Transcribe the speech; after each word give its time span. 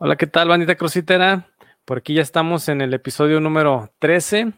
Hola, 0.00 0.14
¿qué 0.14 0.28
tal, 0.28 0.46
bandita 0.46 0.76
crocitera? 0.76 1.48
Por 1.84 1.98
aquí 1.98 2.14
ya 2.14 2.22
estamos 2.22 2.68
en 2.68 2.80
el 2.82 2.94
episodio 2.94 3.40
número 3.40 3.90
13. 3.98 4.52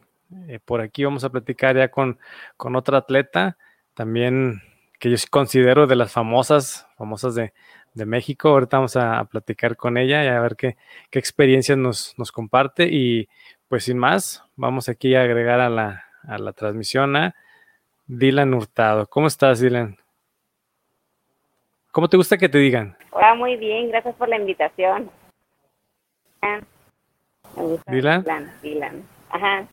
Eh, 0.49 0.59
por 0.63 0.83
aquí 0.83 1.03
vamos 1.03 1.25
a 1.25 1.31
platicar 1.31 1.79
ya 1.79 1.91
con, 1.91 2.19
con 2.59 2.77
otra 2.77 2.99
atleta, 2.99 3.57
también 3.95 4.61
que 4.99 5.09
yo 5.11 5.17
considero 5.31 5.87
de 5.87 5.97
las 5.97 6.13
famosas, 6.13 6.87
famosas 6.99 7.35
de, 7.35 7.55
de 7.95 8.05
México. 8.05 8.51
Ahorita 8.51 8.77
vamos 8.77 8.97
a, 8.97 9.25
platicar 9.31 9.79
con 9.79 9.97
ella 9.97 10.23
y 10.23 10.27
a 10.27 10.39
ver 10.43 10.57
qué, 10.57 10.77
qué 11.09 11.19
experiencias 11.19 11.79
nos, 11.79 12.15
nos, 12.19 12.33
comparte. 12.33 12.89
Y 12.91 13.27
pues 13.67 13.85
sin 13.85 13.97
más, 13.97 14.45
vamos 14.57 14.91
aquí 14.91 15.15
a 15.15 15.23
agregar 15.23 15.61
a 15.61 15.71
la, 15.71 16.05
a 16.23 16.37
la 16.37 16.53
transmisión 16.53 17.17
a 17.17 17.35
Dylan 18.07 18.53
Hurtado. 18.53 19.07
¿Cómo 19.07 19.27
estás, 19.27 19.61
Dylan? 19.61 19.97
¿Cómo 21.93 22.11
te 22.11 22.19
gusta 22.19 22.37
que 22.37 22.51
te 22.51 22.59
digan? 22.59 22.95
Hola, 23.11 23.35
muy 23.35 23.57
bien, 23.57 23.89
gracias 23.89 24.15
por 24.17 24.29
la 24.29 24.37
invitación. 24.37 25.11
Me 26.43 27.63
gusta 27.63 27.93
¿Dylan? 27.93 28.53
Dylan, 28.63 29.03
Ajá. 29.31 29.67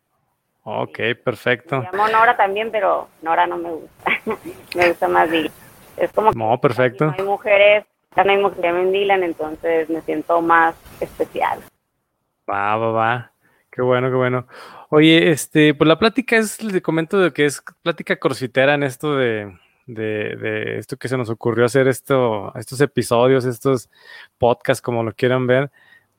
Ok, 0.64 1.00
perfecto. 1.24 1.80
Me 1.80 1.90
llamo 1.92 2.10
Nora 2.10 2.36
también, 2.36 2.72
pero 2.72 3.08
Nora 3.22 3.48
no 3.48 3.58
me 3.58 3.72
gusta. 3.72 4.12
me 4.76 4.90
gusta 4.90 5.08
más 5.08 5.32
Dylan. 5.32 5.52
Es 5.96 6.12
como 6.12 6.32
que 6.32 6.38
no, 6.38 6.60
perfecto. 6.60 7.06
No 7.06 7.16
hay 7.18 7.24
mujeres 7.24 7.86
no 8.24 8.32
hay 8.32 8.38
mujeres 8.38 8.62
que 8.62 8.68
llamen 8.68 8.92
Dylan, 8.92 9.24
entonces 9.24 9.90
me 9.90 10.02
siento 10.02 10.42
más 10.42 10.76
especial. 11.00 11.60
Va, 12.50 12.76
va, 12.78 12.92
va. 12.92 13.32
Qué 13.72 13.82
bueno, 13.82 14.10
qué 14.10 14.16
bueno. 14.16 14.48
Oye, 14.90 15.30
este, 15.30 15.74
pues 15.74 15.88
la 15.88 16.00
plática 16.00 16.38
es, 16.38 16.64
les 16.64 16.82
comento 16.82 17.20
de 17.20 17.32
que 17.32 17.46
es 17.46 17.62
plática 17.84 18.18
corsitera 18.18 18.74
en 18.74 18.84
esto 18.84 19.16
de, 19.16 19.56
de, 19.86 20.36
de, 20.36 20.78
esto 20.80 20.98
que 20.98 21.10
se 21.10 21.18
nos 21.18 21.30
ocurrió 21.30 21.66
hacer 21.66 21.88
esto, 21.88 22.54
estos 22.56 22.82
episodios, 22.82 23.46
estos 23.46 23.90
podcasts, 24.38 24.82
como 24.82 25.04
lo 25.04 25.14
quieran 25.14 25.46
ver, 25.46 25.70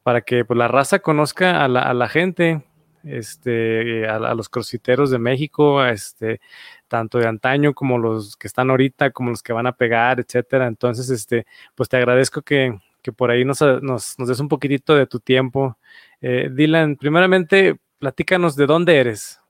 para 0.08 0.22
que 0.22 0.42
pues, 0.42 0.56
la 0.56 0.68
raza 0.68 1.00
conozca 1.00 1.62
a 1.62 1.68
la, 1.68 1.82
a 1.82 1.92
la 1.92 2.08
gente, 2.08 2.62
este, 3.04 4.08
a, 4.08 4.18
los 4.32 4.48
crossfiteros 4.48 5.10
de 5.10 5.18
México, 5.18 5.84
este, 5.84 6.40
tanto 6.88 7.18
de 7.18 7.28
antaño 7.28 7.74
como 7.74 7.98
los 7.98 8.34
que 8.34 8.46
están 8.46 8.70
ahorita, 8.70 9.10
como 9.10 9.28
los 9.28 9.42
que 9.42 9.52
van 9.52 9.66
a 9.66 9.72
pegar, 9.72 10.18
etcétera. 10.18 10.66
Entonces, 10.66 11.10
este, 11.10 11.44
pues 11.74 11.90
te 11.90 11.98
agradezco 11.98 12.40
que, 12.40 12.78
que 13.02 13.12
por 13.12 13.30
ahí 13.30 13.44
nos, 13.44 13.60
nos, 13.60 14.18
nos, 14.18 14.28
des 14.28 14.40
un 14.40 14.48
poquitito 14.48 14.94
de 14.94 15.06
tu 15.06 15.20
tiempo. 15.20 15.76
Eh, 16.22 16.48
Dylan, 16.50 16.96
primeramente, 16.96 17.76
platícanos 17.98 18.56
de 18.56 18.64
dónde 18.64 18.98
eres. 18.98 19.42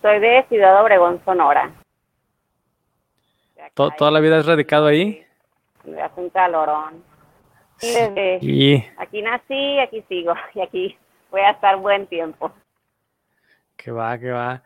Soy 0.00 0.20
de 0.20 0.42
Ciudad 0.48 0.80
Obregón, 0.80 1.20
Sonora. 1.26 1.70
¿Toda 3.74 4.10
la 4.10 4.20
vida 4.20 4.38
has 4.38 4.46
radicado 4.46 4.86
ahí? 4.86 5.22
Hace 6.02 6.18
un 6.18 6.30
calorón. 6.30 7.13
Sí. 8.40 8.84
Aquí 8.96 9.22
nací, 9.22 9.78
aquí 9.78 10.04
sigo 10.08 10.34
y 10.54 10.60
aquí 10.60 10.98
voy 11.30 11.40
a 11.40 11.50
estar 11.50 11.76
buen 11.76 12.06
tiempo. 12.06 12.52
Que 13.76 13.90
va, 13.90 14.18
que 14.18 14.30
va. 14.30 14.62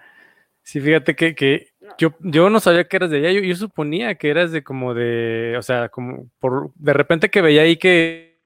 Sí, 0.62 0.80
fíjate 0.80 1.16
que, 1.16 1.34
que 1.34 1.68
yo, 1.96 2.14
yo 2.20 2.50
no 2.50 2.60
sabía 2.60 2.84
que 2.84 2.96
eras 2.96 3.10
de 3.10 3.18
allá, 3.18 3.32
yo, 3.32 3.40
yo, 3.40 3.56
suponía 3.56 4.16
que 4.16 4.28
eras 4.28 4.52
de 4.52 4.62
como 4.62 4.92
de, 4.92 5.56
o 5.58 5.62
sea, 5.62 5.88
como 5.88 6.28
por, 6.38 6.72
de 6.74 6.92
repente 6.92 7.30
que 7.30 7.40
veía 7.40 7.62
ahí 7.62 7.76
que, 7.78 8.38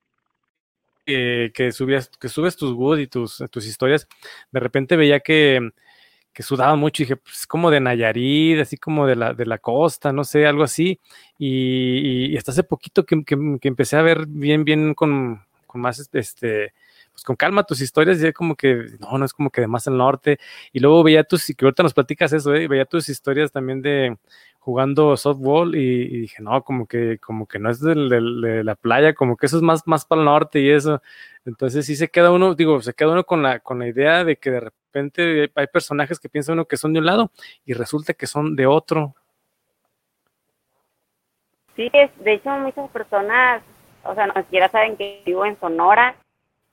que, 1.04 1.72
subías, 1.72 2.08
que 2.08 2.28
subes 2.28 2.56
tus 2.56 2.72
wood 2.74 2.98
y 2.98 3.06
tus, 3.08 3.42
tus 3.50 3.66
historias, 3.66 4.06
de 4.52 4.60
repente 4.60 4.94
veía 4.94 5.18
que, 5.18 5.72
que 6.32 6.42
sudaba 6.42 6.76
mucho 6.76 7.02
y 7.02 7.04
dije, 7.04 7.16
pues 7.16 7.46
como 7.46 7.70
de 7.70 7.80
Nayarit, 7.80 8.60
así 8.60 8.76
como 8.76 9.06
de 9.06 9.16
la, 9.16 9.34
de 9.34 9.46
la 9.46 9.58
costa, 9.58 10.12
no 10.12 10.24
sé, 10.24 10.46
algo 10.46 10.62
así. 10.62 11.00
Y, 11.38 12.36
hasta 12.36 12.52
hace 12.52 12.62
poquito 12.64 13.04
que, 13.04 13.24
que, 13.24 13.68
empecé 13.68 13.96
a 13.96 14.02
ver 14.02 14.26
bien, 14.26 14.64
bien 14.64 14.94
con, 14.94 15.42
con, 15.66 15.80
más, 15.80 16.08
este, 16.12 16.74
pues 17.12 17.24
con 17.24 17.36
calma 17.36 17.64
tus 17.64 17.80
historias, 17.80 18.22
y 18.22 18.32
como 18.32 18.56
que, 18.56 18.86
no, 19.00 19.18
no 19.18 19.24
es 19.24 19.32
como 19.32 19.50
que 19.50 19.60
de 19.60 19.66
más 19.68 19.86
al 19.88 19.96
norte. 19.98 20.38
Y 20.72 20.80
luego 20.80 21.02
veía 21.02 21.24
tus, 21.24 21.50
y 21.50 21.54
que 21.54 21.64
ahorita 21.66 21.82
nos 21.82 21.94
platicas 21.94 22.32
eso, 22.32 22.54
¿eh? 22.54 22.68
veía 22.68 22.84
tus 22.86 23.08
historias 23.08 23.52
también 23.52 23.82
de 23.82 24.16
jugando 24.62 25.16
softball 25.16 25.74
y, 25.74 26.20
dije, 26.20 26.40
no, 26.42 26.62
como 26.62 26.86
que, 26.86 27.18
como 27.18 27.46
que 27.46 27.58
no 27.58 27.68
es 27.70 27.80
de, 27.80 27.96
la 27.96 28.74
playa, 28.76 29.12
como 29.14 29.36
que 29.36 29.46
eso 29.46 29.56
es 29.56 29.62
más, 29.62 29.86
más 29.86 30.04
para 30.06 30.20
el 30.20 30.26
norte 30.26 30.60
y 30.60 30.70
eso. 30.70 31.02
Entonces 31.44 31.84
sí 31.86 31.96
se 31.96 32.08
queda 32.08 32.30
uno, 32.30 32.54
digo, 32.54 32.80
se 32.80 32.94
queda 32.94 33.10
uno 33.10 33.24
con 33.24 33.42
la, 33.42 33.58
con 33.60 33.80
la 33.80 33.88
idea 33.88 34.24
de 34.24 34.36
que 34.36 34.50
de 34.52 34.60
repente 34.60 34.81
hay 34.94 35.66
personajes 35.66 36.18
que 36.20 36.28
piensa 36.28 36.52
uno 36.52 36.64
que 36.64 36.76
son 36.76 36.92
de 36.92 37.00
un 37.00 37.06
lado 37.06 37.30
y 37.64 37.72
resulta 37.72 38.14
que 38.14 38.26
son 38.26 38.56
de 38.56 38.66
otro. 38.66 39.14
Sí, 41.76 41.90
de 41.90 42.32
hecho 42.32 42.50
muchas 42.50 42.90
personas, 42.90 43.62
o 44.04 44.14
sea, 44.14 44.26
no 44.26 44.34
siquiera 44.34 44.68
saben 44.68 44.96
que 44.96 45.22
vivo 45.24 45.46
en 45.46 45.58
Sonora 45.58 46.14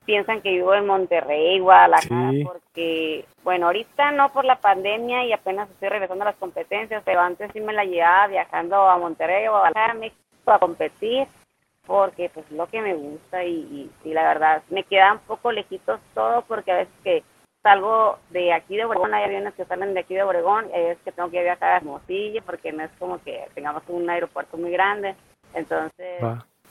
piensan 0.09 0.41
que 0.41 0.50
vivo 0.50 0.74
en 0.74 0.88
Monterrey, 0.88 1.59
Guadalajara, 1.59 2.31
porque, 2.44 3.25
bueno, 3.44 3.68
ahorita 3.68 4.12
no 4.12 4.30
por 4.30 4.44
la 4.44 4.59
pandemia 4.59 5.24
y 5.24 5.34
apenas 5.34 5.69
estoy 5.69 5.90
regresando 5.90 6.24
a 6.24 6.31
las 6.31 6.36
competencias, 6.38 7.03
pero 7.06 7.22
antes 7.22 7.51
sí 7.53 7.62
me 7.62 7.74
la 7.74 7.86
llevaba 7.86 8.25
viajando 8.25 8.75
a 8.90 8.97
Monterrey 8.97 9.46
o 9.46 9.51
Guadalajara, 9.51 9.94
México, 9.94 10.18
a 10.47 10.57
competir, 10.57 11.28
porque 11.86 12.31
pues 12.34 12.44
es 12.47 12.51
lo 12.53 12.66
que 12.66 12.81
me 12.81 12.96
gusta 12.96 13.44
y, 13.44 13.91
y, 14.03 14.13
la 14.13 14.24
verdad 14.24 14.63
me 14.72 14.84
queda 14.84 15.13
un 15.13 15.19
poco 15.19 15.51
lejitos 15.51 16.00
todo 16.16 16.41
porque 16.47 16.72
a 16.72 16.78
veces 16.78 16.94
que 17.03 17.24
salgo 17.62 18.18
de 18.30 18.53
aquí 18.53 18.78
de 18.78 18.86
Obregón, 18.86 19.14
hay 19.14 19.25
aviones 19.25 19.53
que 19.53 19.66
salen 19.66 19.94
de 19.94 20.02
aquí 20.02 20.16
de 20.16 20.24
Obregón, 20.24 20.68
veces 20.72 20.97
que 21.03 21.12
tengo 21.12 21.30
que 21.30 21.44
viajar 21.44 21.74
a 21.74 21.78
Hermosillo 21.78 22.42
porque 22.46 22.72
no 22.72 22.84
es 22.84 22.92
como 23.00 23.22
que 23.22 23.46
tengamos 23.53 23.84
un 23.88 24.09
aeropuerto 24.09 24.58
muy 24.58 24.72
grande, 24.72 25.16
entonces 25.53 26.22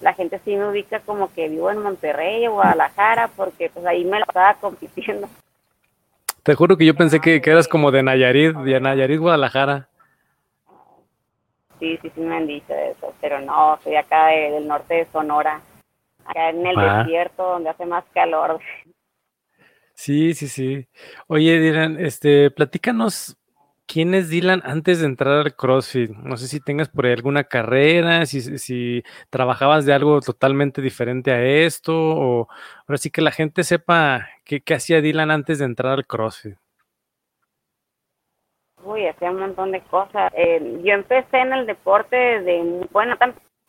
la 0.00 0.14
gente 0.14 0.40
sí 0.44 0.54
me 0.54 0.68
ubica 0.68 1.00
como 1.00 1.32
que 1.32 1.48
vivo 1.48 1.70
en 1.70 1.82
Monterrey 1.82 2.46
o 2.46 2.52
Guadalajara, 2.52 3.28
porque 3.36 3.70
pues 3.70 3.84
ahí 3.84 4.04
me 4.04 4.18
lo 4.18 4.24
estaba 4.24 4.54
compitiendo. 4.54 5.28
Te 6.42 6.54
juro 6.54 6.76
que 6.76 6.86
yo 6.86 6.94
pensé 6.94 7.20
que, 7.20 7.42
eras 7.44 7.68
como 7.68 7.90
de 7.90 8.02
Nayarit, 8.02 8.56
de 8.56 8.80
Nayarit, 8.80 9.20
Guadalajara. 9.20 9.88
Sí, 11.78 11.98
sí, 12.00 12.10
sí 12.14 12.20
me 12.20 12.36
han 12.36 12.46
dicho 12.46 12.72
eso, 12.72 13.12
pero 13.20 13.40
no, 13.40 13.78
soy 13.82 13.96
acá 13.96 14.28
del 14.28 14.66
norte 14.66 14.94
de 14.94 15.06
Sonora, 15.06 15.60
acá 16.24 16.50
en 16.50 16.66
el 16.66 16.78
ah. 16.78 16.98
desierto 16.98 17.42
donde 17.42 17.70
hace 17.70 17.86
más 17.86 18.04
calor. 18.12 18.58
Sí, 19.98 20.32
sí, 20.34 20.46
sí. 20.46 20.88
Oye, 21.26 21.58
Dirán, 21.58 21.98
este, 21.98 22.52
platícanos 22.52 23.36
¿Quién 23.88 24.14
es 24.14 24.28
Dylan 24.28 24.60
antes 24.64 25.00
de 25.00 25.06
entrar 25.06 25.46
al 25.46 25.56
CrossFit? 25.56 26.10
No 26.10 26.36
sé 26.36 26.46
si 26.46 26.60
tengas 26.60 26.90
por 26.90 27.06
ahí 27.06 27.12
alguna 27.14 27.44
carrera, 27.44 28.26
si, 28.26 29.02
trabajabas 29.30 29.86
de 29.86 29.94
algo 29.94 30.20
totalmente 30.20 30.82
diferente 30.82 31.32
a 31.32 31.42
esto, 31.42 31.94
o 31.96 32.48
ahora 32.86 32.98
sí 32.98 33.10
que 33.10 33.22
la 33.22 33.30
gente 33.30 33.64
sepa 33.64 34.28
qué, 34.44 34.62
hacía 34.74 35.00
Dylan 35.00 35.30
antes 35.30 35.58
de 35.58 35.64
entrar 35.64 35.94
al 35.94 36.06
CrossFit. 36.06 36.58
Uy, 38.84 39.06
hacía 39.06 39.30
un 39.30 39.40
montón 39.40 39.72
de 39.72 39.80
cosas. 39.80 40.30
Eh, 40.36 40.80
yo 40.84 40.92
empecé 40.92 41.38
en 41.38 41.54
el 41.54 41.66
deporte 41.66 42.14
desde, 42.14 42.86
bueno, 42.92 43.16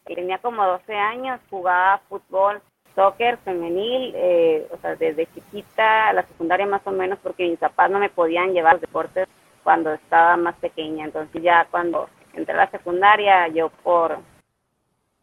tenía 0.03 0.38
como 0.40 0.66
12 0.66 0.94
años, 0.94 1.40
jugaba 1.50 2.01
fútbol, 2.09 2.61
soccer 2.95 3.38
femenil, 3.38 4.13
eh, 4.16 4.67
o 4.72 4.77
sea, 4.77 4.95
desde 4.95 5.27
chiquita, 5.27 6.09
a 6.09 6.13
la 6.13 6.23
secundaria 6.23 6.66
más 6.66 6.81
o 6.85 6.91
menos, 6.91 7.19
porque 7.22 7.47
mis 7.47 7.59
papás 7.59 7.89
no 7.89 8.00
me 8.00 8.09
podían 8.09 8.53
llevar 8.53 8.75
a 8.75 8.79
deportes 8.79 9.27
cuando 9.63 9.94
estaba 9.94 10.38
más 10.38 10.55
pequeña. 10.55 11.05
Entonces 11.05 11.41
ya 11.41 11.67
cuando 11.69 12.09
entré 12.33 12.53
a 12.53 12.66
la 12.66 12.72
secundaria, 12.72 13.47
yo 13.49 13.69
por 13.83 14.17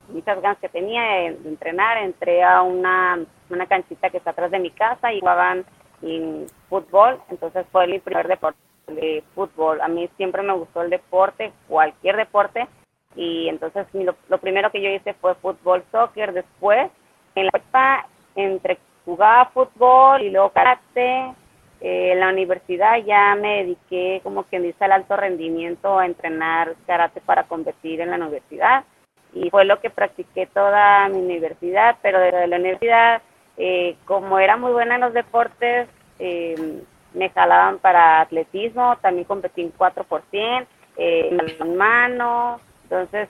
muchas 0.08 0.40
ganas 0.40 0.58
que 0.58 0.68
tenía 0.68 1.02
de, 1.02 1.26
entrenar, 1.44 1.98
entré 1.98 2.42
a 2.42 2.62
una, 2.62 3.24
una 3.50 3.66
canchita 3.66 4.10
que 4.10 4.18
está 4.18 4.30
atrás 4.30 4.50
de 4.50 4.58
mi 4.58 4.70
casa 4.70 5.12
y 5.12 5.20
jugaban 5.20 5.64
en 6.02 6.46
fútbol. 6.68 7.20
Entonces 7.30 7.66
fue 7.72 7.86
mi 7.86 7.98
primer 7.98 8.28
deporte 8.28 8.58
de 8.86 9.24
fútbol. 9.34 9.80
A 9.80 9.88
mí 9.88 10.08
siempre 10.16 10.42
me 10.42 10.52
gustó 10.52 10.82
el 10.82 10.90
deporte, 10.90 11.52
cualquier 11.68 12.16
deporte. 12.16 12.66
Y 13.14 13.48
entonces 13.48 13.86
lo, 13.92 14.14
lo 14.28 14.38
primero 14.38 14.70
que 14.70 14.82
yo 14.82 14.90
hice 14.90 15.14
fue 15.14 15.34
fútbol, 15.36 15.84
soccer. 15.90 16.32
Después, 16.32 16.90
en 17.36 17.46
la 17.46 17.52
prepa, 17.52 18.06
entre 18.34 18.78
jugaba 19.04 19.46
fútbol 19.46 20.22
y 20.22 20.30
luego 20.30 20.50
karate, 20.50 21.32
eh, 21.80 22.12
en 22.12 22.20
la 22.20 22.30
universidad 22.30 22.96
ya 23.04 23.34
me 23.36 23.58
dediqué, 23.58 24.20
como 24.22 24.44
quien 24.44 24.62
dice, 24.62 24.84
al 24.84 24.92
alto 24.92 25.16
rendimiento, 25.16 25.98
a 25.98 26.06
entrenar 26.06 26.74
karate 26.86 27.20
para 27.20 27.44
competir 27.44 28.00
en 28.00 28.10
la 28.10 28.16
universidad. 28.16 28.84
Y 29.32 29.50
fue 29.50 29.64
lo 29.64 29.80
que 29.80 29.90
practiqué 29.90 30.46
toda 30.46 31.08
mi 31.08 31.18
universidad, 31.18 31.96
pero 32.02 32.18
desde 32.18 32.46
la 32.46 32.56
universidad, 32.56 33.22
eh, 33.58 33.96
como 34.06 34.38
era 34.38 34.56
muy 34.56 34.72
buena 34.72 34.96
en 34.96 35.02
los 35.02 35.12
deportes, 35.12 35.88
eh, 36.18 36.80
me 37.12 37.28
jalaban 37.30 37.78
para 37.78 38.20
atletismo, 38.22 38.96
también 39.02 39.24
competí 39.24 39.62
en 39.62 39.70
4 39.70 40.04
por 40.04 40.22
100, 40.30 40.66
en 40.98 41.76
mano. 41.76 42.60
Entonces, 42.88 43.28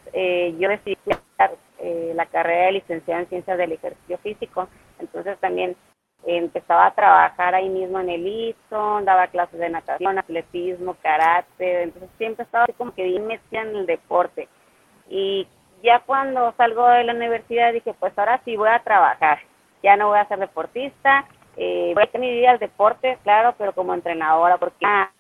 yo 0.58 0.68
decidí 0.68 0.96
la 2.14 2.26
carrera 2.26 2.66
de 2.66 2.72
licenciada 2.72 3.22
en 3.22 3.28
ciencias 3.28 3.56
del 3.56 3.72
ejercicio 3.72 4.18
físico. 4.18 4.68
Entonces, 4.98 5.38
también 5.38 5.76
empezaba 6.26 6.86
a 6.86 6.94
trabajar 6.94 7.54
ahí 7.54 7.68
mismo 7.68 8.00
en 8.00 8.10
el 8.10 8.26
ISO, 8.26 9.00
daba 9.02 9.28
clases 9.28 9.58
de 9.58 9.70
natación, 9.70 10.18
atletismo, 10.18 10.96
karate, 11.02 11.84
entonces 11.84 12.10
siempre 12.18 12.44
estaba 12.44 12.64
así 12.64 12.72
como 12.72 12.92
que 12.92 13.04
bien 13.04 13.26
metida 13.26 13.62
en 13.62 13.76
el 13.76 13.86
deporte. 13.86 14.48
Y 15.08 15.46
ya 15.82 16.00
cuando 16.00 16.52
salgo 16.56 16.86
de 16.88 17.04
la 17.04 17.14
universidad 17.14 17.72
dije, 17.72 17.94
pues 17.98 18.12
ahora 18.18 18.40
sí 18.44 18.56
voy 18.56 18.68
a 18.68 18.82
trabajar, 18.82 19.38
ya 19.82 19.96
no 19.96 20.08
voy 20.08 20.18
a 20.18 20.28
ser 20.28 20.38
deportista, 20.38 21.26
eh, 21.56 21.92
voy 21.94 22.02
a 22.02 22.06
tener 22.10 22.28
mi 22.28 22.36
vida 22.36 22.50
al 22.50 22.58
deporte, 22.58 23.18
claro, 23.22 23.54
pero 23.56 23.72
como 23.72 23.94
entrenadora, 23.94 24.58
porque 24.58 24.84
ah, 24.84 25.10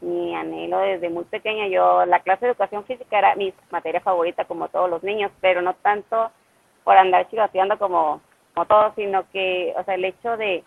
mi 0.00 0.34
anhelo 0.34 0.78
desde 0.78 1.08
muy 1.08 1.24
pequeña, 1.24 1.68
yo 1.68 2.04
la 2.06 2.20
clase 2.20 2.44
de 2.44 2.52
educación 2.52 2.84
física 2.84 3.18
era 3.18 3.34
mi 3.34 3.52
materia 3.70 4.00
favorita 4.00 4.44
como 4.44 4.68
todos 4.68 4.90
los 4.90 5.02
niños, 5.02 5.32
pero 5.40 5.62
no 5.62 5.74
tanto 5.74 6.30
por 6.84 6.96
andar 6.96 7.28
chivateando 7.28 7.78
como, 7.78 8.20
como 8.54 8.66
todos, 8.66 8.94
sino 8.94 9.28
que, 9.30 9.74
o 9.76 9.84
sea, 9.84 9.94
el 9.94 10.04
hecho 10.04 10.36
de, 10.36 10.62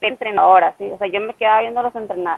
de 0.00 0.06
entrenadora, 0.08 0.74
¿sí? 0.78 0.90
O 0.90 0.98
sea, 0.98 1.08
yo 1.08 1.20
me 1.20 1.34
quedaba 1.34 1.60
viendo 1.60 1.82
los, 1.82 1.92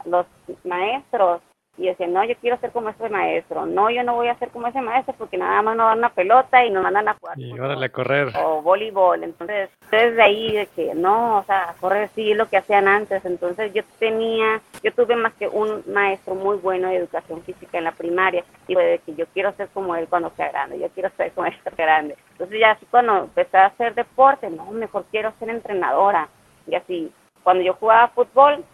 los 0.06 0.26
maestros 0.64 1.40
y 1.76 1.86
decía, 1.86 2.06
no, 2.06 2.24
yo 2.24 2.36
quiero 2.40 2.56
ser 2.58 2.70
como 2.70 2.88
ese 2.88 3.08
maestro, 3.08 3.66
no, 3.66 3.90
yo 3.90 4.04
no 4.04 4.14
voy 4.14 4.28
a 4.28 4.38
ser 4.38 4.50
como 4.50 4.68
ese 4.68 4.80
maestro 4.80 5.14
porque 5.18 5.36
nada 5.36 5.60
más 5.60 5.76
nos 5.76 5.88
dan 5.88 5.98
una 5.98 6.08
pelota 6.10 6.64
y 6.64 6.70
nos 6.70 6.84
mandan 6.84 7.08
a 7.08 7.14
jugar. 7.14 7.38
Y 7.38 7.58
órale 7.58 7.86
a 7.86 7.88
correr. 7.88 8.32
O 8.42 8.62
voleibol, 8.62 9.24
entonces, 9.24 9.70
desde 9.90 10.22
ahí 10.22 10.52
de 10.52 10.66
que 10.66 10.94
no, 10.94 11.38
o 11.38 11.44
sea, 11.44 11.74
correr 11.80 12.10
sí 12.14 12.32
lo 12.34 12.48
que 12.48 12.58
hacían 12.58 12.86
antes, 12.86 13.24
entonces 13.24 13.72
yo 13.74 13.82
tenía, 13.98 14.60
yo 14.84 14.92
tuve 14.92 15.16
más 15.16 15.34
que 15.34 15.48
un 15.48 15.82
maestro 15.86 16.36
muy 16.36 16.58
bueno 16.58 16.88
de 16.88 16.96
educación 16.96 17.42
física 17.42 17.78
en 17.78 17.84
la 17.84 17.92
primaria 17.92 18.44
y 18.68 18.74
fue 18.74 18.84
de 18.84 18.98
que 18.98 19.14
yo 19.16 19.26
quiero 19.34 19.52
ser 19.52 19.68
como 19.68 19.96
él 19.96 20.06
cuando 20.08 20.30
sea 20.30 20.50
grande, 20.50 20.78
yo 20.78 20.88
quiero 20.90 21.10
ser 21.16 21.32
como 21.32 21.46
él 21.48 21.54
cuando 21.62 21.76
sea 21.76 21.86
grande. 21.86 22.16
Entonces 22.32 22.60
ya 22.60 22.70
así 22.72 22.86
cuando 22.88 23.18
empecé 23.24 23.56
a 23.56 23.66
hacer 23.66 23.94
deporte, 23.94 24.48
no, 24.48 24.70
mejor 24.70 25.04
quiero 25.10 25.32
ser 25.40 25.50
entrenadora. 25.50 26.28
Y 26.66 26.76
así, 26.76 27.12
cuando 27.42 27.62
yo 27.62 27.74
jugaba 27.74 28.08
fútbol, 28.08 28.64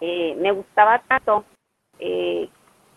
eh, 0.00 0.36
me 0.38 0.52
gustaba 0.52 0.98
tanto 0.98 1.44
eh, 1.98 2.48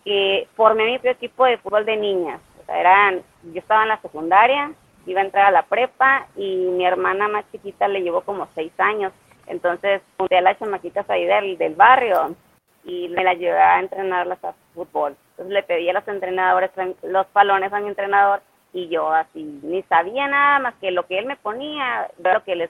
que 0.04 0.48
formé 0.56 0.86
mi 0.86 0.94
propio 0.94 1.12
equipo 1.12 1.46
de 1.46 1.58
fútbol 1.58 1.86
de 1.86 1.98
niñas. 1.98 2.42
O 2.62 2.66
sea, 2.66 2.80
eran, 2.80 3.22
yo 3.44 3.60
estaba 3.60 3.84
en 3.84 3.90
la 3.90 4.02
secundaria, 4.02 4.72
iba 5.06 5.22
a 5.22 5.26
entrar 5.26 5.46
a 5.48 5.52
la 5.52 5.64
prepa 5.64 6.28
y 6.36 6.56
mi 6.56 6.86
hermana 6.86 7.28
más 7.28 7.46
chiquita 7.52 7.88
le 7.88 8.02
llevó 8.02 8.22
como 8.22 8.48
seis 8.56 8.72
años. 8.78 9.14
Entonces 9.48 10.02
junté 10.18 10.38
a 10.38 10.42
las 10.42 10.58
chamaquitas 10.60 11.10
ahí 11.10 11.26
del, 11.26 11.58
del 11.58 11.76
barrio 11.76 12.36
y 12.84 13.10
me 13.10 13.24
la 13.24 13.34
llevé 13.34 13.60
a 13.60 13.80
entrenarlas 13.80 14.44
a 14.44 14.54
fútbol. 14.74 15.16
Entonces 15.32 15.54
le 15.54 15.64
pedí 15.64 15.90
a 15.90 15.94
los 15.94 16.08
entrenadores 16.08 16.72
los 17.04 17.28
palones 17.28 17.72
a 17.74 17.80
mi 17.80 17.90
entrenador 17.90 18.42
y 18.74 18.88
yo 18.88 19.12
así 19.12 19.60
ni 19.64 19.84
sabía 19.84 20.28
nada 20.28 20.60
más 20.60 20.76
que 20.76 20.92
lo 20.92 21.06
que 21.06 21.20
él 21.20 21.26
me 21.26 21.36
ponía, 21.36 22.10
lo 22.24 22.44
que 22.44 22.56
les 22.56 22.70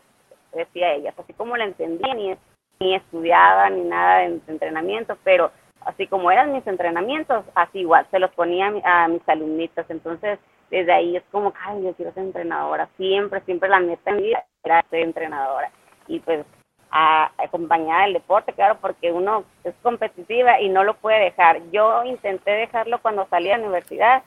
decía 0.54 0.88
a 0.88 0.94
ellas, 0.94 1.14
así 1.18 1.34
como 1.34 1.56
la 1.56 1.66
entendía, 1.66 2.14
ni, 2.14 2.36
ni 2.80 2.96
estudiaba 2.96 3.70
ni 3.70 3.84
nada 3.84 4.20
de 4.20 4.40
entrenamiento, 4.48 5.18
pero 5.24 5.52
así 5.86 6.08
como 6.08 6.32
eran 6.32 6.54
mis 6.54 6.66
entrenamientos, 6.68 7.44
así 7.56 7.80
igual, 7.80 8.08
se 8.12 8.20
los 8.20 8.32
ponía 8.32 8.72
a, 8.84 9.08
mis 9.08 9.28
alumnitas, 9.28 9.90
entonces 9.90 10.40
desde 10.70 10.94
ahí 10.94 11.18
es 11.18 11.24
como, 11.32 11.54
ay, 11.66 11.84
yo 11.84 11.94
quiero 11.94 12.14
ser 12.14 12.24
entrenadora, 12.24 12.88
siempre, 12.98 13.42
siempre 13.42 13.70
la 13.70 13.80
meta 13.80 14.12
en 14.12 14.18
mi 14.18 14.24
vida 14.24 14.46
era 14.64 14.86
ser 14.90 15.02
entrenadora, 15.02 15.72
y 16.08 16.20
pues 16.20 16.46
a, 16.92 17.32
acompañar 17.38 18.08
el 18.08 18.14
deporte, 18.14 18.54
claro, 18.54 18.78
porque 18.80 19.12
uno 19.12 19.44
es 19.64 19.74
competitiva 19.82 20.60
y 20.60 20.70
no 20.70 20.84
lo 20.84 20.96
puede 20.96 21.20
dejar. 21.26 21.62
Yo 21.72 22.04
intenté 22.04 22.52
dejarlo 22.52 23.02
cuando 23.02 23.28
salí 23.30 23.50
a 23.50 23.58
la 23.58 23.64
universidad 23.64 24.24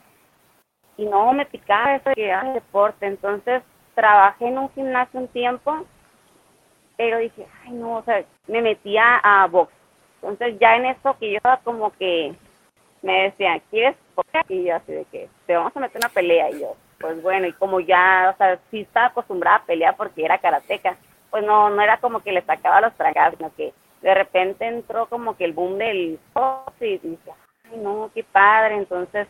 y 0.97 1.05
no 1.05 1.33
me 1.33 1.47
picaba 1.47 1.97
eso 1.97 2.09
de 2.11 2.15
que 2.15 2.51
deporte, 2.55 3.07
entonces 3.07 3.63
trabajé 3.95 4.47
en 4.49 4.59
un 4.59 4.71
gimnasio 4.71 5.21
un 5.21 5.29
tiempo, 5.29 5.85
pero 6.97 7.19
dije, 7.19 7.47
ay 7.65 7.73
no, 7.73 7.97
o 7.97 8.03
sea, 8.03 8.25
me 8.47 8.63
metía 8.63 9.21
a 9.23 9.47
box 9.47 9.73
entonces 10.31 10.59
ya 10.59 10.77
en 10.77 10.87
eso 10.87 11.17
que 11.19 11.33
yo 11.33 11.39
como 11.65 11.93
que 11.93 12.35
me 13.05 13.25
decían, 13.25 13.61
¿quieres 13.71 13.97
Y 14.49 14.65
yo 14.65 14.77
así 14.77 14.93
de 14.93 15.05
que, 15.07 15.29
te 15.47 15.55
vamos 15.55 15.77
a 15.77 15.81
meter 15.81 15.99
una 15.99 16.09
pelea. 16.09 16.51
Y 16.51 16.61
yo, 16.61 16.75
pues 16.99 17.23
bueno, 17.23 17.47
y 17.47 17.53
como 17.53 17.81
ya, 17.81 18.33
o 18.35 18.37
sea, 18.39 18.59
sí 18.71 18.81
estaba 18.81 19.07
acostumbrada 19.07 19.59
a 19.59 19.65
pelear 19.65 19.97
porque 19.97 20.25
era 20.25 20.39
karateca, 20.39 20.97
pues 21.31 21.45
no, 21.45 21.69
no 21.71 21.83
era 21.83 21.99
como 21.99 22.21
que 22.21 22.33
le 22.33 22.43
sacaba 22.43 22.81
los 22.81 22.95
tragados, 22.95 23.37
sino 23.37 23.55
que 23.55 23.73
de 24.01 24.15
repente 24.15 24.67
entró 24.67 25.07
como 25.07 25.37
que 25.37 25.45
el 25.45 25.53
boom 25.53 25.79
del 25.79 26.19
y 26.81 26.99
dije, 26.99 27.33
ay 27.71 27.79
no, 27.79 28.11
qué 28.15 28.25
padre. 28.25 28.77
Entonces 28.77 29.29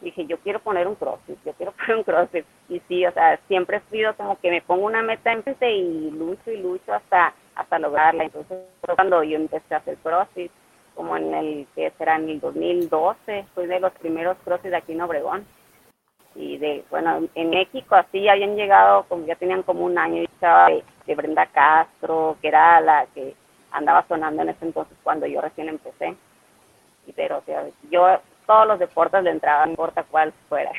dije, 0.00 0.26
yo 0.26 0.38
quiero 0.38 0.60
poner 0.60 0.86
un 0.86 0.94
crossfit, 0.94 1.38
yo 1.44 1.52
quiero 1.54 1.72
poner 1.76 1.96
un 1.96 2.04
crossfit. 2.04 2.44
Y 2.68 2.80
sí, 2.88 3.06
o 3.06 3.12
sea, 3.12 3.38
siempre 3.48 3.78
he 3.78 3.90
sido 3.90 4.14
como 4.16 4.38
que 4.38 4.50
me 4.50 4.60
pongo 4.60 4.86
una 4.86 5.02
meta 5.02 5.32
en 5.32 5.42
frente 5.42 5.70
y 5.70 6.10
lucho 6.10 6.50
y 6.50 6.58
lucho 6.58 6.92
hasta 6.92 7.32
hasta 7.54 7.78
lograrla. 7.78 8.24
Entonces, 8.24 8.58
cuando 8.80 9.22
yo 9.22 9.36
empecé 9.36 9.74
a 9.74 9.78
hacer 9.78 9.96
CrossFit, 9.98 10.50
como 10.94 11.16
en 11.16 11.34
el, 11.34 11.66
que 11.74 11.90
será 11.98 12.16
en 12.16 12.28
el 12.28 12.40
2012, 12.40 13.46
fui 13.54 13.66
de 13.66 13.80
los 13.80 13.92
primeros 13.92 14.36
CrossFit 14.44 14.70
de 14.70 14.76
aquí 14.76 14.92
en 14.92 15.02
Obregón. 15.02 15.44
Y 16.36 16.58
de, 16.58 16.84
bueno, 16.90 17.28
en 17.34 17.50
México 17.50 17.94
así 17.94 18.28
habían 18.28 18.56
llegado, 18.56 19.04
como 19.04 19.24
ya 19.24 19.36
tenían 19.36 19.62
como 19.62 19.84
un 19.84 19.98
año, 19.98 20.22
y 20.22 20.24
estaba 20.24 20.68
de, 20.68 21.14
Brenda 21.14 21.46
Castro, 21.46 22.36
que 22.40 22.48
era 22.48 22.80
la 22.80 23.06
que 23.14 23.34
andaba 23.70 24.06
sonando 24.08 24.42
en 24.42 24.48
ese 24.48 24.64
entonces 24.64 24.96
cuando 25.02 25.26
yo 25.26 25.40
recién 25.40 25.68
empecé. 25.68 26.16
Y, 27.06 27.12
pero, 27.12 27.38
o 27.38 27.42
sea, 27.42 27.64
yo 27.90 28.20
todos 28.46 28.66
los 28.66 28.78
deportes 28.78 29.22
le 29.22 29.30
entraba, 29.30 29.64
no 29.64 29.72
importa 29.72 30.04
cuál 30.04 30.32
fuera. 30.48 30.72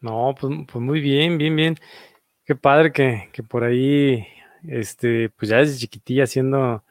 No, 0.00 0.34
pues, 0.40 0.52
pues 0.72 0.82
muy 0.82 1.00
bien, 1.00 1.36
bien, 1.38 1.54
bien. 1.54 1.74
Qué 2.44 2.54
padre 2.56 2.90
que, 2.90 3.28
que 3.32 3.42
por 3.42 3.62
ahí 3.62 4.26
este, 4.68 5.30
pues 5.30 5.50
ya 5.50 5.58
desde 5.58 5.78
chiquitilla 5.78 6.24
haciendo, 6.24 6.84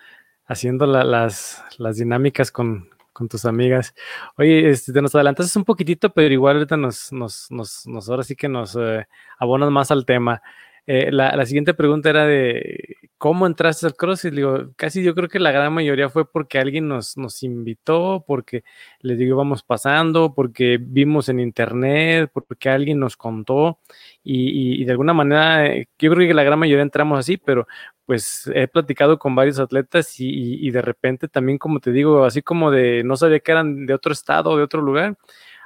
haciendo 0.45 0.85
las, 0.85 1.63
las 1.77 1.97
dinámicas 1.97 2.51
con, 2.51 2.89
con 3.13 3.27
tus 3.27 3.45
amigas. 3.45 3.93
Oye, 4.37 4.69
este, 4.69 4.93
te 4.93 5.01
nos 5.01 5.13
adelantaste 5.13 5.59
un 5.59 5.65
poquitito, 5.65 6.11
pero 6.11 6.33
igual 6.33 6.57
ahorita 6.57 6.77
nos, 6.77 7.11
nos, 7.11 7.51
nos, 7.51 7.85
nos 7.85 8.09
ahora 8.09 8.23
sí 8.23 8.35
que 8.35 8.47
nos 8.47 8.75
eh, 8.79 9.07
abonas 9.37 9.71
más 9.71 9.91
al 9.91 10.05
tema. 10.05 10.41
Eh, 10.91 11.11
la, 11.11 11.35
la, 11.35 11.45
siguiente 11.45 11.75
pregunta 11.75 12.09
era 12.09 12.25
de 12.25 12.95
cómo 13.19 13.45
entraste 13.45 13.85
al 13.85 13.93
CrossFit. 13.93 14.33
Digo, 14.33 14.71
casi 14.75 15.03
yo 15.03 15.13
creo 15.13 15.29
que 15.29 15.37
la 15.37 15.51
gran 15.51 15.71
mayoría 15.71 16.09
fue 16.09 16.27
porque 16.27 16.57
alguien 16.57 16.87
nos, 16.87 17.15
nos 17.15 17.43
invitó, 17.43 18.23
porque 18.25 18.63
les 19.01 19.19
digo, 19.19 19.35
íbamos 19.35 19.61
pasando, 19.61 20.33
porque 20.33 20.79
vimos 20.81 21.29
en 21.29 21.41
internet, 21.41 22.31
porque 22.33 22.69
alguien 22.69 22.99
nos 22.99 23.15
contó. 23.17 23.77
Y, 24.23 24.81
y, 24.81 24.85
de 24.85 24.91
alguna 24.91 25.13
manera, 25.13 25.67
eh, 25.67 25.87
yo 25.99 26.11
creo 26.11 26.27
que 26.27 26.33
la 26.33 26.41
gran 26.43 26.57
mayoría 26.57 26.81
entramos 26.81 27.19
así, 27.19 27.37
pero 27.37 27.67
pues 28.05 28.49
he 28.55 28.67
platicado 28.67 29.19
con 29.19 29.35
varios 29.35 29.59
atletas 29.59 30.19
y, 30.19 30.65
y 30.67 30.71
de 30.71 30.81
repente 30.81 31.27
también, 31.27 31.59
como 31.59 31.79
te 31.79 31.91
digo, 31.91 32.25
así 32.25 32.41
como 32.41 32.71
de 32.71 33.03
no 33.03 33.15
sabía 33.15 33.39
que 33.41 33.51
eran 33.51 33.85
de 33.85 33.93
otro 33.93 34.11
estado, 34.11 34.57
de 34.57 34.63
otro 34.63 34.81
lugar 34.81 35.15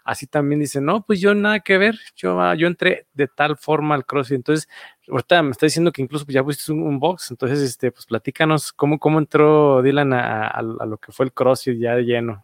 así 0.04 0.28
también 0.28 0.60
dicen, 0.60 0.86
no, 0.86 1.02
pues 1.02 1.20
yo 1.22 1.34
nada 1.34 1.60
que 1.60 1.78
ver, 1.78 1.96
yo, 2.16 2.40
ah, 2.42 2.56
yo 2.56 2.68
entré 2.68 3.08
de 3.14 3.28
tal 3.28 3.58
forma 3.58 3.96
al 3.96 4.06
CrossFit. 4.06 4.36
Entonces, 4.38 4.70
ahorita 5.10 5.42
me 5.42 5.52
está 5.52 5.66
diciendo 5.66 5.92
que 5.92 6.02
incluso 6.02 6.26
pues, 6.26 6.36
ya 6.36 6.44
pusiste 6.44 6.72
un, 6.72 7.00
box, 7.00 7.32
entonces, 7.32 7.62
este, 7.62 7.92
pues 7.92 8.06
platícanos 8.06 8.74
cómo, 8.74 9.00
cómo 9.00 9.20
entró 9.20 9.82
Dylan 9.82 10.14
a, 10.14 10.62
lo 10.62 10.98
que 10.98 11.12
fue 11.12 11.26
el 11.26 11.34
CrossFit 11.34 11.80
ya 11.80 11.96
de 11.96 12.04
lleno. 12.04 12.44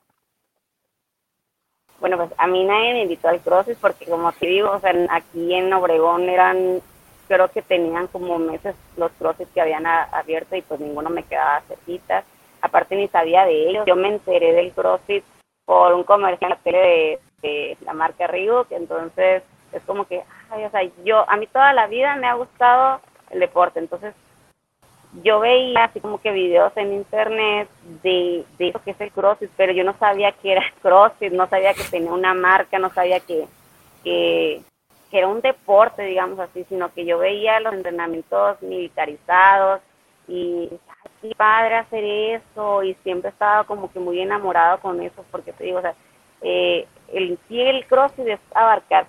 Bueno, 1.99 2.15
pues 2.15 2.31
a 2.37 2.47
mí 2.47 2.63
nadie 2.63 2.93
me 2.93 3.01
invitó 3.03 3.27
al 3.27 3.41
CrossFit 3.41 3.77
porque 3.77 4.05
como 4.05 4.31
te 4.31 4.47
digo, 4.47 4.71
o 4.71 4.79
sea, 4.79 4.93
aquí 5.09 5.53
en 5.53 5.71
Obregón 5.73 6.29
eran, 6.29 6.81
creo 7.27 7.49
que 7.49 7.61
tenían 7.61 8.07
como 8.07 8.39
meses 8.39 8.73
los 8.95 9.11
CrossFit 9.13 9.49
que 9.53 9.59
habían 9.59 9.85
abierto 9.85 10.55
y 10.55 10.61
pues 10.61 10.79
ninguno 10.79 11.09
me 11.09 11.23
quedaba 11.23 11.61
cerquita. 11.67 12.23
Aparte 12.61 12.95
ni 12.95 13.07
sabía 13.09 13.45
de 13.45 13.69
ellos. 13.69 13.85
Yo 13.85 13.97
me 13.97 14.09
enteré 14.09 14.53
del 14.53 14.71
CrossFit 14.71 15.23
por 15.65 15.93
un 15.93 16.03
comercial 16.03 16.57
en 16.65 17.19
de, 17.41 17.77
la 17.81 17.93
marca 17.93 18.27
Reebok, 18.27 18.71
entonces 18.71 19.43
es 19.71 19.83
como 19.83 20.05
que, 20.05 20.23
ay, 20.49 20.63
o 20.65 20.71
sea, 20.71 20.81
yo, 21.03 21.29
a 21.29 21.37
mí 21.37 21.47
toda 21.47 21.73
la 21.73 21.87
vida 21.87 22.15
me 22.15 22.27
ha 22.27 22.33
gustado 22.33 23.01
el 23.29 23.39
deporte, 23.39 23.79
entonces 23.79 24.13
yo 25.23 25.39
veía 25.39 25.85
así 25.85 25.99
como 25.99 26.21
que 26.21 26.31
videos 26.31 26.71
en 26.75 26.93
internet 26.93 27.67
de, 28.03 28.45
de 28.57 28.67
eso 28.67 28.81
que 28.83 28.91
es 28.91 29.01
el 29.01 29.11
CrossFit, 29.11 29.49
pero 29.57 29.73
yo 29.73 29.83
no 29.83 29.97
sabía 29.97 30.31
que 30.31 30.51
era 30.51 30.63
CrossFit, 30.81 31.33
no 31.33 31.47
sabía 31.47 31.73
que 31.73 31.83
tenía 31.83 32.11
una 32.11 32.33
marca, 32.33 32.77
no 32.77 32.91
sabía 32.93 33.19
que, 33.19 33.47
que, 34.03 34.61
era 35.11 35.27
un 35.27 35.41
deporte, 35.41 36.03
digamos 36.03 36.39
así, 36.39 36.63
sino 36.69 36.93
que 36.93 37.03
yo 37.03 37.17
veía 37.17 37.59
los 37.59 37.73
entrenamientos 37.73 38.61
militarizados 38.61 39.81
y 40.27 40.69
qué 41.19 41.33
padre 41.35 41.77
hacer 41.77 42.03
eso 42.03 42.83
y 42.83 42.93
siempre 43.03 43.31
estaba 43.31 43.63
como 43.63 43.91
que 43.91 43.99
muy 43.99 44.19
enamorado 44.21 44.79
con 44.79 45.01
eso 45.01 45.25
porque 45.31 45.51
te 45.51 45.63
digo, 45.63 45.79
o 45.79 45.81
sea, 45.81 45.95
eh, 46.41 46.87
el 47.11 47.37
sí 47.47 47.61
el 47.61 47.85
crossfit 47.85 48.27
es 48.27 48.39
abarcar 48.53 49.07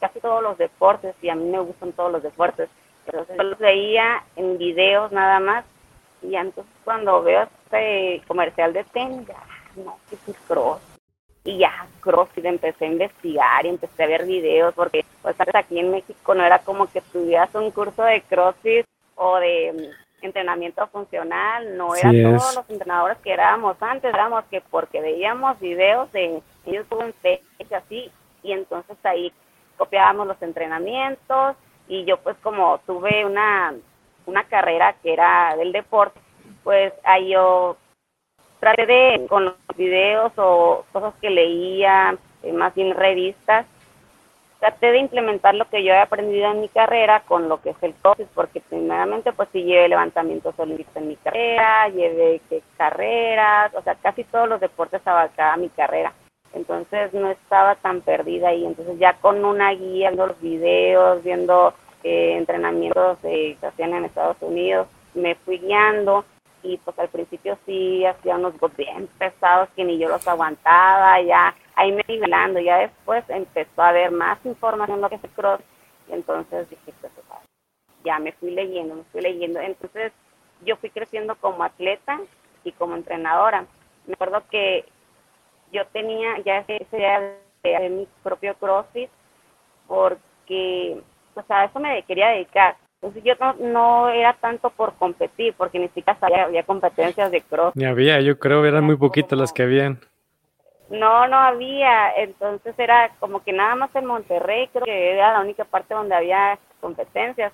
casi 0.00 0.20
todos 0.20 0.42
los 0.42 0.58
deportes 0.58 1.14
y 1.22 1.28
a 1.28 1.34
mí 1.34 1.44
me 1.44 1.60
gustan 1.60 1.92
todos 1.92 2.12
los 2.12 2.22
deportes. 2.22 2.68
Entonces 3.06 3.36
yo 3.36 3.42
los 3.42 3.58
veía 3.58 4.24
en 4.36 4.58
videos 4.58 5.12
nada 5.12 5.40
más 5.40 5.64
y 6.22 6.34
entonces 6.34 6.72
cuando 6.84 7.22
veo 7.22 7.42
este 7.42 8.22
comercial 8.26 8.72
de 8.72 8.84
tenis, 8.84 9.26
ya, 9.26 9.42
no, 9.76 9.98
que 10.08 10.16
es 10.16 10.36
crossfit. 10.48 10.96
Y 11.44 11.58
ya, 11.58 11.86
crossfit, 12.00 12.44
empecé 12.44 12.86
a 12.86 12.88
investigar 12.88 13.64
y 13.64 13.68
empecé 13.68 14.02
a 14.02 14.08
ver 14.08 14.26
videos 14.26 14.74
porque 14.74 15.04
pues 15.22 15.36
aquí 15.54 15.78
en 15.78 15.92
México 15.92 16.34
no 16.34 16.44
era 16.44 16.58
como 16.58 16.90
que 16.90 17.00
tuvieras 17.00 17.54
un 17.54 17.70
curso 17.70 18.02
de 18.02 18.20
crossfit 18.22 18.86
o 19.14 19.38
de 19.38 19.92
entrenamiento 20.22 20.86
funcional, 20.88 21.76
no 21.76 21.94
eran 21.94 22.22
todos 22.22 22.56
los 22.56 22.70
entrenadores 22.70 23.18
que 23.18 23.32
éramos 23.32 23.76
antes, 23.80 24.12
éramos 24.12 24.44
que 24.50 24.60
porque 24.60 25.00
veíamos 25.00 25.58
videos 25.60 26.10
de 26.12 26.42
YouTube 26.64 27.02
en 27.02 27.14
Facebook 27.14 27.74
así, 27.74 28.10
y 28.42 28.52
entonces 28.52 28.96
ahí 29.04 29.32
copiábamos 29.76 30.26
los 30.26 30.40
entrenamientos 30.42 31.56
y 31.88 32.04
yo 32.04 32.18
pues 32.18 32.36
como 32.42 32.78
tuve 32.86 33.24
una, 33.24 33.74
una 34.26 34.44
carrera 34.44 34.94
que 35.02 35.12
era 35.12 35.54
del 35.56 35.72
deporte, 35.72 36.18
pues 36.64 36.92
ahí 37.04 37.30
yo 37.30 37.76
traté 38.60 38.86
de, 38.86 39.26
con 39.28 39.44
los 39.44 39.54
videos 39.76 40.32
o 40.36 40.84
cosas 40.92 41.14
que 41.20 41.30
leía, 41.30 42.16
eh, 42.42 42.52
más 42.52 42.74
bien 42.74 42.94
revistas, 42.94 43.66
traté 44.66 44.90
de 44.90 44.98
implementar 44.98 45.54
lo 45.54 45.68
que 45.68 45.84
yo 45.84 45.92
he 45.92 45.98
aprendido 45.98 46.50
en 46.50 46.60
mi 46.60 46.68
carrera 46.68 47.20
con 47.20 47.48
lo 47.48 47.60
que 47.62 47.70
es 47.70 47.76
el 47.82 47.94
CrossFit, 47.94 48.26
porque 48.34 48.60
primeramente 48.60 49.32
pues 49.32 49.48
sí 49.52 49.62
llevé 49.62 49.88
levantamientos 49.88 50.54
olímpicos 50.58 50.96
en 50.96 51.08
mi 51.08 51.16
carrera, 51.16 51.88
llevé 51.88 52.40
que, 52.48 52.62
carreras, 52.76 53.72
o 53.74 53.82
sea, 53.82 53.94
casi 53.94 54.24
todos 54.24 54.48
los 54.48 54.60
deportes 54.60 55.06
abarcaba 55.06 55.56
mi 55.56 55.68
carrera. 55.68 56.12
Entonces 56.52 57.14
no 57.14 57.30
estaba 57.30 57.76
tan 57.76 58.00
perdida 58.00 58.48
ahí. 58.48 58.66
Entonces 58.66 58.98
ya 58.98 59.12
con 59.14 59.44
una 59.44 59.70
guía, 59.70 60.08
viendo 60.08 60.26
los 60.26 60.40
videos, 60.40 61.22
viendo 61.22 61.72
eh, 62.02 62.34
entrenamientos 62.36 63.18
que 63.18 63.56
se 63.60 63.66
hacían 63.68 63.94
en 63.94 64.06
Estados 64.06 64.38
Unidos, 64.40 64.88
me 65.14 65.36
fui 65.36 65.58
guiando 65.58 66.24
y 66.64 66.76
pues 66.78 66.98
al 66.98 67.08
principio 67.08 67.56
sí 67.66 68.04
hacía 68.04 68.34
unos 68.34 68.54
bien 68.76 69.08
pesados 69.16 69.68
que 69.76 69.84
ni 69.84 69.96
yo 69.98 70.08
los 70.08 70.26
aguantaba, 70.26 71.20
ya 71.20 71.54
ahí 71.76 71.92
me 71.92 72.02
nivelando, 72.08 72.58
ya 72.60 72.78
después 72.78 73.24
empezó 73.28 73.82
a 73.82 73.90
haber 73.90 74.10
más 74.10 74.44
información 74.44 75.00
lo 75.00 75.08
que 75.08 75.16
es 75.16 75.24
el 75.24 75.30
cross 75.30 75.60
y 76.08 76.12
entonces 76.14 76.68
dije, 76.68 76.92
pues, 77.00 77.12
ya 78.04 78.18
me 78.18 78.32
fui 78.32 78.50
leyendo, 78.50 78.94
me 78.94 79.04
fui 79.04 79.20
leyendo, 79.20 79.60
entonces 79.60 80.12
yo 80.64 80.76
fui 80.76 80.90
creciendo 80.90 81.36
como 81.36 81.62
atleta 81.62 82.20
y 82.64 82.72
como 82.72 82.96
entrenadora. 82.96 83.66
Me 84.06 84.14
acuerdo 84.14 84.42
que 84.50 84.84
yo 85.72 85.86
tenía 85.88 86.38
ya 86.44 86.58
ese 86.58 86.86
idea 86.92 87.36
de 87.62 87.90
mi 87.90 88.08
propio 88.22 88.54
CrossFit 88.54 89.10
porque 89.86 91.00
pues 91.34 91.46
a 91.50 91.64
eso 91.64 91.78
me 91.80 92.02
quería 92.04 92.28
dedicar. 92.28 92.76
Entonces 93.02 93.22
yo 93.24 93.34
no, 93.60 94.08
era 94.08 94.32
tanto 94.34 94.70
por 94.70 94.94
competir, 94.94 95.54
porque 95.56 95.78
ni 95.78 95.88
siquiera 95.88 96.18
sabía, 96.18 96.44
había 96.44 96.62
competencias 96.62 97.30
de 97.30 97.42
cross. 97.42 97.76
Ni 97.76 97.84
había, 97.84 98.20
yo 98.20 98.38
creo, 98.38 98.64
eran 98.64 98.84
muy 98.84 98.96
poquitas 98.96 99.38
las 99.38 99.52
que 99.52 99.62
habían. 99.62 100.00
No, 100.88 101.26
no 101.26 101.36
había, 101.36 102.12
entonces 102.12 102.78
era 102.78 103.10
como 103.18 103.42
que 103.42 103.52
nada 103.52 103.74
más 103.74 103.94
en 103.96 104.06
Monterrey, 104.06 104.68
creo 104.68 104.84
que 104.84 105.12
era 105.14 105.32
la 105.32 105.40
única 105.40 105.64
parte 105.64 105.94
donde 105.94 106.14
había 106.14 106.58
competencias. 106.80 107.52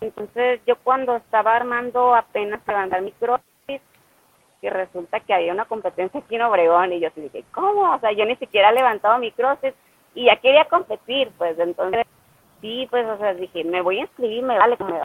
Entonces 0.00 0.60
yo 0.66 0.76
cuando 0.76 1.16
estaba 1.16 1.56
armando 1.56 2.14
apenas 2.14 2.60
levantar 2.66 3.00
mi 3.00 3.12
crossfit, 3.12 3.82
que 4.60 4.70
resulta 4.70 5.20
que 5.20 5.32
había 5.32 5.52
una 5.52 5.64
competencia 5.64 6.20
aquí 6.20 6.34
en 6.34 6.42
Obregón 6.42 6.92
y 6.92 7.00
yo 7.00 7.08
dije, 7.16 7.44
¿cómo? 7.52 7.94
O 7.94 7.98
sea, 8.00 8.12
yo 8.12 8.24
ni 8.26 8.36
siquiera 8.36 8.70
he 8.70 8.74
levantado 8.74 9.18
mi 9.18 9.32
crossfit 9.32 9.74
y 10.14 10.26
ya 10.26 10.36
quería 10.36 10.66
competir, 10.66 11.30
pues 11.38 11.58
entonces 11.58 12.06
sí, 12.60 12.86
pues, 12.90 13.06
o 13.06 13.16
sea, 13.18 13.34
dije, 13.34 13.64
me 13.64 13.80
voy 13.80 13.98
a 13.98 14.02
inscribir, 14.02 14.42
me 14.42 14.58
vale 14.58 14.76
como 14.76 15.02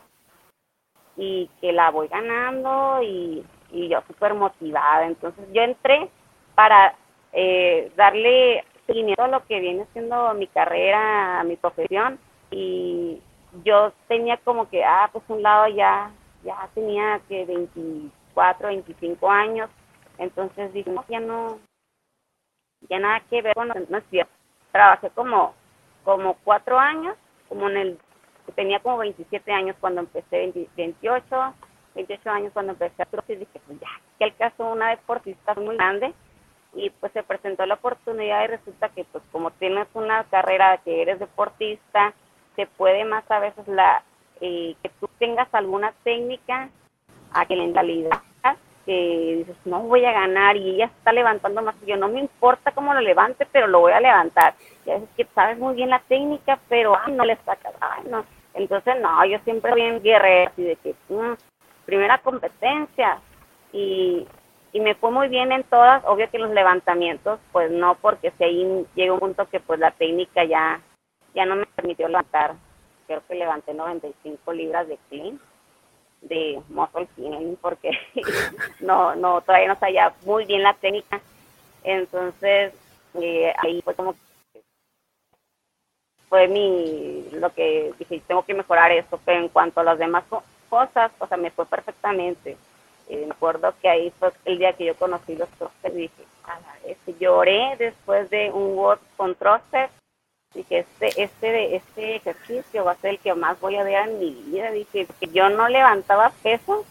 Y 1.15 1.49
que 1.61 1.71
la 1.71 1.91
voy 1.91 2.07
ganando 2.09 3.01
y, 3.03 3.45
y 3.71 3.87
yo 3.87 4.01
súper 4.07 4.33
motivada. 4.33 5.05
Entonces 5.05 5.45
yo 5.53 5.61
entré 5.61 6.09
para 6.55 6.95
eh, 7.33 7.91
darle 7.95 8.63
seguimiento 8.87 9.23
a 9.23 9.27
lo 9.27 9.45
que 9.45 9.59
viene 9.59 9.85
siendo 9.93 10.33
mi 10.33 10.47
carrera, 10.47 11.43
mi 11.43 11.55
profesión. 11.55 12.19
Y 12.51 13.21
yo 13.63 13.91
tenía 14.07 14.37
como 14.37 14.69
que, 14.69 14.83
ah, 14.83 15.09
pues 15.11 15.23
un 15.27 15.41
lado 15.41 15.67
ya, 15.67 16.11
ya 16.43 16.69
tenía 16.73 17.19
que 17.27 17.45
24, 17.45 18.67
25 18.67 19.29
años. 19.29 19.69
Entonces 20.17 20.71
dije, 20.73 20.89
no, 20.91 21.03
ya 21.09 21.19
no, 21.19 21.59
ya 22.89 22.99
nada 22.99 23.21
que 23.29 23.41
ver 23.41 23.55
con 23.55 23.67
no 23.67 23.97
es. 23.97 24.27
Trabajé 24.71 25.09
como, 25.11 25.53
como 26.03 26.35
cuatro 26.43 26.79
años 26.79 27.15
como 27.53 27.69
en 27.69 27.77
el, 27.77 27.99
tenía 28.55 28.79
como 28.79 28.97
27 28.97 29.51
años 29.51 29.75
cuando 29.79 30.01
empecé, 30.01 30.51
28, 30.75 31.53
28 31.95 32.29
años 32.29 32.51
cuando 32.53 32.73
empecé 32.73 33.03
a 33.03 33.07
y 33.27 33.35
dije, 33.35 33.61
pues 33.67 33.79
ya, 33.79 33.89
que 34.17 34.25
el 34.25 34.35
caso 34.35 34.71
una 34.71 34.89
deportista 34.89 35.53
muy 35.55 35.75
grande, 35.75 36.13
y 36.75 36.89
pues 36.89 37.11
se 37.13 37.23
presentó 37.23 37.65
la 37.65 37.75
oportunidad 37.75 38.43
y 38.43 38.47
resulta 38.47 38.89
que 38.89 39.03
pues 39.05 39.23
como 39.31 39.51
tienes 39.51 39.87
una 39.93 40.23
carrera 40.25 40.79
que 40.83 41.01
eres 41.01 41.19
deportista, 41.19 42.13
se 42.55 42.65
puede 42.65 43.05
más 43.05 43.29
a 43.29 43.39
veces 43.39 43.67
la 43.67 44.03
eh, 44.41 44.75
que 44.81 44.89
tú 44.99 45.07
tengas 45.19 45.47
alguna 45.53 45.93
técnica 46.03 46.69
a 47.31 47.45
que 47.45 47.55
la 47.55 47.63
mentalidad 47.63 48.21
que 48.85 49.35
dices, 49.37 49.55
no 49.65 49.81
voy 49.81 50.03
a 50.05 50.11
ganar 50.11 50.57
y 50.57 50.71
ella 50.71 50.85
está 50.85 51.13
levantando 51.13 51.61
más 51.61 51.75
que 51.75 51.85
yo, 51.85 51.97
no 51.97 52.09
me 52.09 52.19
importa 52.19 52.71
cómo 52.71 52.93
lo 52.93 52.99
levante, 52.99 53.47
pero 53.51 53.67
lo 53.67 53.79
voy 53.79 53.93
a 53.93 53.99
levantar. 53.99 54.55
Y 54.85 54.91
a 54.91 54.95
veces 54.95 55.09
que 55.15 55.25
sabes 55.33 55.57
muy 55.57 55.75
bien 55.75 55.89
la 55.89 55.99
técnica, 55.99 56.59
pero 56.67 56.97
ay, 56.97 57.13
no 57.13 57.23
le 57.23 57.37
saca 57.37 57.71
ay, 57.79 58.03
no. 58.09 58.25
Entonces, 58.53 58.95
no, 59.01 59.25
yo 59.25 59.39
siempre 59.39 59.73
bien 59.73 60.01
guerrero, 60.01 60.51
así 60.51 60.63
de 60.63 60.75
que, 60.75 60.95
mm, 61.09 61.33
primera 61.85 62.17
competencia, 62.19 63.19
y, 63.71 64.27
y 64.73 64.79
me 64.79 64.95
fue 64.95 65.11
muy 65.11 65.27
bien 65.27 65.51
en 65.51 65.63
todas, 65.63 66.03
obvio 66.05 66.29
que 66.31 66.39
los 66.39 66.49
levantamientos, 66.49 67.39
pues 67.51 67.69
no, 67.69 67.95
porque 67.95 68.31
si 68.31 68.43
ahí 68.43 68.85
llega 68.95 69.13
un 69.13 69.19
punto 69.19 69.47
que 69.47 69.59
pues 69.59 69.79
la 69.79 69.91
técnica 69.91 70.43
ya, 70.43 70.81
ya 71.35 71.45
no 71.45 71.55
me 71.55 71.67
permitió 71.67 72.07
levantar, 72.07 72.55
creo 73.05 73.21
que 73.27 73.35
levanté 73.35 73.75
95 73.75 74.51
libras 74.51 74.87
de 74.87 74.97
clean, 75.09 75.39
de 76.21 76.59
muscle 76.69 77.07
feeling 77.15 77.55
porque 77.61 77.91
no, 78.79 79.15
no, 79.15 79.41
todavía 79.41 79.67
no 79.67 79.79
sabía 79.79 80.11
muy 80.25 80.45
bien 80.45 80.63
la 80.63 80.73
técnica. 80.73 81.21
Entonces, 81.83 82.73
eh, 83.21 83.53
ahí 83.61 83.79
fue 83.83 83.93
como 83.93 84.15
fue 86.29 86.47
mi, 86.47 87.29
lo 87.33 87.53
que 87.53 87.93
dije, 87.99 88.23
tengo 88.25 88.43
que 88.43 88.55
mejorar 88.55 88.91
esto, 88.91 89.19
pero 89.23 89.39
en 89.39 89.49
cuanto 89.49 89.81
a 89.81 89.83
las 89.83 89.99
demás 89.99 90.23
cosas, 90.67 91.11
o 91.19 91.27
sea, 91.27 91.37
me 91.37 91.51
fue 91.51 91.67
perfectamente. 91.67 92.57
Eh, 93.09 93.25
me 93.25 93.33
acuerdo 93.33 93.73
que 93.81 93.89
ahí 93.89 94.11
fue 94.19 94.31
el 94.45 94.57
día 94.57 94.73
que 94.73 94.85
yo 94.85 94.95
conocí 94.95 95.35
los 95.35 95.49
trozos 95.49 95.75
y 95.85 95.89
dije, 95.89 96.23
a 96.45 96.59
la 96.59 96.77
vez, 96.83 96.97
lloré 97.19 97.75
después 97.77 98.29
de 98.29 98.51
un 98.51 98.77
Word 98.77 98.99
con 99.17 99.35
trozos 99.35 99.89
dije, 100.53 100.79
este, 100.79 101.23
este, 101.23 101.75
este 101.75 102.15
ejercicio 102.15 102.85
va 102.85 102.91
a 102.91 102.97
ser 102.97 103.11
el 103.11 103.19
que 103.19 103.33
más 103.33 103.59
voy 103.59 103.75
a 103.75 103.83
ver 103.83 104.07
en 104.07 104.19
mi 104.19 104.31
vida. 104.31 104.71
Dije, 104.71 105.07
que 105.19 105.27
yo 105.27 105.49
no 105.49 105.67
levantaba 105.67 106.31
peso 106.41 106.85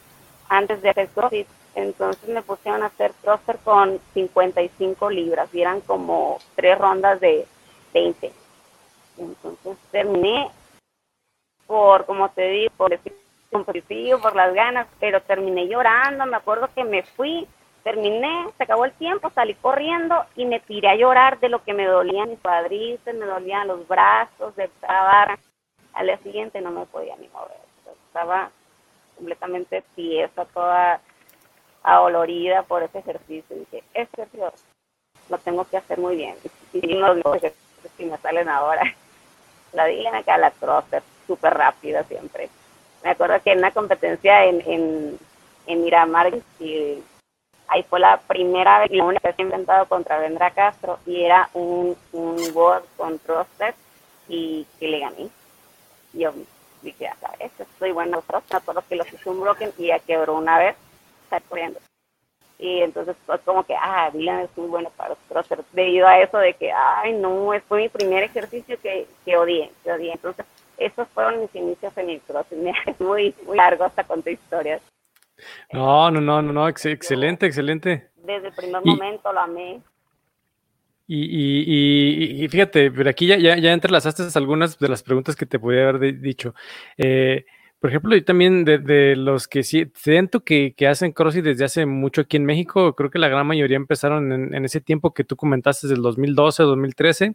antes 0.49 0.83
de 0.83 0.91
hacer 0.91 1.09
CrossFit. 1.09 1.47
Entonces 1.75 2.29
me 2.29 2.43
pusieron 2.43 2.83
a 2.83 2.87
hacer 2.87 3.13
CrossFit 3.23 3.63
con 3.63 4.01
55 4.15 5.11
libras 5.11 5.49
y 5.55 5.63
eran 5.63 5.81
como 5.81 6.39
tres 6.55 6.79
rondas 6.79 7.21
de 7.21 7.47
20. 7.95 8.33
Entonces 9.19 9.77
terminé 9.91 10.51
por, 11.67 12.05
como 12.05 12.29
te 12.31 12.49
digo, 12.49 12.73
por 12.77 12.93
el 12.93 13.01
competitivo, 13.53 14.19
por 14.19 14.35
las 14.35 14.53
ganas, 14.55 14.89
pero 14.99 15.21
terminé 15.21 15.69
llorando. 15.69 16.27
Me 16.27 16.37
acuerdo 16.37 16.69
que 16.75 16.83
me 16.83 17.03
fui 17.03 17.47
terminé, 17.83 18.47
se 18.57 18.65
acabó 18.65 18.85
el 18.85 18.93
tiempo, 18.93 19.31
salí 19.31 19.55
corriendo 19.55 20.25
y 20.37 20.47
me 20.47 20.61
tiré 20.61 20.89
a 20.89 20.97
llorar 20.97 21.39
de 21.41 21.49
lo 21.49 21.63
que 21.63 21.75
me 21.75 21.87
dolían 21.87 22.31
mis 22.31 22.41
cuadrices, 22.41 23.15
me 23.15 23.27
dolían 23.27 23.69
los 23.69 23.87
brazos, 23.87 24.55
de 24.57 24.69
trabar. 24.81 25.39
Al 25.95 26.07
día 26.07 26.19
siguiente 26.19 26.61
no 26.61 26.71
me 26.71 26.87
podía 26.87 27.17
ni 27.17 27.29
mover. 27.29 27.59
Estaba 28.07 28.51
completamente 29.17 29.83
tiesa, 29.95 30.45
toda 30.47 31.01
adolorida 31.83 32.63
por 32.63 32.83
ese 32.83 33.01
ejercicio. 33.01 33.57
Y 33.57 33.61
dije, 33.61 33.85
este 33.95 34.23
ejercicio 34.23 34.53
lo 35.29 35.39
tengo 35.39 35.65
que 35.65 35.77
hacer 35.77 35.99
muy 35.99 36.17
bien. 36.17 36.37
Y 36.73 36.95
no 36.95 37.15
los 37.15 37.37
ejercicios 37.37 37.93
que 37.97 38.07
me 38.07 38.17
salen 38.19 38.49
ahora. 38.49 38.83
La 39.73 39.87
dinámica, 39.87 40.37
la 40.37 40.51
crosser, 40.51 41.03
súper 41.27 41.55
rápida 41.55 42.05
siempre. 42.05 42.51
Me 43.03 43.11
acuerdo 43.11 43.41
que 43.43 43.53
en 43.53 43.59
una 43.59 43.71
competencia 43.73 44.45
en, 44.45 44.61
en, 44.67 45.19
en 45.67 45.83
Miramar, 45.83 46.33
y 46.61 47.03
ahí 47.69 47.83
fue 47.85 48.01
la 48.01 48.19
primera 48.21 48.81
vez 48.81 48.91
y 48.91 48.97
la 48.97 49.05
única 49.05 49.29
vez 49.29 49.37
que 49.37 49.43
he 49.43 49.47
inventado 49.47 49.87
contra 49.87 50.19
Vendra 50.19 50.51
Castro 50.51 50.99
y 51.07 51.23
era 51.23 51.49
un, 51.55 51.97
un 52.13 52.37
World 52.55 52.85
con 52.97 53.21
y 54.29 54.67
que 54.79 54.89
le 54.89 55.01
gané. 55.01 55.29
Yo 56.13 56.33
dije, 56.83 57.09
a 57.09 57.17
ver, 57.39 57.51
estoy 57.59 57.93
bueno 57.93 58.23
a 58.29 58.41
todos 58.61 58.75
los 58.75 58.85
que 58.85 58.97
los 58.97 59.13
hice 59.13 59.29
un 59.29 59.41
broken 59.41 59.73
y 59.79 59.87
ya 59.87 59.99
quebró 59.99 60.37
una 60.37 60.59
vez, 60.59 60.77
está 61.25 61.41
corriendo. 61.41 61.81
Y 62.59 62.81
entonces 62.83 63.17
fue 63.27 63.39
como 63.41 63.65
que, 63.65 63.75
ah, 63.75 64.11
Dylan 64.13 64.41
es 64.41 64.57
muy 64.57 64.69
bueno 64.69 64.91
para 64.97 65.11
los 65.11 65.19
thrusters, 65.29 65.65
debido 65.73 66.07
a 66.07 66.21
eso 66.21 66.39
de 66.39 66.55
que, 66.55 66.71
ay, 66.71 67.13
no, 67.15 67.53
fue 67.67 67.83
mi 67.83 67.89
primer 67.89 68.23
ejercicio 68.23 68.81
que, 68.81 69.09
que 69.25 69.37
odié, 69.37 69.73
que 69.83 69.93
odié. 69.93 70.13
Entonces, 70.13 70.47
esos 70.79 71.09
fueron 71.09 71.41
mis 71.43 71.55
inicios 71.55 71.97
en 71.97 72.11
el 72.11 72.21
crossfit. 72.21 72.59
Es 72.87 73.01
muy, 73.01 73.35
muy 73.47 73.57
largo 73.57 73.85
hasta 73.85 74.05
contar 74.05 74.33
historias. 74.33 74.83
No, 75.73 76.11
no, 76.11 76.21
no, 76.21 76.43
no, 76.43 76.53
no, 76.53 76.69
excelente, 76.69 77.47
excelente. 77.47 78.11
Desde 78.17 78.49
el 78.49 78.55
primer 78.55 78.85
momento 78.85 79.33
lo 79.33 79.41
amé. 79.41 79.81
Y, 81.09 81.25
y, 81.25 82.45
y, 82.45 82.49
fíjate, 82.49 82.91
pero 82.91 83.11
aquí 83.11 83.27
ya, 83.27 83.37
ya, 83.37 83.59
ya 83.59 83.73
entrelazaste 83.73 84.23
algunas 84.39 84.79
de 84.79 84.89
las 84.89 85.03
preguntas 85.03 85.37
que 85.37 85.47
te 85.47 85.59
podía 85.59 85.89
haber 85.89 86.21
dicho. 86.21 86.55
Eh, 86.97 87.45
Por 87.83 87.91
ejemplo, 87.91 88.15
y 88.15 88.23
también 88.23 88.65
de, 88.65 89.17
los 89.17 89.49
que 89.49 89.65
siento 89.65 90.45
que, 90.45 90.73
que, 90.77 90.87
hacen 90.87 91.11
CrossFit 91.11 91.43
desde 91.43 91.65
hace 91.65 91.85
mucho 91.85 92.21
aquí 92.21 92.37
en 92.37 92.45
México, 92.45 92.95
creo 92.95 93.11
que 93.11 93.19
la 93.19 93.27
gran 93.27 93.45
mayoría 93.45 93.77
empezaron 93.77 94.55
en, 94.55 94.65
ese 94.65 94.81
tiempo 94.81 95.13
que 95.13 95.25
tú 95.25 95.35
comentaste, 95.35 95.89
del 95.89 96.01
2012, 96.01 96.63
2013, 96.63 97.35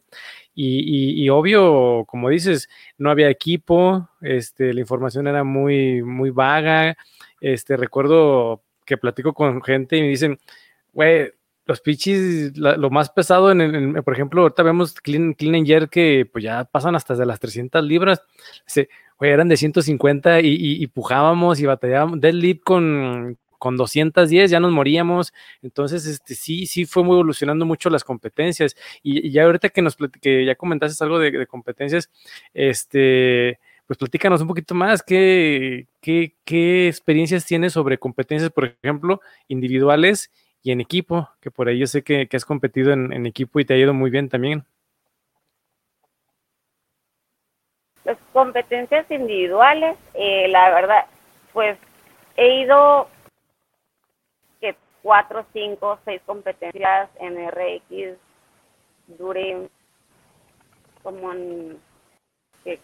y, 0.56 1.22
y, 1.22 1.30
obvio, 1.30 2.06
como 2.08 2.30
dices, 2.30 2.70
no 2.98 3.12
había 3.12 3.30
equipo, 3.30 4.10
este, 4.22 4.74
la 4.74 4.80
información 4.80 5.27
era 5.27 5.44
muy, 5.44 6.01
muy 6.01 6.30
vaga, 6.30 6.96
este, 7.42 7.75
recuerdo 7.75 8.63
que 8.86 8.96
platico 8.96 9.34
con 9.34 9.62
gente 9.62 9.98
y 9.98 10.01
me 10.01 10.08
dicen, 10.08 10.39
güey, 10.94 11.34
los 11.67 11.81
pichis, 11.81 12.57
lo 12.57 12.89
más 12.89 13.09
pesado 13.09 13.51
en, 13.51 13.62
el, 13.62 14.03
por 14.03 14.13
ejemplo, 14.13 14.41
ahorita 14.41 14.63
vemos 14.63 14.93
Clean, 14.93 15.33
clean 15.33 15.55
and 15.55 15.89
que 15.89 16.27
pues 16.31 16.43
ya 16.43 16.63
pasan 16.63 16.95
hasta 16.95 17.15
de 17.15 17.25
las 17.25 17.39
300 17.39 17.83
libras, 17.83 18.24
eran 19.19 19.50
de 19.50 19.57
150 19.57 20.41
y, 20.41 20.55
y, 20.55 20.88
pujábamos 20.88 21.59
y 21.59 21.65
batallábamos, 21.65 22.21
deadlift 22.21 22.63
con, 22.63 23.38
con 23.57 23.75
210 23.75 24.50
ya 24.50 24.59
nos 24.59 24.71
moríamos, 24.71 25.33
entonces 25.62 26.05
este 26.05 26.36
sí, 26.36 26.65
sí 26.67 26.86
fue 26.86 27.03
muy 27.03 27.15
evolucionando 27.15 27.65
mucho 27.65 27.89
las 27.89 28.03
competencias. 28.03 28.75
Y, 29.03 29.29
ya 29.31 29.43
ahorita 29.43 29.69
que 29.69 29.81
nos 29.81 29.97
que 30.21 30.45
ya 30.45 30.55
comentaste 30.55 31.03
algo 31.03 31.19
de, 31.19 31.31
de 31.31 31.47
competencias, 31.47 32.09
este 32.53 33.59
pues 33.88 33.97
platícanos 33.97 34.41
un 34.41 34.50
poquito 34.50 34.75
más, 34.75 35.01
¿qué, 35.01 35.88
qué, 36.01 36.36
qué 36.43 36.89
experiencias 36.89 37.45
tienes 37.45 37.71
sobre 37.71 37.97
competencias, 37.97 38.51
por 38.51 38.75
ejemplo, 38.83 39.21
individuales 39.47 40.29
y 40.63 40.71
en 40.71 40.81
equipo, 40.81 41.29
que 41.41 41.51
por 41.51 41.67
ahí 41.67 41.79
yo 41.79 41.87
sé 41.87 42.03
que, 42.03 42.27
has 42.33 42.45
competido 42.45 42.91
en, 42.91 43.25
equipo 43.25 43.59
y 43.59 43.65
te 43.65 43.73
ha 43.73 43.77
ido 43.77 43.93
muy 43.93 44.09
bien 44.09 44.29
también. 44.29 44.65
Las 48.03 48.17
competencias 48.33 49.09
individuales, 49.11 49.97
eh, 50.13 50.47
la 50.49 50.69
verdad, 50.69 51.05
pues 51.53 51.77
he 52.35 52.61
ido 52.61 53.07
que 54.61 54.75
cuatro, 55.01 55.45
cinco, 55.53 55.99
seis 56.05 56.21
competencias 56.25 57.09
en 57.19 57.49
RX, 57.49 58.17
duré 59.07 59.67
como 61.03 61.31
en 61.33 61.77
que, 62.63 62.79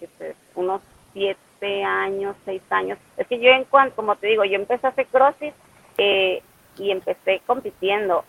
unos 0.55 0.81
siete 1.13 1.83
años, 1.83 2.35
seis 2.45 2.61
años. 2.69 2.97
Es 3.17 3.27
que 3.27 3.39
yo 3.39 3.49
en 3.49 3.65
cuanto, 3.65 3.95
como 3.95 4.15
te 4.15 4.27
digo, 4.27 4.43
yo 4.43 4.55
empecé 4.55 4.87
a 4.87 4.89
hacer 4.89 5.07
CrossFit 5.07 5.53
eh, 5.97 6.41
y 6.77 6.91
empecé 6.91 7.41
compitiendo. 7.45 8.23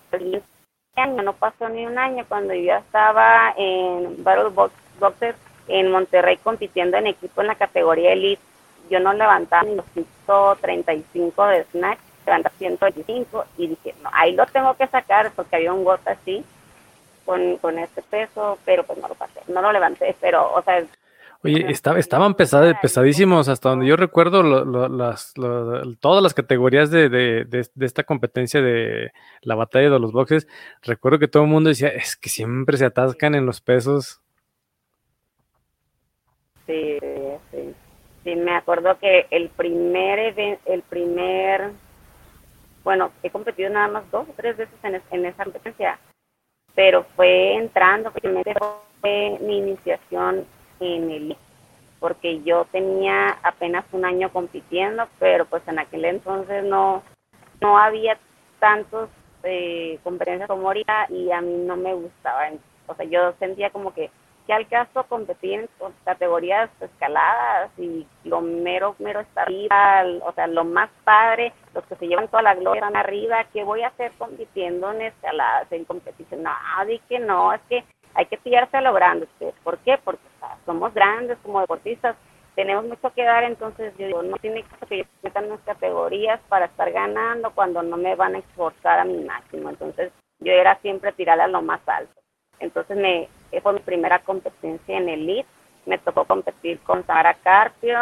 No 1.23 1.33
pasó 1.33 1.69
ni 1.69 1.87
un 1.87 1.99
año 1.99 2.25
cuando 2.29 2.55
yo 2.55 2.63
ya 2.63 2.79
estaba 2.79 3.53
en 3.57 4.23
Battle 4.23 4.51
Box, 4.51 4.73
Boxers 5.01 5.39
en 5.67 5.91
Monterrey 5.91 6.37
compitiendo 6.37 6.97
en 6.97 7.09
equipo 7.09 7.41
en 7.41 7.49
la 7.49 7.55
categoría 7.57 8.13
Elite. 8.13 8.43
Yo 8.91 9.01
no 9.01 9.13
levantaba 9.13 9.63
ni 9.63 9.75
los 9.75 9.87
135 9.95 11.47
de 11.47 11.65
snatch, 11.65 11.99
levantaba 12.27 12.55
125 12.59 13.45
y 13.57 13.69
dije, 13.69 13.95
no, 14.03 14.11
ahí 14.13 14.33
lo 14.33 14.47
tengo 14.47 14.75
que 14.75 14.87
sacar 14.87 15.33
porque 15.35 15.57
había 15.57 15.73
un 15.73 15.85
gota 15.85 16.13
así 16.13 16.45
con, 17.25 17.57
con 17.59 17.79
este 17.79 18.03
peso, 18.03 18.59
pero 18.65 18.85
pues 18.85 18.99
no 18.99 19.09
lo 19.09 19.15
pasé, 19.15 19.41
no 19.49 19.63
lo 19.63 19.73
levanté, 19.73 20.15
pero, 20.21 20.53
o 20.53 20.63
sea, 20.63 20.85
Oye, 21.45 21.67
estaban 21.71 22.35
pesadísimos 22.35 23.51
hasta 23.51 23.69
donde 23.69 23.87
yo 23.87 23.97
recuerdo 23.97 24.43
las, 24.89 25.35
todas 26.01 26.23
las 26.23 26.33
categorías 26.33 26.91
de, 26.91 27.47
esta 27.81 28.03
competencia 28.05 28.63
de 28.63 29.13
la 29.43 29.55
batalla 29.55 29.91
de 29.91 29.99
los 29.99 30.13
boxes. 30.13 30.49
Recuerdo 30.81 31.19
que 31.19 31.29
todo 31.29 31.43
el 31.43 31.51
mundo 31.51 31.69
decía, 31.69 31.89
es 31.89 32.17
que 32.17 32.31
siempre 32.31 32.79
se 32.79 32.87
atascan 32.87 33.35
en 33.35 33.45
los 33.45 33.61
pesos. 33.61 34.23
Sí, 36.67 36.99
sí. 37.51 37.75
Sí, 38.25 38.37
me 38.37 38.57
acuerdo 38.57 38.99
que 38.99 39.27
el 39.31 39.51
primer, 39.51 40.35
el 40.65 40.83
primer, 40.89 41.73
bueno, 42.83 43.13
he 43.23 43.29
competido 43.29 43.69
nada 43.69 43.89
más 43.89 44.11
dos 44.11 44.27
o 44.27 44.33
tres 44.35 44.57
veces 44.57 44.75
en, 44.83 45.03
en 45.11 45.27
esa 45.27 45.45
competencia, 45.45 45.99
pero 46.75 47.05
fue 47.17 47.57
entrando, 47.57 48.11
fue 48.13 49.39
mi 49.43 49.59
iniciación 49.59 50.47
en 50.85 51.11
el 51.11 51.37
porque 52.05 52.43
yo 52.43 52.67
tenía 52.71 53.31
apenas 53.43 53.87
un 53.93 54.05
año 54.05 54.31
compitiendo, 54.31 55.09
pero 55.19 55.47
pues 55.47 55.67
en 55.67 55.79
aquel 55.79 56.05
entonces 56.05 56.63
no, 56.63 57.03
no 57.63 57.79
había 57.79 58.19
tantos 58.59 59.09
eh, 59.43 59.99
competencias 60.05 60.47
como 60.47 60.67
ahorita 60.67 61.07
y 61.09 61.31
a 61.31 61.41
mí 61.41 61.55
no 61.65 61.77
me 61.79 61.95
gustaba. 61.95 62.51
O 62.87 62.95
sea, 62.95 63.07
yo 63.07 63.33
sentía 63.39 63.71
como 63.71 63.95
que, 63.95 64.11
que 64.47 64.53
al 64.53 64.69
caso 64.69 65.05
competir 65.05 65.61
en 65.61 65.69
categorías 66.05 66.69
escaladas 66.79 67.71
y 67.79 68.07
lo 68.25 68.43
mero, 68.43 68.97
mero 68.99 69.21
está 69.21 69.41
arriba, 69.43 70.05
o 70.27 70.33
sea, 70.33 70.47
lo 70.47 70.65
más 70.65 70.91
padre, 71.05 71.55
los 71.73 71.85
que 71.87 71.97
se 71.97 72.07
llevan 72.07 72.29
toda 72.29 72.43
la 72.43 72.55
gloria 72.55 72.81
están 72.81 72.97
arriba, 72.97 73.45
¿qué 73.53 73.65
voy 73.65 73.81
a 73.81 73.89
hacer 73.89 74.13
compitiendo 74.19 74.93
en 74.93 75.01
escaladas, 75.01 75.73
en 75.73 75.87
competición? 75.87 76.43
No, 76.43 76.53
di 76.87 76.99
que 77.09 77.19
no, 77.19 77.55
es 77.55 77.63
que 77.71 77.83
hay 78.15 78.27
que 78.27 78.39
pillarse 78.39 78.77
a 78.77 78.81
lo 78.81 78.93
grande. 78.93 79.29
¿Por 79.63 79.79
qué? 79.79 79.99
Porque 80.03 80.23
somos 80.65 80.95
grandes 80.95 81.39
como 81.43 81.61
deportistas, 81.61 82.17
tenemos 82.55 82.85
mucho 82.85 83.13
que 83.13 83.25
dar, 83.25 83.43
entonces 83.45 83.93
yo 83.99 84.07
digo, 84.07 84.23
no 84.23 84.37
tiene 84.37 84.65
que 84.89 84.99
yo 84.99 85.05
metan 85.23 85.49
las 85.49 85.61
categorías 85.61 86.41
para 86.49 86.67
estar 86.67 86.91
ganando 86.93 87.51
cuando 87.51 87.83
no 87.83 87.97
me 87.97 88.15
van 88.15 88.37
a 88.37 88.39
esforzar 88.39 89.01
a 89.01 89.05
mi 89.05 89.19
máximo. 89.25 89.71
Entonces 89.71 90.13
yo 90.39 90.53
era 90.53 90.79
siempre 90.81 91.13
tirar 91.13 91.41
a 91.41 91.49
lo 91.49 91.63
más 91.63 91.81
alto. 91.87 92.15
Entonces 92.61 92.97
me 92.97 93.29
fue 93.61 93.73
mi 93.73 93.81
primera 93.81 94.21
competencia 94.21 94.97
en 94.97 95.09
Elite. 95.09 95.49
Me 95.87 95.99
tocó 95.99 96.25
competir 96.25 96.81
con 96.81 97.05
Sara 97.07 97.35
Carpio, 97.35 97.99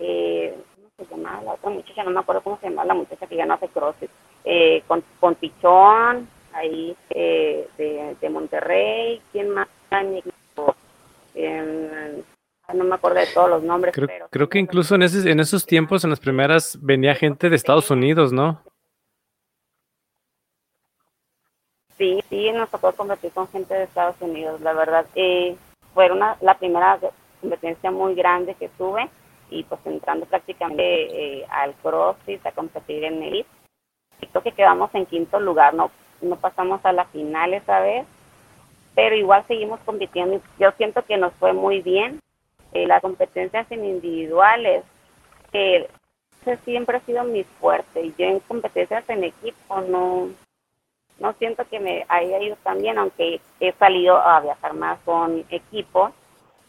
eh, 0.00 0.56
¿cómo 0.74 1.08
se 1.08 1.14
llamaba 1.14 1.42
la 1.42 1.52
otra 1.52 1.70
muchacha? 1.70 2.02
No 2.02 2.10
me 2.10 2.20
acuerdo 2.20 2.42
cómo 2.42 2.58
se 2.58 2.68
llamaba 2.68 2.86
la 2.86 2.94
muchacha 2.94 3.26
que 3.26 3.36
ya 3.36 3.46
no 3.46 3.54
hace 3.54 3.68
CrossFit. 3.68 4.10
Eh, 4.44 4.82
con, 4.88 5.02
con 5.20 5.36
Pichón, 5.36 6.28
ahí 6.54 6.96
eh, 7.10 7.68
de, 7.76 8.30
Monterrey, 8.30 9.20
¿quién 9.32 9.50
más 9.50 9.68
en 9.90 10.16
equipo? 10.16 10.74
no 12.72 12.84
me 12.84 12.94
acuerdo 12.94 13.20
de 13.20 13.26
todos 13.26 13.50
los 13.50 13.62
nombres. 13.62 13.94
Creo, 13.94 14.08
creo 14.30 14.48
que 14.48 14.58
incluso 14.58 14.94
en, 14.94 15.02
ese, 15.02 15.30
en 15.30 15.38
esos 15.38 15.66
tiempos, 15.66 16.02
en 16.04 16.10
las 16.10 16.20
primeras, 16.20 16.78
venía 16.80 17.14
gente 17.14 17.50
de 17.50 17.56
Estados 17.56 17.90
Unidos, 17.90 18.32
¿no? 18.32 18.62
Sí, 21.98 22.20
sí, 22.28 22.50
nos 22.52 22.70
tocó 22.70 22.92
competir 22.92 23.30
con 23.32 23.46
gente 23.48 23.74
de 23.74 23.84
Estados 23.84 24.16
Unidos, 24.20 24.60
la 24.60 24.72
verdad. 24.72 25.06
Eh, 25.14 25.56
fue 25.92 26.10
una, 26.10 26.36
la 26.40 26.58
primera 26.58 26.98
competencia 27.40 27.90
muy 27.90 28.14
grande 28.14 28.54
que 28.54 28.68
tuve 28.70 29.08
y 29.50 29.62
pues 29.64 29.80
entrando 29.84 30.26
prácticamente 30.26 31.38
eh, 31.38 31.46
al 31.48 31.74
CrossFit 31.74 32.44
a 32.46 32.52
competir 32.52 33.04
en 33.04 33.22
Elite. 33.22 33.48
Creo 34.30 34.42
que 34.42 34.52
quedamos 34.52 34.92
en 34.94 35.06
quinto 35.06 35.38
lugar, 35.38 35.74
no 35.74 35.90
no 36.20 36.36
pasamos 36.36 36.84
a 36.84 36.92
la 36.92 37.04
final 37.06 37.54
esa 37.54 37.80
vez, 37.80 38.06
pero 38.94 39.14
igual 39.14 39.44
seguimos 39.46 39.80
compitiendo. 39.80 40.40
Yo 40.58 40.70
siento 40.72 41.02
que 41.04 41.16
nos 41.16 41.32
fue 41.34 41.52
muy 41.52 41.80
bien. 41.80 42.20
Eh, 42.72 42.86
las 42.86 43.02
competencias 43.02 43.70
en 43.70 43.84
individuales, 43.84 44.84
que 45.52 45.88
siempre 46.64 46.96
ha 46.96 47.00
sido 47.00 47.24
mi 47.24 47.44
fuerte. 47.44 48.02
Y 48.02 48.14
yo 48.18 48.26
en 48.26 48.40
competencias 48.40 49.08
en 49.08 49.24
equipo 49.24 49.80
no, 49.80 50.28
no 51.18 51.32
siento 51.34 51.64
que 51.68 51.80
me 51.80 52.04
haya 52.08 52.40
ido 52.40 52.56
tan 52.62 52.78
bien, 52.78 52.98
aunque 52.98 53.40
he 53.60 53.72
salido 53.72 54.16
a 54.16 54.40
viajar 54.40 54.74
más 54.74 54.98
con 55.04 55.44
equipo, 55.50 56.12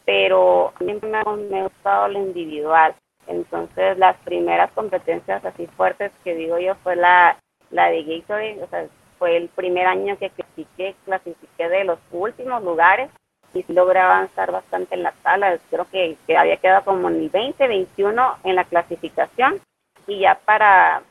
pero 0.04 0.72
siempre 0.78 1.10
me 1.10 1.18
ha, 1.18 1.24
me 1.24 1.60
ha 1.60 1.64
gustado 1.64 2.08
lo 2.08 2.18
individual. 2.20 2.94
Entonces, 3.26 3.98
las 3.98 4.16
primeras 4.18 4.70
competencias 4.72 5.44
así 5.44 5.66
fuertes 5.66 6.12
que 6.22 6.34
digo 6.34 6.58
yo 6.58 6.76
fue 6.76 6.94
la, 6.94 7.36
la 7.70 7.90
de 7.90 8.04
Gatorade, 8.04 8.62
o 8.62 8.68
sea, 8.68 8.86
fue 9.18 9.36
el 9.36 9.48
primer 9.48 9.86
año 9.86 10.16
que 10.18 10.30
clasifiqué, 10.30 10.94
clasifiqué 11.04 11.68
de 11.68 11.84
los 11.84 11.98
últimos 12.10 12.62
lugares 12.62 13.10
y 13.54 13.64
logré 13.72 14.00
avanzar 14.00 14.52
bastante 14.52 14.94
en 14.94 15.02
la 15.02 15.14
sala. 15.22 15.58
Creo 15.70 15.86
que, 15.90 16.16
había 16.36 16.56
quedado 16.58 16.84
como 16.84 17.08
en 17.08 17.16
el 17.16 17.30
20, 17.30 17.66
21 17.66 18.36
en 18.44 18.56
la 18.56 18.64
clasificación 18.64 19.60
y 20.06 20.20
ya 20.20 20.38
para 20.44 21.02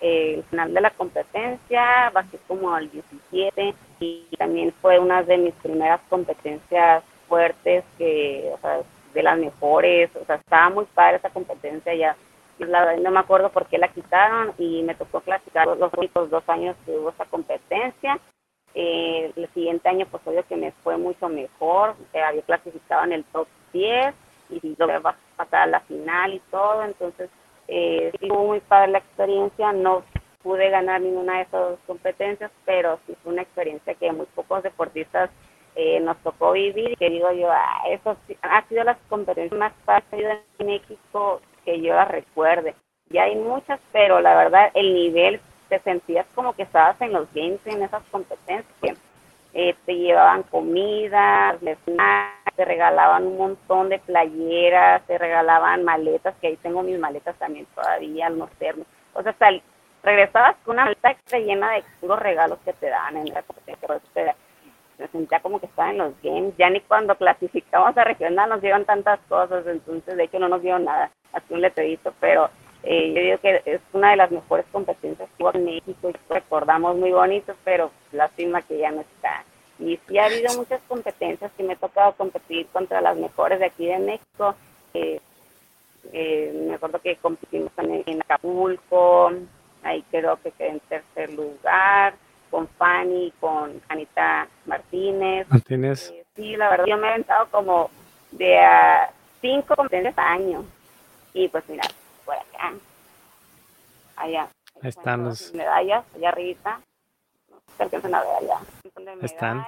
eh, 0.00 0.34
el 0.36 0.44
final 0.44 0.74
de 0.74 0.80
la 0.80 0.90
competencia 0.90 2.10
bajé 2.12 2.38
como 2.46 2.74
al 2.74 2.90
17 2.90 3.74
y 4.00 4.26
también 4.36 4.72
fue 4.80 4.98
una 4.98 5.22
de 5.22 5.38
mis 5.38 5.54
primeras 5.54 6.00
competencias 6.08 7.02
fuertes 7.28 7.84
que, 7.96 8.50
o 8.52 8.58
sea, 8.58 8.80
de 9.14 9.22
las 9.22 9.38
mejores, 9.38 10.10
o 10.20 10.24
sea, 10.24 10.36
estaba 10.36 10.70
muy 10.70 10.84
padre 10.86 11.16
esa 11.16 11.30
competencia 11.30 11.94
ya 11.94 12.16
la 12.58 12.96
no 12.96 13.10
me 13.10 13.20
acuerdo 13.20 13.50
por 13.50 13.66
qué 13.66 13.78
la 13.78 13.88
quitaron 13.88 14.52
y 14.58 14.82
me 14.82 14.94
tocó 14.94 15.20
clasificar 15.20 15.66
los 15.66 15.92
únicos 15.94 16.30
dos 16.30 16.42
años 16.48 16.76
que 16.84 16.92
hubo 16.92 17.10
esa 17.10 17.24
competencia. 17.26 18.18
Eh, 18.74 19.32
el 19.36 19.48
siguiente 19.54 19.88
año, 19.88 20.06
pues 20.10 20.22
obvio 20.26 20.44
que 20.46 20.56
me 20.56 20.72
fue 20.82 20.96
mucho 20.96 21.28
mejor, 21.28 21.94
eh, 22.12 22.20
había 22.20 22.42
clasificado 22.42 23.04
en 23.04 23.12
el 23.12 23.24
top 23.24 23.46
10 23.72 24.14
y 24.50 24.74
logré 24.76 25.00
pasar 25.36 25.62
a 25.62 25.66
la 25.66 25.80
final 25.80 26.34
y 26.34 26.40
todo, 26.50 26.82
entonces 26.82 27.30
eh, 27.68 28.12
fue 28.18 28.28
muy 28.30 28.60
padre 28.60 28.92
la 28.92 28.98
experiencia, 28.98 29.72
no 29.72 30.02
pude 30.42 30.70
ganar 30.70 31.00
ninguna 31.00 31.36
de 31.36 31.42
esas 31.42 31.78
competencias, 31.86 32.50
pero 32.64 32.98
sí 33.06 33.16
fue 33.22 33.32
una 33.32 33.42
experiencia 33.42 33.94
que 33.94 34.12
muy 34.12 34.26
pocos 34.34 34.62
deportistas 34.62 35.30
eh, 35.76 35.98
nos 36.00 36.16
tocó 36.18 36.52
vivir, 36.52 36.96
que 36.98 37.10
digo 37.10 37.32
yo, 37.32 37.50
ah, 37.50 37.82
eso 37.88 38.16
ha 38.42 38.68
sido 38.68 38.84
las 38.84 38.98
competencias 39.08 39.58
más 39.58 39.72
fáciles 39.84 40.40
en 40.58 40.66
México 40.66 41.40
que 41.64 41.80
yo 41.80 41.94
las 41.94 42.08
recuerde. 42.08 42.74
Ya 43.10 43.24
hay 43.24 43.36
muchas, 43.36 43.80
pero 43.92 44.20
la 44.20 44.34
verdad 44.34 44.70
el 44.74 44.94
nivel 44.94 45.40
te 45.68 45.78
sentías 45.80 46.26
como 46.34 46.54
que 46.54 46.62
estabas 46.62 47.00
en 47.00 47.12
los 47.12 47.32
games, 47.34 47.60
en 47.66 47.82
esas 47.82 48.02
competencias, 48.10 48.98
eh, 49.52 49.74
te 49.86 49.94
llevaban 49.94 50.42
comida, 50.44 51.56
te 52.56 52.64
regalaban 52.64 53.26
un 53.26 53.36
montón 53.36 53.88
de 53.88 53.98
playeras, 53.98 55.02
te 55.06 55.18
regalaban 55.18 55.84
maletas, 55.84 56.34
que 56.40 56.48
ahí 56.48 56.56
tengo 56.56 56.82
mis 56.82 56.98
maletas 56.98 57.36
también 57.36 57.66
todavía 57.74 58.28
no 58.30 58.48
serme. 58.58 58.84
O 59.12 59.22
sea, 59.22 59.34
regresabas 60.02 60.56
con 60.64 60.74
una 60.74 60.84
maleta 60.84 61.38
llena 61.38 61.72
de 61.72 61.84
puros 62.00 62.18
regalos 62.18 62.58
que 62.64 62.72
te 62.74 62.88
dan 62.88 63.16
en 63.16 63.32
la 63.32 63.42
competencia. 63.42 64.34
Me 64.98 65.08
sentía 65.08 65.40
como 65.40 65.58
que 65.58 65.66
estaba 65.66 65.90
en 65.90 65.98
los 65.98 66.12
games. 66.22 66.54
Ya 66.56 66.70
ni 66.70 66.80
cuando 66.80 67.14
clasificamos 67.16 67.96
a 67.96 68.04
regional 68.04 68.48
nos 68.48 68.60
dieron 68.60 68.84
tantas 68.84 69.20
cosas, 69.28 69.66
entonces 69.66 70.16
de 70.16 70.24
hecho 70.24 70.38
no 70.38 70.48
nos 70.48 70.62
dieron 70.62 70.84
nada, 70.84 71.10
así 71.32 71.52
un 71.52 71.60
letrerito, 71.60 72.12
pero 72.20 72.48
eh, 72.82 73.12
yo 73.14 73.22
digo 73.22 73.38
que 73.38 73.62
es 73.64 73.80
una 73.92 74.10
de 74.10 74.16
las 74.16 74.30
mejores 74.30 74.66
competencias 74.70 75.28
que 75.36 75.42
hubo 75.42 75.54
en 75.54 75.64
México 75.64 76.10
y 76.10 76.32
recordamos 76.32 76.96
muy 76.96 77.12
bonito, 77.12 77.54
pero 77.64 77.90
lástima 78.12 78.62
que 78.62 78.78
ya 78.78 78.90
no 78.90 79.00
está. 79.00 79.44
Y 79.78 79.98
sí 80.06 80.18
ha 80.18 80.26
habido 80.26 80.54
muchas 80.56 80.80
competencias 80.86 81.50
que 81.56 81.62
me 81.64 81.72
ha 81.72 81.76
tocado 81.76 82.12
competir 82.12 82.66
contra 82.68 83.00
las 83.00 83.16
mejores 83.16 83.58
de 83.58 83.66
aquí 83.66 83.86
de 83.86 83.98
México. 83.98 84.54
Eh, 84.92 85.20
me 86.68 86.74
acuerdo 86.74 87.00
que 87.00 87.16
competimos 87.16 87.72
también 87.72 88.02
en 88.06 88.20
Acapulco, 88.20 89.32
ahí 89.82 90.04
creo 90.10 90.36
que 90.42 90.50
quedé 90.52 90.68
en 90.68 90.80
tercer 90.80 91.32
lugar, 91.32 92.14
con 92.54 92.68
Fanny, 92.68 93.32
con 93.40 93.82
Anita 93.88 94.46
Martínez. 94.66 95.44
Martínez. 95.48 96.14
sí, 96.36 96.54
la 96.54 96.70
verdad, 96.70 96.86
yo 96.86 96.96
me 96.98 97.08
he 97.08 97.10
aventado 97.10 97.48
como 97.50 97.90
de 98.30 98.60
a 98.60 99.10
cinco 99.40 99.74
competencias 99.74 100.16
al 100.16 100.40
año. 100.40 100.64
Y 101.32 101.48
pues 101.48 101.68
mira, 101.68 101.82
por 102.24 102.36
acá. 102.36 102.72
Allá. 104.14 104.48
Ahí 104.80 104.88
están 104.88 105.24
los... 105.24 105.52
Medallas, 105.52 106.04
allá 106.14 106.28
arriba. 106.28 106.80
No 107.80 107.88
sé 107.88 108.00
si 108.00 108.06
a 108.06 108.20
ver 108.20 108.30
allá. 108.38 108.58
Están. 109.22 109.66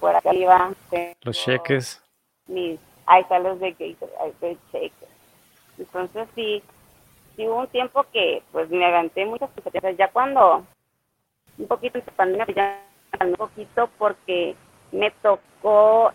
Por 0.00 0.16
acá 0.16 0.30
arriba. 0.30 0.72
Los 1.20 1.36
cheques. 1.36 2.02
Mis, 2.46 2.80
ahí 3.04 3.20
están 3.20 3.42
los 3.42 3.60
de 3.60 3.76
cheques. 3.76 5.10
Entonces 5.76 6.28
sí, 6.34 6.62
sí 7.36 7.46
hubo 7.46 7.58
un 7.58 7.68
tiempo 7.68 8.06
que 8.10 8.42
pues 8.52 8.70
me 8.70 8.86
aventé 8.86 9.26
muchas 9.26 9.50
competencias. 9.50 9.98
Ya 9.98 10.10
cuando 10.10 10.64
un 11.60 11.68
poquito 11.68 11.98
en 11.98 12.04
pandemia, 12.16 12.44
pues, 12.46 12.56
ya 12.56 12.78
un 13.24 13.34
poquito 13.34 13.90
porque 13.98 14.56
me 14.92 15.10
tocó 15.22 16.12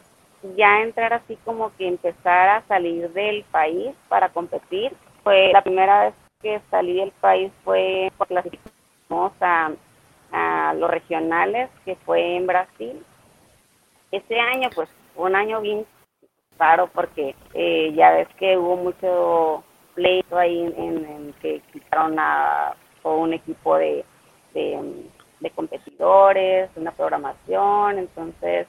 ya 0.55 0.81
entrar 0.81 1.13
así 1.13 1.37
como 1.45 1.75
que 1.75 1.87
empezar 1.87 2.49
a 2.49 2.67
salir 2.67 3.11
del 3.13 3.43
país 3.45 3.95
para 4.09 4.29
competir. 4.29 4.93
Fue 5.23 5.51
la 5.51 5.61
primera 5.61 6.05
vez 6.05 6.13
que 6.41 6.61
salí 6.69 6.97
del 6.97 7.11
país 7.11 7.51
fue 7.63 8.11
por 8.17 8.27
clasificamos 8.27 9.33
a, 9.41 9.71
a 10.31 10.73
los 10.75 10.89
regionales, 10.89 11.69
que 11.83 11.95
fue 12.05 12.35
en 12.35 12.47
Brasil. 12.47 13.05
Ese 14.11 14.39
año, 14.39 14.69
pues, 14.75 14.89
un 15.15 15.35
año 15.35 15.61
bien 15.61 15.85
raro 16.57 16.87
porque 16.87 17.35
eh, 17.53 17.91
ya 17.95 18.11
ves 18.11 18.27
que 18.37 18.57
hubo 18.57 18.77
mucho 18.77 19.63
pleito 19.93 20.37
ahí 20.37 20.61
en, 20.61 21.33
que 21.41 21.61
quitaron 21.71 22.17
a, 22.19 22.75
un 23.03 23.33
equipo 23.33 23.77
de, 23.77 24.03
de, 24.53 24.79
de 25.45 25.51
competidores, 25.51 26.71
una 26.75 26.91
programación, 26.91 27.99
entonces 27.99 28.67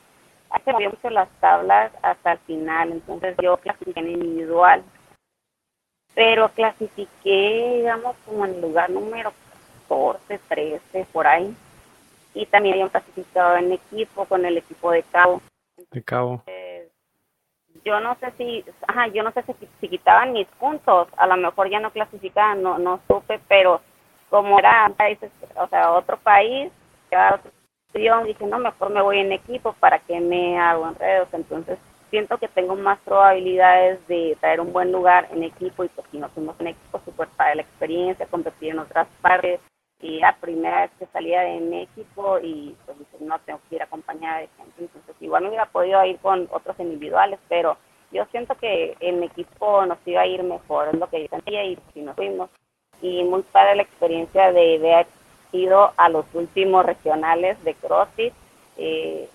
se 0.63 0.73
movió 0.73 0.91
mucho 0.91 1.09
las 1.09 1.29
tablas 1.41 1.91
hasta 2.03 2.33
el 2.33 2.39
final, 2.41 2.93
entonces 2.93 3.35
yo 3.43 3.57
clasifiqué 3.57 4.01
en 4.01 4.11
individual, 4.11 4.83
pero 6.15 6.51
clasifiqué, 6.51 7.77
digamos, 7.77 8.15
como 8.27 8.45
en 8.45 8.57
el 8.57 8.61
lugar 8.61 8.91
número 8.91 9.33
14, 9.89 10.39
13, 10.49 11.07
por 11.13 11.27
ahí, 11.27 11.57
y 12.35 12.45
también 12.45 12.75
había 12.75 12.91
clasificado 12.91 13.57
en 13.57 13.73
equipo 13.73 14.27
con 14.27 14.45
el 14.45 14.59
equipo 14.59 14.91
de 14.91 15.03
Cabo. 15.05 15.41
De 15.91 16.03
Cabo. 16.03 16.43
yo 17.85 18.01
no 18.01 18.17
sé 18.17 18.33
si, 18.37 18.65
ajá, 18.87 19.07
yo 19.09 19.23
no 19.23 19.33
sé 19.33 19.43
si, 19.45 19.55
si, 19.81 19.89
quitaban 19.89 20.35
mis 20.35 20.47
puntos, 20.59 21.09
a 21.17 21.27
lo 21.27 21.39
mejor 21.39 21.71
ya 21.71 21.81
no 21.81 21.91
clasificaban, 21.91 22.63
no, 22.63 22.79
no 22.79 23.01
supe, 23.09 23.41
pero 23.49 23.81
como 24.31 24.59
era 24.59 24.91
país, 24.97 25.19
o 25.57 25.67
sea, 25.69 25.93
otro 25.93 26.17
país, 26.19 26.71
ya 27.11 27.41
yo 27.99 28.25
dije, 28.25 28.47
no, 28.47 28.59
mejor 28.59 28.91
me 28.91 29.03
voy 29.03 29.19
en 29.19 29.33
equipo 29.33 29.73
para 29.75 29.99
que 30.01 30.21
me 30.21 30.59
hago 30.59 30.89
enredos. 30.89 31.29
Entonces, 31.33 31.79
siento 32.11 32.39
que 32.39 32.49
tengo 32.49 32.77
más 32.77 32.99
probabilidades 33.01 34.07
de 34.07 34.37
traer 34.41 34.61
un 34.61 34.73
buen 34.73 34.93
lugar 34.93 35.29
en 35.33 35.43
equipo 35.43 35.85
y 35.85 35.89
pues 35.89 36.07
si 36.11 36.19
no 36.19 36.29
fuimos 36.31 36.59
en 36.61 36.69
equipo, 36.69 37.01
súper 37.05 37.29
para 37.29 37.55
la 37.55 37.63
experiencia, 37.63 38.27
competir 38.27 38.71
en 38.71 38.81
otras 38.81 39.09
partes. 39.21 39.61
Y 40.01 40.19
la 40.19 40.37
primera 40.37 40.83
vez 40.83 40.91
que 40.99 41.07
salía 41.07 41.41
de 41.41 41.59
México 41.59 42.39
y 42.43 42.77
pues 42.85 42.99
no 43.21 43.39
tengo 43.41 43.61
que 43.69 43.77
ir 43.77 43.83
acompañada 43.83 44.41
de 44.41 44.49
gente. 44.59 44.73
Entonces, 44.79 45.17
igual 45.21 45.45
me 45.45 45.49
hubiera 45.49 45.67
podido 45.67 46.05
ir 46.05 46.19
con 46.19 46.49
otros 46.53 46.79
individuales, 46.79 47.41
pero 47.49 47.79
yo 48.13 48.27
siento 48.27 48.55
que 48.57 48.95
en 49.01 49.23
equipo 49.23 49.87
nos 49.87 49.99
iba 50.05 50.21
a 50.21 50.27
ir 50.27 50.43
mejor, 50.43 50.89
es 50.89 51.01
lo 51.01 51.09
que 51.09 51.23
yo 51.23 51.29
sentía 51.29 51.65
y 51.65 51.79
si 51.95 52.03
nos 52.03 52.15
fuimos. 52.15 52.51
Y 53.03 53.23
muy 53.25 53.43
padre 53.43 53.77
la 53.77 53.83
experiencia 53.83 54.53
de 54.53 54.79
ver 54.79 55.07
ido 55.53 55.93
a 55.97 56.09
los 56.09 56.25
últimos 56.35 56.85
regionales 56.85 57.63
de 57.65 57.75
CrossFit. 57.75 58.33
Eh, 58.77 59.29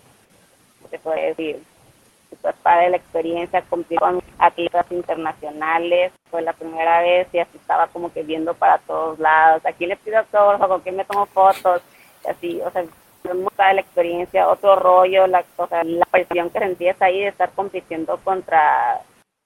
se 0.89 0.99
puede 0.99 1.27
decir, 1.27 1.63
super 2.29 2.55
padre 2.55 2.89
la 2.89 2.97
experiencia, 2.97 3.61
competir 3.63 3.99
con 3.99 4.21
atletas 4.39 4.85
internacionales, 4.91 6.11
fue 6.29 6.41
la 6.41 6.53
primera 6.53 7.01
vez 7.01 7.27
y 7.33 7.39
así 7.39 7.57
estaba 7.57 7.87
como 7.87 8.11
que 8.11 8.23
viendo 8.23 8.53
para 8.53 8.77
todos 8.79 9.19
lados, 9.19 9.65
aquí 9.65 9.85
le 9.85 9.97
pido 9.97 10.19
autógrafo, 10.19 10.67
con 10.67 10.81
quién 10.81 10.95
me 10.95 11.05
tomo 11.05 11.25
fotos, 11.27 11.81
y 12.25 12.29
así, 12.29 12.61
o 12.61 12.71
sea, 12.71 12.83
muy 13.33 13.49
padre 13.55 13.75
la 13.75 13.81
experiencia, 13.81 14.49
otro 14.49 14.75
rollo, 14.75 15.27
la, 15.27 15.43
o 15.57 15.67
sea, 15.67 15.83
la 15.83 16.05
presión 16.05 16.49
que 16.49 16.59
sentías 16.59 17.01
ahí 17.01 17.19
de 17.19 17.27
estar 17.27 17.51
compitiendo 17.51 18.17
contra 18.17 19.01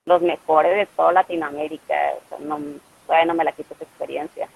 los 0.06 0.22
mejores 0.22 0.76
de 0.76 0.86
toda 0.86 1.12
Latinoamérica, 1.12 1.96
o 2.26 2.30
sea, 2.30 2.38
no, 2.40 2.60
todavía 3.06 3.26
no 3.26 3.36
me 3.36 3.44
la 3.44 3.52
quito 3.52 3.74
esa 3.74 3.84
experiencia. 3.84 4.50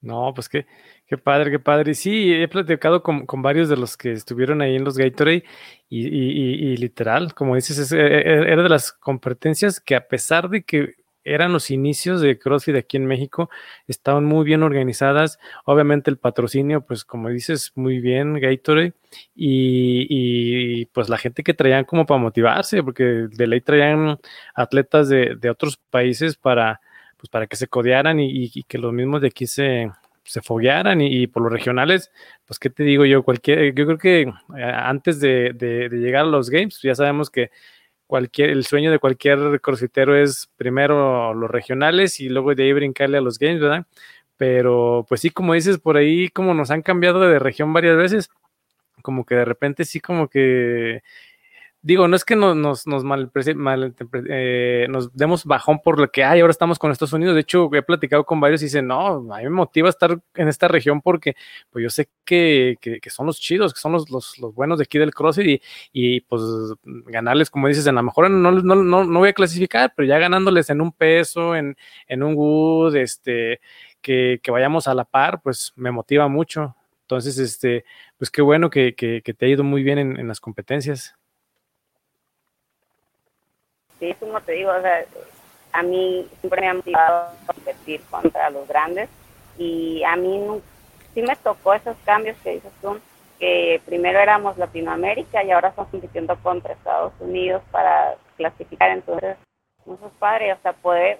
No, 0.00 0.32
pues 0.32 0.48
qué, 0.48 0.66
qué 1.06 1.18
padre, 1.18 1.50
qué 1.50 1.58
padre. 1.58 1.94
Sí, 1.94 2.32
he 2.32 2.46
platicado 2.46 3.02
con, 3.02 3.26
con 3.26 3.42
varios 3.42 3.68
de 3.68 3.76
los 3.76 3.96
que 3.96 4.12
estuvieron 4.12 4.62
ahí 4.62 4.76
en 4.76 4.84
los 4.84 4.96
Gatorade 4.96 5.44
y, 5.88 6.06
y, 6.06 6.72
y, 6.72 6.76
literal, 6.76 7.34
como 7.34 7.56
dices, 7.56 7.90
e, 7.92 7.98
e, 7.98 8.52
era 8.52 8.62
de 8.62 8.68
las 8.68 8.92
competencias 8.92 9.80
que 9.80 9.96
a 9.96 10.06
pesar 10.06 10.48
de 10.50 10.62
que 10.62 10.94
eran 11.24 11.52
los 11.52 11.70
inicios 11.70 12.20
de 12.20 12.38
CrossFit 12.38 12.76
aquí 12.76 12.96
en 12.96 13.06
México, 13.06 13.50
estaban 13.86 14.24
muy 14.24 14.44
bien 14.44 14.62
organizadas. 14.62 15.38
Obviamente 15.64 16.10
el 16.10 16.16
patrocinio, 16.16 16.86
pues 16.86 17.04
como 17.04 17.28
dices, 17.28 17.72
muy 17.74 17.98
bien 18.00 18.40
Gatorade 18.40 18.94
y, 19.34 20.06
y 20.08 20.86
pues 20.86 21.08
la 21.08 21.18
gente 21.18 21.42
que 21.42 21.54
traían 21.54 21.84
como 21.84 22.06
para 22.06 22.20
motivarse, 22.20 22.82
porque 22.82 23.04
de 23.04 23.46
ley 23.46 23.60
traían 23.60 24.18
atletas 24.54 25.08
de, 25.08 25.36
de 25.36 25.50
otros 25.50 25.76
países 25.90 26.36
para 26.36 26.80
pues 27.18 27.28
para 27.28 27.46
que 27.46 27.56
se 27.56 27.66
codearan 27.66 28.20
y, 28.20 28.62
que 28.64 28.78
los 28.78 28.92
mismos 28.92 29.20
de 29.20 29.26
aquí 29.28 29.46
se, 29.46 29.90
se 30.24 30.40
foguearan 30.40 31.00
y, 31.00 31.26
por 31.26 31.42
los 31.42 31.52
regionales, 31.52 32.10
pues 32.46 32.58
qué 32.58 32.70
te 32.70 32.84
digo 32.84 33.04
yo, 33.04 33.22
cualquier, 33.22 33.74
yo 33.74 33.86
creo 33.86 33.98
que 33.98 34.20
eh, 34.22 34.62
antes 34.62 35.20
de, 35.20 35.52
de, 35.54 35.88
llegar 35.90 36.22
a 36.22 36.28
los 36.28 36.48
games, 36.48 36.80
ya 36.82 36.94
sabemos 36.94 37.28
que 37.28 37.50
cualquier, 38.06 38.50
el 38.50 38.64
sueño 38.64 38.90
de 38.90 39.00
cualquier 39.00 39.60
crossfitero 39.60 40.16
es 40.16 40.48
primero 40.56 41.34
los 41.34 41.50
regionales 41.50 42.20
y 42.20 42.28
luego 42.28 42.54
de 42.54 42.64
ahí 42.64 42.72
brincarle 42.72 43.18
a 43.18 43.20
los 43.20 43.38
games, 43.38 43.60
¿verdad? 43.60 43.86
Pero 44.36 45.04
pues 45.08 45.20
sí, 45.20 45.30
como 45.30 45.54
dices, 45.54 45.78
por 45.78 45.96
ahí 45.96 46.28
como 46.28 46.54
nos 46.54 46.70
han 46.70 46.82
cambiado 46.82 47.20
de 47.20 47.38
región 47.40 47.72
varias 47.72 47.96
veces, 47.96 48.30
como 49.02 49.24
que 49.26 49.34
de 49.34 49.44
repente 49.44 49.84
sí 49.84 50.00
como 50.00 50.28
que 50.28 51.02
digo, 51.80 52.08
no 52.08 52.16
es 52.16 52.24
que 52.24 52.34
nos, 52.36 52.86
nos, 52.86 53.04
mal, 53.04 53.30
eh, 54.28 54.86
nos 54.90 55.14
demos 55.14 55.44
bajón 55.44 55.80
por 55.80 56.00
lo 56.00 56.10
que 56.10 56.24
hay, 56.24 56.40
ahora 56.40 56.50
estamos 56.50 56.78
con 56.78 56.90
Estados 56.90 57.12
Unidos. 57.12 57.34
De 57.34 57.42
hecho, 57.42 57.70
he 57.74 57.82
platicado 57.82 58.24
con 58.24 58.40
varios 58.40 58.62
y 58.62 58.66
dicen, 58.66 58.86
no, 58.88 59.32
a 59.32 59.38
mí 59.38 59.44
me 59.44 59.50
motiva 59.50 59.88
estar 59.88 60.18
en 60.34 60.48
esta 60.48 60.68
región 60.68 61.00
porque 61.00 61.36
pues 61.70 61.82
yo 61.82 61.90
sé 61.90 62.08
que, 62.24 62.76
que, 62.80 63.10
son 63.10 63.26
los 63.26 63.40
chidos, 63.40 63.72
que 63.72 63.80
son 63.80 63.92
los, 63.92 64.10
los, 64.10 64.54
buenos 64.54 64.78
de 64.78 64.84
aquí 64.84 64.98
del 64.98 65.14
CrossFit 65.14 65.46
y, 65.46 65.62
y 66.16 66.20
pues 66.22 66.42
ganarles, 67.06 67.50
como 67.50 67.68
dices, 67.68 67.86
en 67.86 67.94
la 67.94 68.02
mejor 68.02 68.30
no, 68.30 68.50
no, 68.50 68.74
no, 68.74 69.04
no, 69.04 69.18
voy 69.18 69.28
a 69.30 69.32
clasificar, 69.32 69.92
pero 69.96 70.08
ya 70.08 70.18
ganándoles 70.18 70.70
en 70.70 70.80
un 70.80 70.92
peso, 70.92 71.54
en, 71.54 71.76
en 72.08 72.22
un 72.22 72.34
wood, 72.34 72.96
este, 72.96 73.60
que, 74.00 74.40
que 74.42 74.50
vayamos 74.50 74.88
a 74.88 74.94
la 74.94 75.04
par, 75.04 75.40
pues 75.42 75.72
me 75.76 75.90
motiva 75.90 76.28
mucho. 76.28 76.76
Entonces, 77.02 77.38
este, 77.38 77.84
pues 78.18 78.30
qué 78.30 78.42
bueno 78.42 78.68
que, 78.70 78.94
que, 78.94 79.22
que 79.22 79.34
te 79.34 79.46
ha 79.46 79.48
ido 79.48 79.64
muy 79.64 79.82
bien 79.82 79.98
en, 79.98 80.18
en 80.18 80.28
las 80.28 80.40
competencias 80.40 81.17
sí, 83.98 84.14
como 84.18 84.40
te 84.40 84.52
digo, 84.52 84.70
o 84.70 84.80
sea, 84.80 85.04
a 85.72 85.82
mí 85.82 86.26
siempre 86.40 86.60
me 86.60 86.68
ha 86.68 86.74
motivado 86.74 87.28
a 87.28 87.52
competir 87.52 88.00
contra 88.10 88.50
los 88.50 88.66
grandes 88.66 89.08
y 89.58 90.02
a 90.04 90.16
mí 90.16 90.62
sí 91.14 91.22
me 91.22 91.36
tocó 91.36 91.74
esos 91.74 91.96
cambios 92.04 92.36
que 92.38 92.54
dices 92.54 92.72
tú, 92.80 92.98
que 93.38 93.80
primero 93.84 94.18
éramos 94.18 94.58
Latinoamérica 94.58 95.44
y 95.44 95.50
ahora 95.50 95.68
estamos 95.68 95.90
compitiendo 95.90 96.36
contra 96.42 96.72
Estados 96.72 97.12
Unidos 97.20 97.62
para 97.70 98.16
clasificar, 98.36 98.90
entonces 98.90 99.36
Eso 99.84 100.06
es 100.06 100.12
padre, 100.18 100.50
hasta 100.50 100.72
poder 100.72 101.18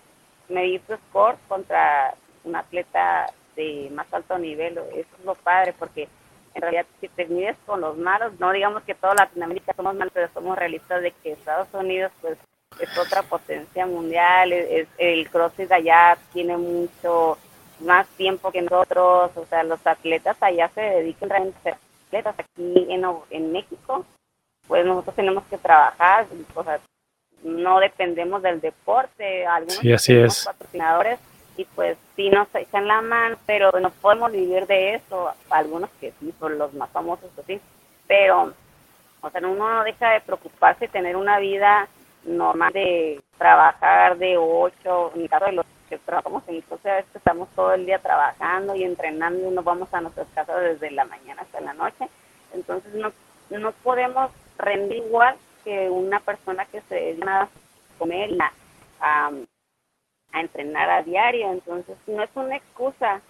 medir 0.48 0.80
tu 0.82 0.94
score 0.96 1.36
contra 1.48 2.14
un 2.44 2.56
atleta 2.56 3.32
de 3.56 3.88
más 3.92 4.12
alto 4.12 4.38
nivel, 4.38 4.78
eso 4.78 5.08
es 5.18 5.24
lo 5.24 5.34
padre, 5.34 5.74
porque 5.78 6.08
en 6.54 6.62
realidad 6.62 6.86
si 7.00 7.08
te 7.08 7.26
mides 7.26 7.56
con 7.66 7.80
los 7.80 7.96
malos, 7.96 8.32
no 8.38 8.52
digamos 8.52 8.82
que 8.82 8.94
toda 8.94 9.14
Latinoamérica 9.14 9.74
somos 9.74 9.94
malos, 9.94 10.12
pero 10.12 10.28
somos 10.32 10.56
realistas 10.58 11.02
de 11.02 11.12
que 11.12 11.32
Estados 11.32 11.68
Unidos 11.72 12.12
pues 12.20 12.38
es 12.78 12.98
otra 12.98 13.22
potencia 13.22 13.86
mundial, 13.86 14.52
es, 14.52 14.88
el 14.98 15.28
CrossFit 15.30 15.70
allá 15.72 16.18
tiene 16.32 16.56
mucho 16.56 17.38
más 17.80 18.06
tiempo 18.08 18.50
que 18.50 18.62
nosotros, 18.62 19.30
o 19.36 19.46
sea, 19.46 19.62
los 19.62 19.84
atletas 19.86 20.36
allá 20.40 20.68
se 20.74 20.80
dedican 20.80 21.30
realmente 21.30 21.58
a 21.58 21.62
ser 21.62 21.76
atletas 22.08 22.34
aquí 22.38 22.86
en, 22.88 23.04
en 23.30 23.52
México, 23.52 24.04
pues 24.66 24.84
nosotros 24.84 25.14
tenemos 25.16 25.44
que 25.44 25.58
trabajar, 25.58 26.26
o 26.54 26.64
sea, 26.64 26.80
no 27.42 27.78
dependemos 27.78 28.42
del 28.42 28.60
deporte, 28.60 29.46
algunos 29.46 29.76
sí, 29.76 29.92
así 29.92 30.16
es. 30.16 30.44
patrocinadores 30.44 31.18
y 31.56 31.64
pues 31.64 31.96
sí 32.16 32.30
nos 32.30 32.48
echan 32.54 32.86
la 32.86 33.00
mano, 33.00 33.36
pero 33.46 33.72
no 33.80 33.90
podemos 33.90 34.32
vivir 34.32 34.66
de 34.66 34.94
eso, 34.94 35.32
algunos 35.50 35.90
que 36.00 36.12
sí, 36.20 36.32
por 36.38 36.52
los 36.52 36.72
más 36.74 36.90
famosos, 36.90 37.30
pues 37.34 37.46
sí, 37.46 37.60
pero, 38.06 38.52
o 39.20 39.30
sea, 39.30 39.40
uno 39.40 39.68
no 39.74 39.84
deja 39.84 40.10
de 40.10 40.20
preocuparse 40.20 40.86
de 40.86 40.92
tener 40.92 41.16
una 41.16 41.38
vida 41.38 41.88
normal 42.28 42.72
de 42.72 43.20
trabajar 43.36 44.18
de 44.18 44.36
8, 44.36 45.12
en 45.14 45.22
el 45.22 45.28
caso 45.28 45.46
de 45.46 45.52
los 45.52 45.66
que 45.88 45.98
trabajamos 45.98 46.42
en 46.48 46.56
el 46.56 46.64
estamos 47.14 47.48
todo 47.54 47.72
el 47.72 47.86
día 47.86 47.98
trabajando 47.98 48.74
y 48.74 48.84
entrenando 48.84 49.48
y 49.48 49.54
nos 49.54 49.64
vamos 49.64 49.92
a 49.92 50.00
nuestras 50.00 50.28
casas 50.34 50.60
desde 50.60 50.90
la 50.90 51.04
mañana 51.04 51.42
hasta 51.42 51.60
la 51.60 51.72
noche, 51.72 52.08
entonces 52.52 52.92
no, 52.94 53.10
no 53.50 53.72
podemos 53.82 54.30
rendir 54.58 54.98
igual 54.98 55.36
que 55.64 55.88
una 55.88 56.20
persona 56.20 56.64
que 56.66 56.80
se 56.82 56.94
dedica 56.94 57.42
a 57.42 57.48
comer 57.98 58.30
y 58.30 58.38
a 59.00 59.30
a 60.32 60.40
entrenar 60.40 60.90
a 60.90 61.02
diario, 61.02 61.52
entonces 61.52 61.96
no 62.06 62.22
es 62.22 62.30
una 62.34 62.56
excusa, 62.56 63.20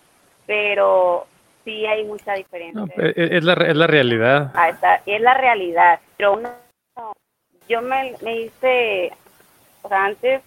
pero 0.47 1.27
sí 1.65 1.87
hay 1.87 2.05
mucha 2.05 2.35
diferencia. 2.35 2.95
E, 2.97 3.09
e, 3.17 3.37
es, 3.37 3.45
la, 3.45 3.55
es 3.55 3.77
la 3.77 3.87
realidad. 3.87 4.53
Ah, 4.55 5.01
es 5.07 5.21
la 5.21 5.35
realidad, 5.35 6.01
pero 6.17 6.35
uno, 6.35 6.51
yo 7.69 7.83
me, 7.83 8.15
me 8.23 8.41
hice, 8.41 9.13
o 9.83 9.89
sea, 9.89 10.05
antes 10.07 10.43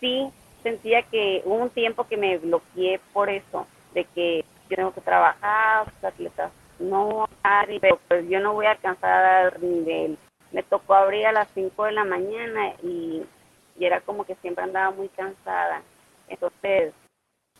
sí 0.00 0.30
sentía 0.62 1.02
que 1.02 1.42
hubo 1.44 1.56
un 1.56 1.70
tiempo 1.70 2.06
que 2.06 2.16
me 2.16 2.38
bloqueé 2.38 3.00
por 3.12 3.28
eso, 3.28 3.66
de 3.94 4.04
que 4.04 4.44
yo 4.68 4.76
tengo 4.76 4.94
que 4.94 5.00
trabajar, 5.00 5.86
los 5.86 6.04
atletas 6.04 6.52
no, 6.78 7.28
pero 7.80 8.00
pues 8.08 8.28
yo 8.28 8.40
no 8.40 8.54
voy 8.54 8.66
a 8.66 8.72
alcanzar 8.72 9.54
el 9.62 9.84
nivel. 9.84 10.18
Me 10.50 10.64
tocó 10.64 10.94
abrir 10.94 11.26
a 11.26 11.32
las 11.32 11.48
5 11.54 11.84
de 11.84 11.92
la 11.92 12.04
mañana 12.04 12.74
y 12.82 13.22
y 13.78 13.84
era 13.84 14.00
como 14.00 14.24
que 14.24 14.34
siempre 14.36 14.64
andaba 14.64 14.90
muy 14.90 15.08
cansada. 15.08 15.82
Entonces 16.28 16.92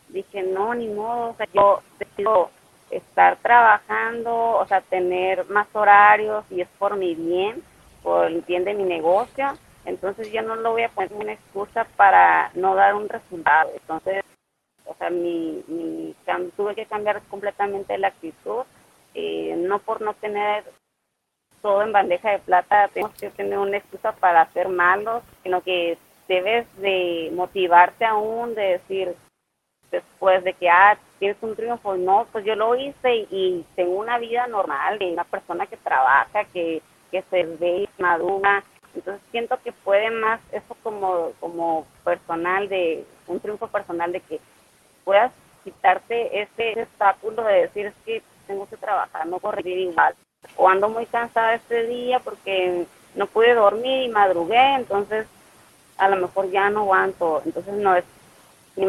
dije, 0.09 0.43
no, 0.43 0.73
ni 0.73 0.87
modo, 0.87 1.31
o 1.31 1.35
sea, 1.35 1.47
yo 1.53 1.81
decido 1.99 2.49
estar 2.89 3.37
trabajando, 3.37 4.33
o 4.33 4.65
sea, 4.67 4.81
tener 4.81 5.45
más 5.49 5.67
horarios 5.73 6.45
y 6.51 6.61
es 6.61 6.67
por 6.77 6.95
mi 6.95 7.15
bien, 7.15 7.63
por 8.03 8.27
el 8.27 8.41
bien 8.41 8.65
de 8.65 8.73
mi 8.73 8.83
negocio. 8.83 9.57
Entonces 9.85 10.31
yo 10.31 10.41
no 10.41 10.55
lo 10.55 10.71
voy 10.71 10.83
a 10.83 10.89
poner 10.89 11.09
como 11.09 11.21
una 11.21 11.33
excusa 11.33 11.85
para 11.95 12.51
no 12.53 12.75
dar 12.75 12.95
un 12.95 13.09
resultado. 13.09 13.71
Entonces, 13.73 14.23
o 14.85 14.93
sea, 14.95 15.09
mi, 15.09 15.63
mi 15.67 16.15
tuve 16.55 16.75
que 16.75 16.85
cambiar 16.85 17.21
completamente 17.23 17.97
la 17.97 18.09
actitud, 18.09 18.63
eh, 19.13 19.55
no 19.57 19.79
por 19.79 20.01
no 20.01 20.13
tener 20.13 20.63
todo 21.61 21.81
en 21.81 21.93
bandeja 21.93 22.31
de 22.31 22.39
plata, 22.39 22.89
tenemos 22.89 23.17
que 23.17 23.29
tener 23.29 23.57
una 23.57 23.77
excusa 23.77 24.11
para 24.11 24.45
ser 24.51 24.67
malos, 24.67 25.23
sino 25.43 25.61
que 25.61 25.97
debes 26.27 26.67
de 26.77 27.31
motivarte 27.33 28.03
aún, 28.05 28.53
de 28.53 28.63
decir, 28.63 29.15
después 29.89 30.43
de 30.43 30.53
que, 30.53 30.69
ah, 30.69 30.97
tienes 31.19 31.37
un 31.41 31.55
triunfo, 31.55 31.95
no, 31.95 32.27
pues 32.31 32.43
yo 32.43 32.55
lo 32.55 32.75
hice 32.75 33.15
y, 33.29 33.65
tengo 33.75 33.93
una 33.93 34.17
vida 34.17 34.45
normal, 34.47 34.99
de 34.99 35.13
una 35.13 35.23
persona 35.23 35.65
que 35.65 35.77
trabaja, 35.77 36.43
que, 36.45 36.81
que 37.13 37.23
se 37.29 37.43
ve 37.43 37.87
madura, 37.99 38.63
entonces 38.95 39.21
siento 39.29 39.59
que 39.63 39.71
puede 39.71 40.09
más 40.09 40.41
eso 40.51 40.75
como, 40.81 41.31
como 41.39 41.85
personal, 42.03 42.67
de 42.67 43.05
un 43.27 43.39
triunfo 43.39 43.67
personal, 43.67 44.11
de 44.11 44.19
que 44.19 44.39
puedas 45.03 45.31
quitarte 45.63 46.41
ese, 46.41 46.81
obstáculo 46.81 47.43
de 47.43 47.61
decir, 47.61 47.85
es 47.85 47.93
que 48.03 48.23
tengo 48.47 48.67
que 48.67 48.77
trabajar, 48.77 49.27
no 49.27 49.37
correr 49.37 49.67
igual, 49.67 50.15
o 50.57 50.67
ando 50.67 50.89
muy 50.89 51.05
cansada 51.05 51.53
este 51.53 51.85
día 51.85 52.19
porque 52.19 52.85
no 53.13 53.27
pude 53.27 53.53
dormir 53.53 54.03
y 54.03 54.09
madrugué, 54.09 54.73
entonces 54.73 55.27
a 55.97 56.09
lo 56.09 56.17
mejor 56.17 56.49
ya 56.49 56.71
no 56.71 56.81
aguanto. 56.81 57.43
Entonces 57.45 57.75
no 57.75 57.95
es, 57.95 58.03
mi, 58.75 58.87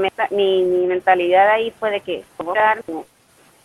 mi, 0.64 0.87
mentalidad 0.87 1.50
ahí 1.50 1.70
fue 1.72 1.90
de 1.90 2.00
que 2.00 2.24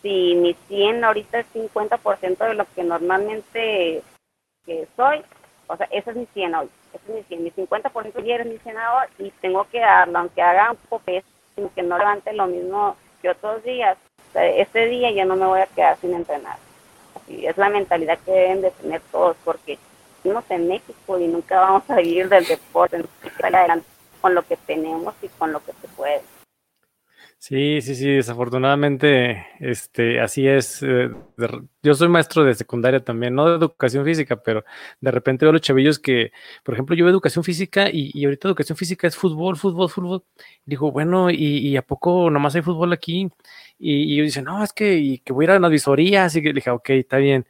si 0.02 0.36
mi 0.36 0.54
100 0.68 1.04
ahorita 1.04 1.40
es 1.40 1.46
50% 1.54 2.38
de 2.38 2.54
lo 2.54 2.66
que 2.76 2.84
normalmente 2.84 4.04
que 4.66 4.88
soy, 4.96 5.24
o 5.68 5.78
sea, 5.78 5.88
ese 5.92 6.12
es 6.12 6.16
mi 6.16 6.26
100 6.34 6.56
hoy, 6.56 6.70
ese 6.94 7.04
es 7.08 7.16
mi 7.16 7.24
100, 7.24 7.44
mi 7.44 7.52
50% 7.52 8.24
ya 8.24 8.36
es 8.36 8.46
mi 8.46 8.58
100 8.58 8.78
ahora 8.78 9.10
y 9.18 9.32
tengo 9.42 9.66
que 9.66 9.80
darlo, 9.80 10.20
aunque 10.20 10.42
haga 10.42 10.72
un 10.72 10.78
poco 10.78 11.04
peso, 11.04 11.28
que 11.76 11.84
no 11.84 11.98
levante 11.98 12.34
lo 12.34 12.48
mismo 12.48 12.96
que 13.22 13.30
otros 13.30 13.64
días, 13.64 13.98
este 14.34 14.86
día 14.88 15.12
ya 15.12 15.26
no 15.26 15.36
me 15.36 15.46
voy 15.46 15.60
a 15.62 15.68
quedar 15.68 15.98
sin 15.98 16.14
entrenar. 16.14 16.58
Así 17.16 17.46
es 17.46 17.58
la 17.58 17.70
mentalidad 17.70 18.18
que 18.20 18.32
deben 18.32 18.62
de 18.62 18.72
tener 18.72 19.02
todos, 19.12 19.36
porque 19.44 19.78
vivimos 20.24 20.46
en 20.50 20.68
México 20.68 21.20
y 21.20 21.28
nunca 21.28 21.60
vamos 21.60 21.90
a 21.90 21.96
vivir 21.96 22.30
del 22.30 22.46
deporte, 22.46 23.04
adelante 23.44 23.88
con 24.22 24.36
lo 24.36 24.42
que 24.44 24.58
tenemos 24.58 25.14
y 25.22 25.28
con 25.30 25.52
lo 25.52 25.60
que 25.64 25.74
se 25.74 25.88
puede. 25.90 26.22
Sí, 27.42 27.82
sí, 27.82 27.96
sí, 27.96 28.06
desafortunadamente, 28.10 29.46
este, 29.62 30.20
así 30.20 30.46
es. 30.46 30.84
Eh, 30.84 31.10
yo 31.82 31.94
soy 31.96 32.10
maestro 32.10 32.44
de 32.44 32.54
secundaria 32.54 33.02
también, 33.02 33.34
no 33.34 33.48
de 33.50 33.56
educación 33.56 34.04
física, 34.04 34.44
pero 34.44 34.66
de 35.00 35.10
repente 35.10 35.46
veo 35.46 35.54
los 35.54 35.62
chavillos 35.62 36.00
que, 36.00 36.34
por 36.66 36.74
ejemplo, 36.74 36.98
yo 36.98 37.06
veo 37.06 37.14
educación 37.14 37.46
física 37.46 37.90
y, 37.90 38.26
ahorita 38.26 38.50
educación 38.50 38.78
física 38.78 39.08
es 39.08 39.16
fútbol, 39.16 39.56
fútbol, 39.56 39.90
fútbol. 39.90 40.26
Digo, 40.66 40.92
bueno, 40.92 41.30
¿y, 41.32 41.78
a 41.78 41.82
poco 41.82 42.30
nomás 42.30 42.56
hay 42.56 42.62
fútbol 42.62 42.92
aquí? 42.92 43.30
Y, 43.78 44.14
y 44.14 44.18
yo 44.18 44.24
dice, 44.24 44.42
no, 44.42 44.62
es 44.62 44.74
que, 44.74 44.96
y 44.98 45.20
que 45.20 45.32
voy 45.32 45.46
a 45.46 45.48
ir 45.48 45.52
a 45.52 45.60
las 45.60 45.72
visorías, 45.72 46.36
y 46.36 46.42
que 46.42 46.52
dije, 46.52 46.70
ok, 46.72 46.90
está 46.90 47.18
bien 47.18 47.46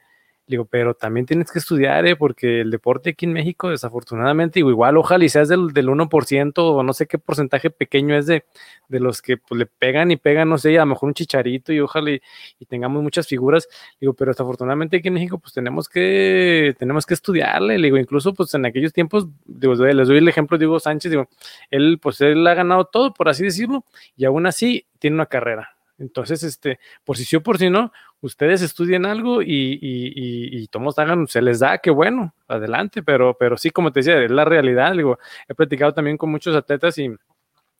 Digo, 0.49 0.65
pero 0.65 0.95
también 0.95 1.27
tienes 1.27 1.51
que 1.51 1.59
estudiar, 1.59 2.07
¿eh? 2.07 2.15
porque 2.15 2.61
el 2.61 2.71
deporte 2.71 3.11
aquí 3.11 3.27
en 3.27 3.33
México, 3.33 3.69
desafortunadamente, 3.69 4.57
digo, 4.57 4.71
igual 4.71 4.97
ojalá 4.97 5.23
y 5.23 5.29
seas 5.29 5.47
del, 5.47 5.73
del 5.73 5.89
1% 5.89 6.53
o 6.57 6.81
no 6.81 6.91
sé 6.91 7.05
qué 7.05 7.19
porcentaje 7.19 7.69
pequeño 7.69 8.17
es 8.17 8.25
de, 8.25 8.45
de 8.87 8.99
los 8.99 9.21
que 9.21 9.37
pues, 9.37 9.59
le 9.59 9.67
pegan 9.67 10.09
y 10.09 10.17
pegan, 10.17 10.49
no 10.49 10.57
sé, 10.57 10.75
a 10.77 10.79
lo 10.79 10.87
mejor 10.87 11.09
un 11.09 11.13
chicharito 11.13 11.71
y 11.71 11.79
ojalá 11.79 12.13
y, 12.13 12.65
tengamos 12.67 13.03
muchas 13.03 13.27
figuras. 13.27 13.69
Digo, 14.01 14.13
pero 14.15 14.31
desafortunadamente 14.31 14.97
aquí 14.97 15.09
en 15.09 15.13
México, 15.13 15.37
pues 15.37 15.53
tenemos 15.53 15.87
que, 15.87 16.75
tenemos 16.79 17.05
que 17.05 17.13
estudiarle. 17.13 17.77
Digo, 17.77 17.97
incluso 17.97 18.33
pues 18.33 18.51
en 18.55 18.65
aquellos 18.65 18.91
tiempos, 18.91 19.27
digo, 19.45 19.75
les 19.75 20.07
doy 20.07 20.17
el 20.17 20.27
ejemplo 20.27 20.57
de 20.57 20.65
Hugo 20.65 20.79
Sánchez, 20.79 21.11
digo, 21.11 21.29
él 21.69 21.99
pues 22.01 22.21
él 22.21 22.47
ha 22.47 22.55
ganado 22.55 22.85
todo, 22.85 23.13
por 23.13 23.29
así 23.29 23.43
decirlo, 23.43 23.85
y 24.17 24.25
aún 24.25 24.47
así 24.47 24.87
tiene 24.97 25.13
una 25.13 25.27
carrera. 25.27 25.75
Entonces, 25.99 26.43
este, 26.43 26.79
por 27.03 27.17
si 27.17 27.25
sí 27.25 27.35
o 27.35 27.43
por 27.43 27.57
si 27.57 27.69
no, 27.69 27.91
ustedes 28.21 28.61
estudien 28.61 29.05
algo 29.05 29.41
y, 29.41 29.47
y, 29.81 30.61
y, 30.61 30.67
tomos 30.67 30.99
hagan, 30.99 31.27
se 31.27 31.41
les 31.41 31.59
da, 31.59 31.77
qué 31.77 31.89
bueno, 31.91 32.33
adelante, 32.47 33.03
pero, 33.03 33.35
pero 33.39 33.57
sí, 33.57 33.69
como 33.71 33.91
te 33.91 34.01
decía, 34.01 34.21
es 34.23 34.31
la 34.31 34.45
realidad, 34.45 34.93
digo, 34.93 35.19
he 35.47 35.55
platicado 35.55 35.93
también 35.93 36.17
con 36.17 36.29
muchos 36.31 36.55
atletas 36.55 36.97
y, 36.97 37.09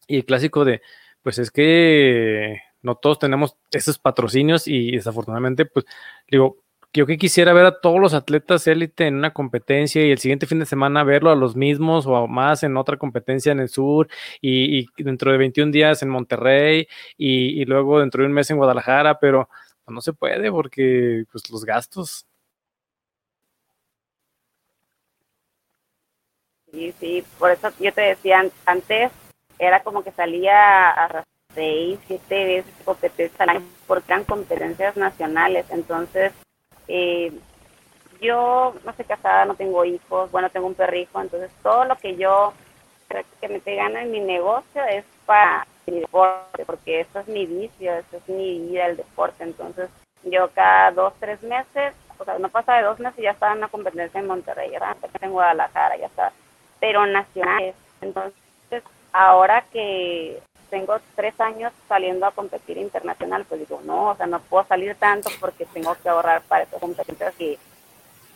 y 0.07 0.17
el 0.17 0.25
clásico 0.25 0.65
de, 0.65 0.81
pues 1.21 1.39
es 1.39 1.51
que 1.51 2.61
no 2.81 2.95
todos 2.95 3.19
tenemos 3.19 3.57
esos 3.71 3.99
patrocinios 3.99 4.67
y 4.67 4.91
desafortunadamente, 4.91 5.65
pues, 5.65 5.85
digo, 6.29 6.57
yo 6.91 7.05
que 7.05 7.17
quisiera 7.17 7.53
ver 7.53 7.65
a 7.65 7.79
todos 7.81 7.99
los 7.99 8.13
atletas 8.15 8.65
élite 8.65 9.05
en 9.05 9.15
una 9.15 9.31
competencia 9.31 10.03
y 10.05 10.11
el 10.11 10.17
siguiente 10.17 10.47
fin 10.47 10.59
de 10.59 10.65
semana 10.65 11.03
verlo 11.03 11.29
a 11.29 11.35
los 11.35 11.55
mismos 11.55 12.07
o 12.07 12.27
más 12.27 12.63
en 12.63 12.77
otra 12.77 12.97
competencia 12.97 13.51
en 13.51 13.59
el 13.59 13.69
sur 13.69 14.07
y, 14.41 14.87
dentro 14.97 15.31
de 15.31 15.37
21 15.37 15.71
días 15.71 16.01
en 16.01 16.09
Monterrey 16.09 16.87
y, 17.15 17.63
luego 17.65 17.99
dentro 17.99 18.23
de 18.23 18.27
un 18.27 18.33
mes 18.33 18.49
en 18.49 18.57
Guadalajara, 18.57 19.19
pero 19.19 19.49
no 19.89 20.01
se 20.01 20.13
puede 20.13 20.51
porque 20.51 21.25
pues 21.31 21.49
los 21.49 21.65
gastos. 21.65 22.25
Sí, 26.71 26.93
sí, 26.99 27.23
por 27.39 27.51
eso 27.51 27.69
yo 27.79 27.91
te 27.93 28.01
decía 28.01 28.43
antes, 28.65 29.11
era 29.57 29.81
como 29.81 30.03
que 30.03 30.11
salía 30.11 30.89
a 30.89 31.23
seis, 31.53 31.99
siete 32.07 32.45
veces 32.45 32.73
competencias 32.85 33.63
porque 33.87 34.13
eran 34.13 34.23
competencias 34.23 34.95
nacionales, 34.95 35.65
entonces 35.71 36.31
eh, 36.87 37.31
yo 38.21 38.75
no 38.85 38.93
soy 38.93 39.05
casada, 39.05 39.45
no 39.45 39.55
tengo 39.55 39.83
hijos, 39.83 40.29
bueno, 40.31 40.49
tengo 40.49 40.67
un 40.67 40.75
perrijo, 40.75 41.19
entonces 41.19 41.51
todo 41.63 41.85
lo 41.85 41.97
que 41.97 42.15
yo 42.15 42.53
que 43.41 43.47
me 43.47 43.59
te 43.59 43.75
gano 43.75 43.97
en 43.97 44.11
mi 44.11 44.19
negocio 44.19 44.83
es 44.85 45.03
para 45.25 45.65
mi 45.91 45.99
deporte, 46.01 46.65
porque 46.65 47.01
eso 47.01 47.19
es 47.19 47.27
mi 47.27 47.45
vicio, 47.45 47.93
eso 47.93 48.17
es 48.17 48.29
mi 48.29 48.59
vida, 48.59 48.87
el 48.87 48.97
deporte. 48.97 49.43
Entonces, 49.43 49.89
yo 50.23 50.49
cada 50.53 50.91
dos, 50.91 51.13
tres 51.19 51.41
meses, 51.43 51.93
o 52.17 52.25
sea, 52.25 52.37
no 52.39 52.49
pasa 52.49 52.75
de 52.75 52.83
dos 52.83 52.99
meses, 52.99 53.21
ya 53.21 53.31
estaba 53.31 53.53
en 53.53 53.59
una 53.59 53.67
competencia 53.67 54.19
en 54.19 54.27
Monterrey, 54.27 54.71
ya 54.71 54.95
en 55.21 55.31
Guadalajara, 55.31 55.97
ya 55.97 56.07
está, 56.07 56.31
pero 56.79 57.05
nacionales. 57.05 57.75
Entonces, 58.01 58.83
ahora 59.11 59.63
que 59.71 60.41
tengo 60.69 60.97
tres 61.15 61.39
años 61.39 61.73
saliendo 61.87 62.25
a 62.25 62.31
competir 62.31 62.77
internacional, 62.77 63.45
pues 63.45 63.61
digo, 63.61 63.81
no, 63.83 64.09
o 64.09 64.15
sea, 64.15 64.27
no 64.27 64.39
puedo 64.39 64.65
salir 64.65 64.95
tanto 64.95 65.29
porque 65.39 65.65
tengo 65.65 65.95
que 65.95 66.09
ahorrar 66.09 66.41
para 66.43 66.63
esas 66.63 66.79
competencias 66.79 67.33
que, 67.35 67.57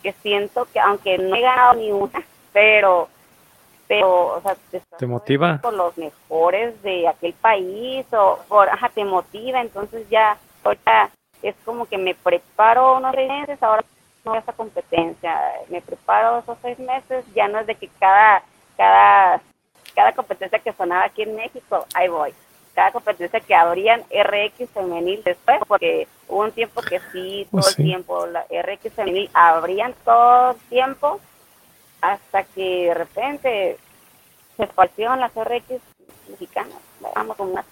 que 0.02 0.12
siento 0.14 0.66
que 0.72 0.80
aunque 0.80 1.18
no 1.18 1.34
he 1.36 1.40
ganado 1.40 1.74
ni 1.74 1.92
una, 1.92 2.22
pero 2.52 3.08
pero 3.86 4.36
o 4.36 4.40
sea 4.40 4.56
te, 4.98 5.06
motiva 5.06 5.58
por 5.62 5.74
los 5.74 5.96
mejores 5.98 6.80
de 6.82 7.06
aquel 7.08 7.32
país 7.34 8.06
o 8.12 8.38
por 8.48 8.68
ajá 8.68 8.88
te 8.88 9.04
motiva 9.04 9.60
entonces 9.60 10.08
ya 10.08 10.38
ahorita 10.62 11.10
es 11.42 11.54
como 11.64 11.86
que 11.86 11.98
me 11.98 12.14
preparo 12.14 12.96
unos 12.96 13.14
seis 13.14 13.28
meses 13.28 13.62
ahora 13.62 13.84
no 14.24 14.34
esa 14.34 14.52
competencia 14.52 15.38
me 15.68 15.82
preparo 15.82 16.38
esos 16.38 16.56
seis 16.62 16.78
meses 16.78 17.24
ya 17.34 17.48
no 17.48 17.58
es 17.58 17.66
de 17.66 17.74
que 17.74 17.88
cada 17.98 18.42
cada 18.76 19.40
cada 19.94 20.12
competencia 20.12 20.58
que 20.58 20.72
sonaba 20.72 21.04
aquí 21.04 21.22
en 21.22 21.36
México 21.36 21.86
ahí 21.94 22.08
voy. 22.08 22.34
Cada 22.74 22.90
competencia 22.90 23.38
que 23.38 23.54
abrían 23.54 24.02
RX 24.10 24.68
femenil 24.70 25.22
después 25.24 25.58
porque 25.68 26.08
hubo 26.28 26.42
un 26.42 26.52
tiempo 26.52 26.82
que 26.82 27.00
sí 27.12 27.46
todo 27.50 27.68
el 27.68 27.76
tiempo 27.76 28.26
la 28.26 28.44
RX 28.50 28.92
femenil 28.92 29.30
abrían 29.32 29.94
todo 30.04 30.50
el 30.52 30.56
tiempo 30.68 31.20
hasta 32.12 32.44
que 32.44 32.86
de 32.88 32.94
repente 32.94 33.76
se 34.56 34.66
partieron 34.66 35.20
las 35.20 35.32
RX 35.34 35.80
mexicanas, 36.28 36.74
vamos 37.14 37.36
con 37.36 37.50
una 37.50 37.64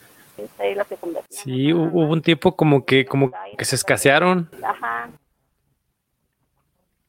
Sí, 1.29 1.73
hubo 1.73 2.01
un 2.01 2.23
tiempo 2.23 2.57
como 2.57 2.85
que 2.85 3.05
como 3.05 3.31
que 3.57 3.65
se 3.65 3.77
escasearon. 3.77 4.51
Ajá. 4.63 5.11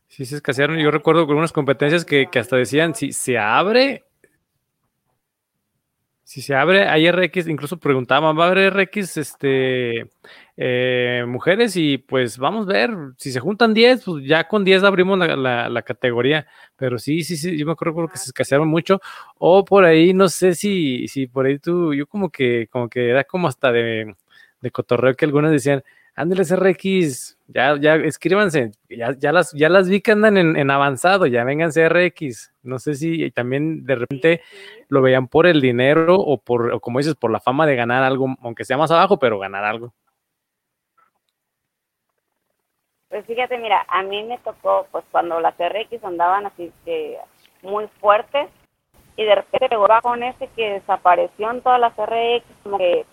Sí, 0.09 0.25
se 0.25 0.35
escasearon. 0.35 0.77
Yo 0.77 0.91
recuerdo 0.91 1.21
algunas 1.21 1.53
competencias 1.53 2.05
que, 2.05 2.27
que 2.29 2.39
hasta 2.39 2.57
decían, 2.57 2.93
si 2.93 3.13
se 3.13 3.37
abre, 3.37 4.03
si 6.23 6.41
se 6.41 6.55
abre, 6.55 6.87
hay 6.87 7.09
RX, 7.11 7.47
incluso 7.47 7.77
preguntaban, 7.77 8.37
¿va 8.37 8.45
a 8.45 8.51
haber 8.51 8.73
RX 8.73 9.17
este, 9.17 10.09
eh, 10.55 11.25
mujeres? 11.27 11.75
Y 11.75 11.97
pues 11.97 12.37
vamos 12.37 12.67
a 12.69 12.73
ver, 12.73 12.91
si 13.17 13.31
se 13.31 13.39
juntan 13.39 13.73
10, 13.73 14.03
pues 14.05 14.25
ya 14.25 14.47
con 14.47 14.63
10 14.63 14.83
abrimos 14.83 15.19
la, 15.19 15.81
categoría. 15.83 16.47
Pero 16.77 16.97
sí, 16.97 17.23
sí, 17.23 17.35
sí, 17.37 17.57
yo 17.57 17.65
me 17.65 17.73
acuerdo 17.73 18.07
que 18.07 18.17
se 18.17 18.25
escasearon 18.25 18.69
mucho. 18.69 19.01
O 19.37 19.65
por 19.65 19.85
ahí, 19.85 20.13
no 20.13 20.29
sé 20.29 20.55
si, 20.55 21.07
si 21.07 21.27
por 21.27 21.45
ahí 21.45 21.59
tú, 21.59 21.93
yo 21.93 22.07
como 22.07 22.29
que, 22.29 22.67
como 22.71 22.89
que 22.89 23.09
era 23.09 23.25
como 23.25 23.47
hasta 23.47 23.71
de, 23.71 24.15
de 24.61 24.71
cotorreo 24.71 25.15
que 25.15 25.25
algunas 25.25 25.51
decían, 25.51 25.83
Ándeles 26.15 26.55
RX, 26.55 27.39
ya, 27.47 27.75
ya, 27.79 27.95
escríbanse, 27.95 28.71
ya, 28.87 29.15
ya, 29.17 29.31
las, 29.31 29.51
ya 29.53 29.67
las 29.67 29.89
vi 29.89 29.99
que 29.99 30.11
andan 30.11 30.37
en, 30.37 30.69
avanzado, 30.69 31.25
ya 31.25 31.43
vénganse 31.43 31.89
RX. 31.89 32.53
No 32.61 32.77
sé 32.77 32.93
si 32.93 33.31
también 33.31 33.83
de 33.83 33.95
repente 33.95 34.41
lo 34.89 35.01
veían 35.01 35.27
por 35.27 35.47
el 35.47 35.59
dinero 35.59 36.15
o 36.15 36.37
por, 36.37 36.71
o 36.71 36.79
como 36.79 36.99
dices, 36.99 37.15
por 37.15 37.31
la 37.31 37.39
fama 37.39 37.65
de 37.65 37.75
ganar 37.75 38.03
algo, 38.03 38.35
aunque 38.41 38.63
sea 38.63 38.77
más 38.77 38.91
abajo, 38.91 39.17
pero 39.17 39.39
ganar 39.39 39.63
algo. 39.63 39.91
Pues 43.09 43.25
fíjate, 43.25 43.57
mira, 43.57 43.83
a 43.87 44.03
mí 44.03 44.23
me 44.23 44.37
tocó, 44.39 44.87
pues 44.91 45.03
cuando 45.11 45.39
las 45.39 45.55
RX 45.57 46.03
andaban 46.03 46.45
así 46.45 46.71
que 46.85 47.17
muy 47.63 47.87
fuertes, 47.99 48.49
y 49.15 49.23
de 49.23 49.35
repente 49.35 49.69
pegó 49.69 49.87
con 50.01 50.23
ese 50.23 50.47
que 50.55 50.73
desapareció 50.73 51.51
en 51.51 51.61
todas 51.61 51.79
las 51.79 51.93
RX, 51.95 52.43
como 52.63 52.77
que 52.77 53.05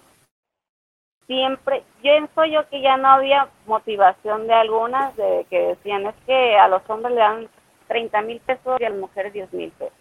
siempre, 1.31 1.85
yo 2.03 2.11
pienso 2.11 2.45
yo 2.45 2.69
que 2.69 2.81
ya 2.81 2.97
no 2.97 3.07
había 3.07 3.47
motivación 3.65 4.49
de 4.49 4.55
algunas 4.55 5.15
de 5.15 5.47
que 5.49 5.61
decían 5.61 6.05
es 6.07 6.15
que 6.27 6.59
a 6.59 6.67
los 6.67 6.83
hombres 6.91 7.15
le 7.15 7.21
dan 7.21 7.49
30 7.87 8.23
mil 8.23 8.41
pesos 8.41 8.81
y 8.81 8.85
a 8.85 8.91
las 8.91 8.99
mujeres 8.99 9.33
10 9.33 9.53
mil 9.53 9.71
pesos. 9.71 9.95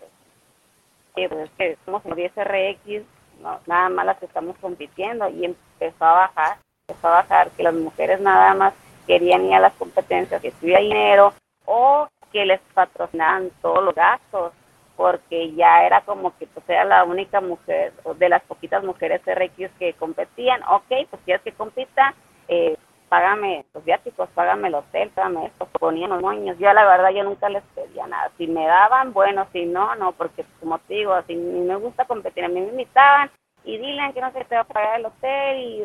Y 1.15 1.27
pues 1.27 1.41
es 1.41 1.51
que 1.51 1.77
somos 1.85 2.01
10 2.03 2.31
RX, 2.35 3.03
no, 3.41 3.59
nada 3.67 3.89
más 3.89 4.07
las 4.07 4.17
que 4.17 4.25
estamos 4.25 4.57
compitiendo 4.57 5.29
y 5.29 5.45
empezó 5.45 6.03
a 6.03 6.13
bajar, 6.13 6.57
empezó 6.87 7.07
a 7.09 7.21
bajar 7.21 7.51
que 7.51 7.61
las 7.61 7.75
mujeres 7.75 8.19
nada 8.19 8.55
más 8.55 8.73
querían 9.05 9.45
ir 9.45 9.53
a 9.53 9.59
las 9.59 9.73
competencias 9.73 10.41
que 10.41 10.49
tuviera 10.49 10.79
dinero 10.79 11.33
o 11.65 12.07
que 12.31 12.43
les 12.43 12.59
patrocinaran 12.73 13.51
todos 13.61 13.83
los 13.83 13.93
gastos 13.93 14.51
porque 14.99 15.53
ya 15.53 15.85
era 15.85 16.01
como 16.01 16.37
que 16.37 16.45
pues 16.45 16.67
era 16.67 16.83
la 16.83 17.05
única 17.05 17.39
mujer, 17.39 17.93
de 18.17 18.27
las 18.27 18.43
poquitas 18.43 18.83
mujeres 18.83 19.21
RX 19.25 19.71
que 19.79 19.93
competían, 19.93 20.61
ok, 20.63 21.07
pues 21.09 21.21
quieres 21.23 21.41
que 21.41 21.53
compita, 21.53 22.13
eh, 22.49 22.75
págame 23.07 23.65
los 23.73 23.85
viáticos, 23.85 24.27
págame 24.35 24.67
el 24.67 24.75
hotel, 24.75 25.09
págame 25.11 25.45
esto, 25.45 25.69
ponían 25.79 26.09
los 26.09 26.21
moños, 26.21 26.57
yo 26.59 26.73
la 26.73 26.83
verdad 26.83 27.11
yo 27.11 27.23
nunca 27.23 27.47
les 27.47 27.63
pedía 27.73 28.07
nada, 28.07 28.29
si 28.37 28.45
me 28.47 28.65
daban, 28.65 29.13
bueno, 29.13 29.47
si 29.53 29.65
no, 29.65 29.95
no, 29.95 30.11
porque 30.11 30.43
como 30.59 30.79
te 30.79 30.95
digo, 30.95 31.13
si 31.27 31.35
me 31.37 31.77
gusta 31.77 32.03
competir, 32.03 32.43
a 32.43 32.49
mí 32.49 32.59
me 32.59 32.67
invitaban 32.67 33.31
y 33.63 33.77
dilen 33.77 34.11
que 34.11 34.19
no 34.19 34.33
se 34.33 34.43
te 34.43 34.55
va 34.55 34.61
a 34.61 34.65
pagar 34.65 34.99
el 34.99 35.05
hotel 35.05 35.57
y, 35.59 35.83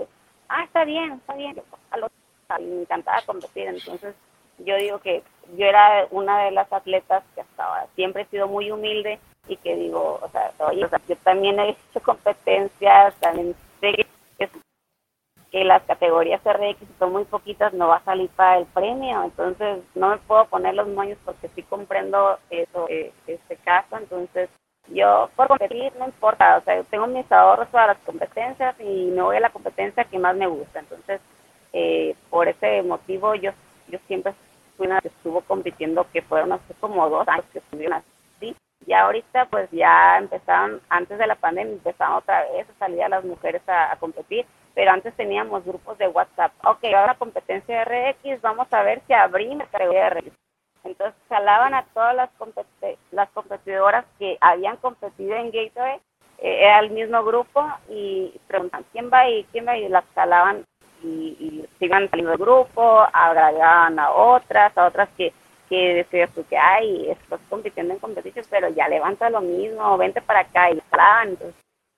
ah, 0.49 0.65
está 0.65 0.85
bien, 0.85 1.13
está 1.13 1.35
bien, 1.35 1.63
a 1.93 2.59
me 2.59 2.81
encantaba 2.81 3.23
competir, 3.25 3.69
entonces 3.69 4.17
yo 4.59 4.75
digo 4.75 4.99
que 4.99 5.23
yo 5.57 5.67
era 5.67 6.07
una 6.11 6.45
de 6.45 6.51
las 6.51 6.73
atletas 6.73 7.23
que 7.35 7.41
hasta 7.41 7.87
siempre 7.95 8.23
he 8.23 8.27
sido 8.27 8.49
muy 8.49 8.71
humilde 8.71 9.19
y 9.49 9.57
que 9.57 9.77
digo, 9.77 10.19
o 10.23 10.29
sea, 10.31 10.53
oye, 10.59 10.87
yo 11.09 11.17
también 11.17 11.59
he 11.61 11.71
hecho 11.71 12.01
competencias, 12.03 13.15
también 13.17 13.55
sé 13.81 13.93
que, 13.93 14.05
las 15.63 15.85
categorías 15.85 16.41
RX 16.45 16.79
son 16.99 17.13
muy 17.13 17.25
poquitas, 17.27 17.73
no 17.73 17.87
va 17.87 17.99
a 17.99 18.05
salir 18.05 18.29
para 18.31 18.59
el 18.59 18.67
premio, 18.67 19.23
entonces 19.23 19.85
no 19.95 20.09
me 20.09 20.17
puedo 20.17 20.47
poner 20.47 20.75
los 20.75 20.89
moños 20.89 21.17
porque 21.25 21.49
sí 21.55 21.63
comprendo 21.63 22.41
eso, 22.51 22.87
eh, 22.89 23.13
este 23.29 23.57
caso, 23.59 23.97
entonces 23.97 24.51
yo 24.89 25.31
por 25.37 25.47
competir 25.47 25.93
no 25.97 26.07
importa, 26.07 26.59
o 26.59 26.61
sea, 26.63 26.77
yo 26.77 26.85
tengo 26.85 27.07
mis 27.07 27.31
ahorros 27.31 27.69
para 27.69 27.95
las 27.95 27.99
competencias 27.99 28.75
y 28.81 29.13
me 29.15 29.23
voy 29.23 29.37
a 29.37 29.41
la 29.41 29.51
competencia 29.51 30.03
que 30.03 30.19
más 30.19 30.35
me 30.35 30.49
gusta, 30.49 30.81
entonces 30.81 31.21
eh, 31.73 32.17
por 32.31 32.49
ese 32.49 32.83
motivo 32.83 33.37
yo 33.37 33.53
yo 33.89 33.99
siempre 34.07 34.35
que 34.77 35.09
estuvo 35.09 35.41
compitiendo, 35.43 36.07
que 36.13 36.23
fueron 36.23 36.53
hace 36.53 36.75
como 36.81 37.09
dos 37.09 37.27
años 37.29 37.47
que 37.53 37.59
estuvieron 37.59 37.99
así. 37.99 38.57
Y 38.87 38.93
ahorita 38.93 39.47
pues 39.47 39.71
ya 39.71 40.19
empezaron, 40.19 40.81
antes 40.89 41.19
de 41.19 41.27
la 41.27 41.37
pandemia 41.37 41.73
empezaron 41.73 42.17
otra 42.17 42.43
vez 42.53 42.69
a 42.69 42.79
salir 42.79 43.03
a 43.03 43.09
las 43.09 43.25
mujeres 43.25 43.63
a, 43.67 43.97
competir, 43.97 44.47
pero 44.75 44.91
antes 44.91 45.15
teníamos 45.15 45.65
grupos 45.65 45.97
de 45.99 46.09
WhatsApp. 46.09 46.53
Ok, 46.65 46.85
ahora 46.85 47.15
competencia 47.15 47.85
de 47.85 48.13
RX, 48.13 48.43
vamos 48.43 48.67
a 48.73 48.83
ver 48.83 49.01
si 49.07 49.15
abrimos 49.15 49.69
categoría 49.69 50.11
RX. 50.11 50.33
Entonces 50.85 51.15
salaban 51.29 51.73
a 51.73 51.85
todas 51.95 52.15
las, 52.15 52.31
las 53.11 53.31
competidoras 53.31 54.05
que 54.19 54.37
habían 54.41 54.77
competido 54.77 55.35
en 55.35 55.51
Gateway, 55.51 55.99
eh, 56.39 56.65
era 56.65 56.81
el 56.81 56.91
mismo 56.91 57.25
grupo 57.25 57.67
y 57.89 58.39
preguntan 58.47 58.85
quién 58.93 59.11
va 59.11 59.29
y 59.29 59.45
quién 59.45 59.67
va 59.67 59.79
y 59.79 59.89
las 59.89 60.05
salaban 60.15 60.65
y, 61.05 61.37
y 61.39 61.65
sigan 61.79 62.09
saliendo 62.09 62.31
del 62.31 62.41
grupo, 62.41 63.07
agregaban 63.13 63.99
a 63.99 64.11
otras, 64.11 64.77
a 64.77 64.87
otras 64.87 65.09
que, 65.17 65.33
que 65.69 65.95
decías 65.95 66.31
tú 66.35 66.45
que, 66.49 66.57
ay, 66.57 67.11
estás 67.11 67.41
compitiendo 67.49 67.95
en 67.95 68.01
competición, 68.01 68.45
pero 68.51 68.69
ya 68.71 68.89
levanta 68.89 69.31
lo 69.31 69.41
mismo, 69.41 69.97
vente 69.99 70.21
para 70.21 70.41
acá 70.41 70.71
y 70.71 70.83
hablaban, 70.91 71.29
entonces 71.31 71.55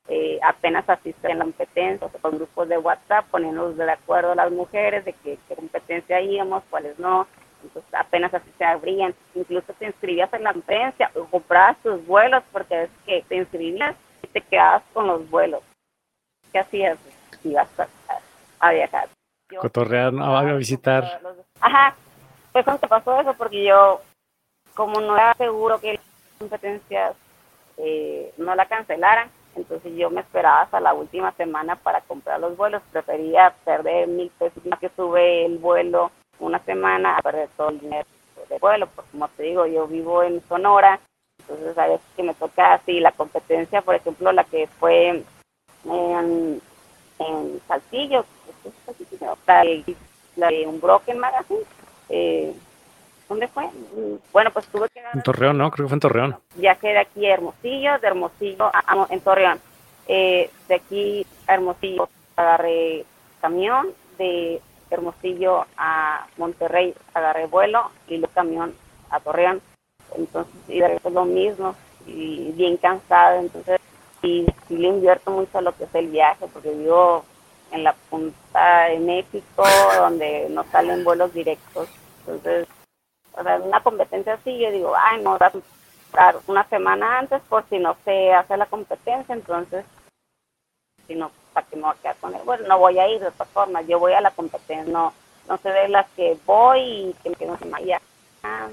eh, 0.09 0.39
apenas 0.43 0.89
asisten 0.89 1.33
a 1.33 1.35
la 1.35 1.45
competencia, 1.45 2.07
o 2.07 2.19
con 2.19 2.37
grupos 2.37 2.69
de 2.69 2.79
WhatsApp, 2.79 3.27
poniéndonos 3.31 3.77
de 3.77 3.91
acuerdo 3.91 4.35
las 4.35 4.51
mujeres 4.51 5.05
de 5.05 5.13
qué, 5.13 5.39
competencia 5.55 6.21
íbamos, 6.21 6.63
cuáles 6.71 6.99
no, 6.99 7.27
entonces 7.63 7.93
apenas 7.95 8.33
así 8.33 8.51
se 8.59 8.65
abrían, 8.65 9.15
incluso 9.35 9.73
te 9.73 9.87
inscribías 9.87 10.33
en 10.33 10.45
la 10.45 10.53
competencia 10.53 11.11
o 11.15 11.25
comprabas 11.25 11.77
tus 11.79 12.05
vuelos, 12.07 12.43
porque 12.53 12.85
es 12.85 12.91
que 13.05 13.25
te 13.29 13.37
inscribías 13.37 13.97
y 14.23 14.27
te 14.29 14.41
quedabas 14.41 14.83
con 14.93 15.07
los 15.07 15.29
vuelos. 15.29 15.63
¿Qué 16.53 16.61
hacías? 16.61 16.99
Ibas 17.43 17.69
a, 17.81 17.89
a 18.61 18.73
viajar. 18.73 19.09
Cotorrear, 19.61 20.13
a 20.19 20.43
visitar. 20.55 21.21
Ajá, 21.61 21.95
pues 22.53 22.65
cuando 22.65 22.89
pasó 22.89 23.21
eso, 23.21 23.35
porque 23.35 23.65
yo, 23.65 24.01
como 24.75 25.01
no 25.01 25.17
era 25.17 25.35
seguro 25.35 25.81
que 25.81 25.95
las 25.95 26.03
competencias 26.39 27.15
eh, 27.77 28.33
no 28.39 28.55
la 28.55 28.67
cancelaran, 28.67 29.31
entonces 29.55 29.93
yo 29.97 30.11
me 30.11 30.21
esperaba 30.21 30.63
hasta 30.63 30.81
la 30.81 30.95
última 30.95 31.33
semana 31.33 31.77
para 31.77 32.01
comprar 32.03 32.41
los 32.41 32.57
vuelos. 32.57 32.83
Prefería 32.93 33.55
perder 33.65 34.09
mil 34.09 34.31
pesos 34.39 34.65
más 34.67 34.79
que 34.79 34.91
sube 34.91 35.47
el 35.47 35.59
vuelo 35.59 36.11
una 36.39 36.59
semana 36.61 37.17
a 37.17 37.23
perder 37.23 37.49
todo 37.57 37.71
el 37.71 37.81
dinero 37.81 38.07
de 38.49 38.59
vuelo, 38.59 38.87
porque 38.95 39.11
como 39.11 39.29
te 39.29 39.45
digo, 39.45 39.67
yo 39.67 39.87
vivo 39.87 40.23
en 40.23 40.43
Sonora, 40.49 41.01
entonces 41.41 41.77
a 41.79 41.87
veces 41.87 42.07
que 42.15 42.23
me 42.23 42.35
toca 42.35 42.75
así 42.75 43.01
la 43.01 43.13
competencia, 43.13 43.83
por 43.83 43.95
ejemplo, 43.95 44.31
la 44.33 44.45
que 44.45 44.67
fue 44.67 45.25
en, 45.85 46.63
en 47.19 47.61
Saltillo, 47.67 48.25
la 50.37 50.49
de 50.49 50.67
un 50.67 50.81
Broken 50.81 51.19
Magazine. 51.19 51.61
Eh, 52.09 52.55
¿Dónde 53.29 53.49
fue? 53.49 53.69
Bueno, 54.33 54.51
pues 54.53 54.67
tuve 54.67 54.89
que... 54.91 55.01
En 55.13 55.23
Torreón, 55.23 55.59
¿no? 55.59 55.71
Creo 55.71 55.87
que 55.87 55.89
fue 55.89 55.97
en 55.97 56.01
Torreón. 56.01 56.37
Viajé 56.55 56.89
de 56.89 56.99
aquí 56.99 57.27
a 57.27 57.35
Hermosillo, 57.35 57.99
de 57.99 58.07
Hermosillo 58.07 58.71
a, 58.73 59.07
en 59.11 59.21
Torreón. 59.21 59.61
Eh, 60.07 60.51
de 60.69 60.75
aquí 60.75 61.27
a 61.49 61.55
Hermosillo 61.55 62.09
agarré 62.37 63.05
camión, 63.41 63.89
de 64.19 64.61
Hermosillo 64.91 65.67
a 65.77 66.27
Monterrey 66.37 66.95
agarré 67.15 67.47
vuelo 67.47 67.91
y 68.07 68.19
luego 68.19 68.33
camión 68.33 68.75
a 69.11 69.19
Torreón. 69.19 69.61
Entonces, 70.17 70.55
y 70.69 70.79
de 70.79 71.01
lo 71.11 71.25
mismo, 71.25 71.75
y 72.07 72.53
bien 72.53 72.77
cansado. 72.77 73.41
Entonces, 73.41 73.81
y 74.27 74.47
sí 74.67 74.77
le 74.77 74.89
invierto 74.89 75.31
mucho 75.31 75.59
a 75.59 75.63
lo 75.63 75.73
que 75.77 75.85
es 75.85 75.95
el 75.95 76.09
viaje, 76.09 76.47
porque 76.53 76.71
vivo 76.71 77.25
en 77.71 77.85
la 77.85 77.93
punta 78.11 78.85
de 78.85 78.99
México, 78.99 79.65
donde 79.99 80.49
no 80.51 80.65
salen 80.65 81.05
vuelos 81.05 81.33
directos. 81.33 81.89
Entonces, 82.21 82.69
o 83.33 83.41
una 83.65 83.83
competencia 83.83 84.35
así, 84.35 84.59
yo 84.59 84.71
digo, 84.71 84.93
ay, 84.97 85.23
no, 85.23 85.39
una 86.47 86.65
semana 86.69 87.19
antes 87.19 87.43
por 87.43 87.65
si 87.69 87.79
no 87.79 87.97
se 88.05 88.33
hace 88.33 88.57
la 88.57 88.67
competencia, 88.67 89.35
entonces, 89.35 89.85
si 91.07 91.15
no, 91.15 91.31
¿para 91.53 91.67
qué 91.67 91.77
me 91.77 91.83
voy 91.83 91.93
a 91.93 92.03
quedar 92.03 92.17
con 92.17 92.35
él? 92.35 92.41
Bueno, 92.45 92.67
no 92.67 92.79
voy 92.79 92.99
a 92.99 93.09
ir 93.09 93.21
de 93.21 93.29
otra 93.29 93.47
forma, 93.47 93.83
yo 93.83 93.99
voy 93.99 94.15
a 94.15 94.21
la 94.21 94.31
competencia, 94.31 94.93
no 94.93 95.13
no 95.49 95.59
sé 95.59 95.71
de 95.71 95.89
las 95.89 96.07
que 96.17 96.37
voy 96.45 96.81
y 96.81 97.17
que 97.23 97.31
me 97.31 97.37
quedo 97.37 97.57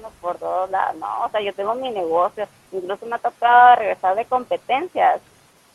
no 0.00 0.10
por 0.20 0.38
todos 0.38 0.70
lados, 0.70 0.96
no, 0.96 1.24
o 1.24 1.28
sea, 1.30 1.40
yo 1.40 1.52
tengo 1.52 1.74
mi 1.74 1.90
negocio, 1.90 2.46
incluso 2.72 3.06
me 3.06 3.16
ha 3.16 3.18
tocado 3.18 3.76
regresar 3.76 4.14
de 4.14 4.24
competencias, 4.24 5.20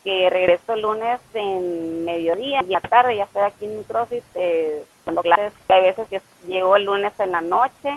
que 0.02 0.30
regreso 0.30 0.72
el 0.72 0.82
lunes 0.82 1.20
en 1.34 2.04
mediodía 2.04 2.62
y 2.66 2.74
a 2.74 2.80
tarde 2.80 3.16
ya 3.16 3.24
estoy 3.24 3.42
aquí 3.42 3.66
en 3.66 3.78
mi 3.78 3.84
CrossFit 3.84 4.24
eh, 4.34 4.84
clases, 5.22 5.52
que 5.66 5.74
a 5.74 5.80
veces 5.80 6.08
yo 6.10 6.18
llego 6.46 6.76
el 6.76 6.84
lunes 6.84 7.12
en 7.18 7.32
la 7.32 7.40
noche 7.40 7.90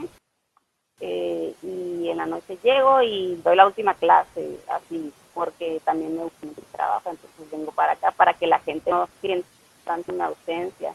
eh, 1.00 1.54
y 1.62 2.10
en 2.10 2.18
la 2.18 2.26
noche 2.26 2.58
llego 2.62 3.02
y 3.02 3.36
doy 3.44 3.56
la 3.56 3.66
última 3.68 3.94
clase, 3.94 4.60
así, 4.70 5.14
porque 5.34 5.80
también 5.86 6.16
me 6.16 6.24
gusta 6.24 6.46
mi 6.46 6.54
trabajo, 6.72 7.10
entonces 7.10 7.52
vengo 7.52 7.72
para 7.72 7.94
acá 7.94 8.12
para 8.12 8.34
que 8.34 8.48
la 8.48 8.60
gente 8.60 8.90
no 8.92 9.08
sienta 9.22 9.48
tanto 9.86 10.12
una 10.12 10.26
ausencia. 10.26 10.94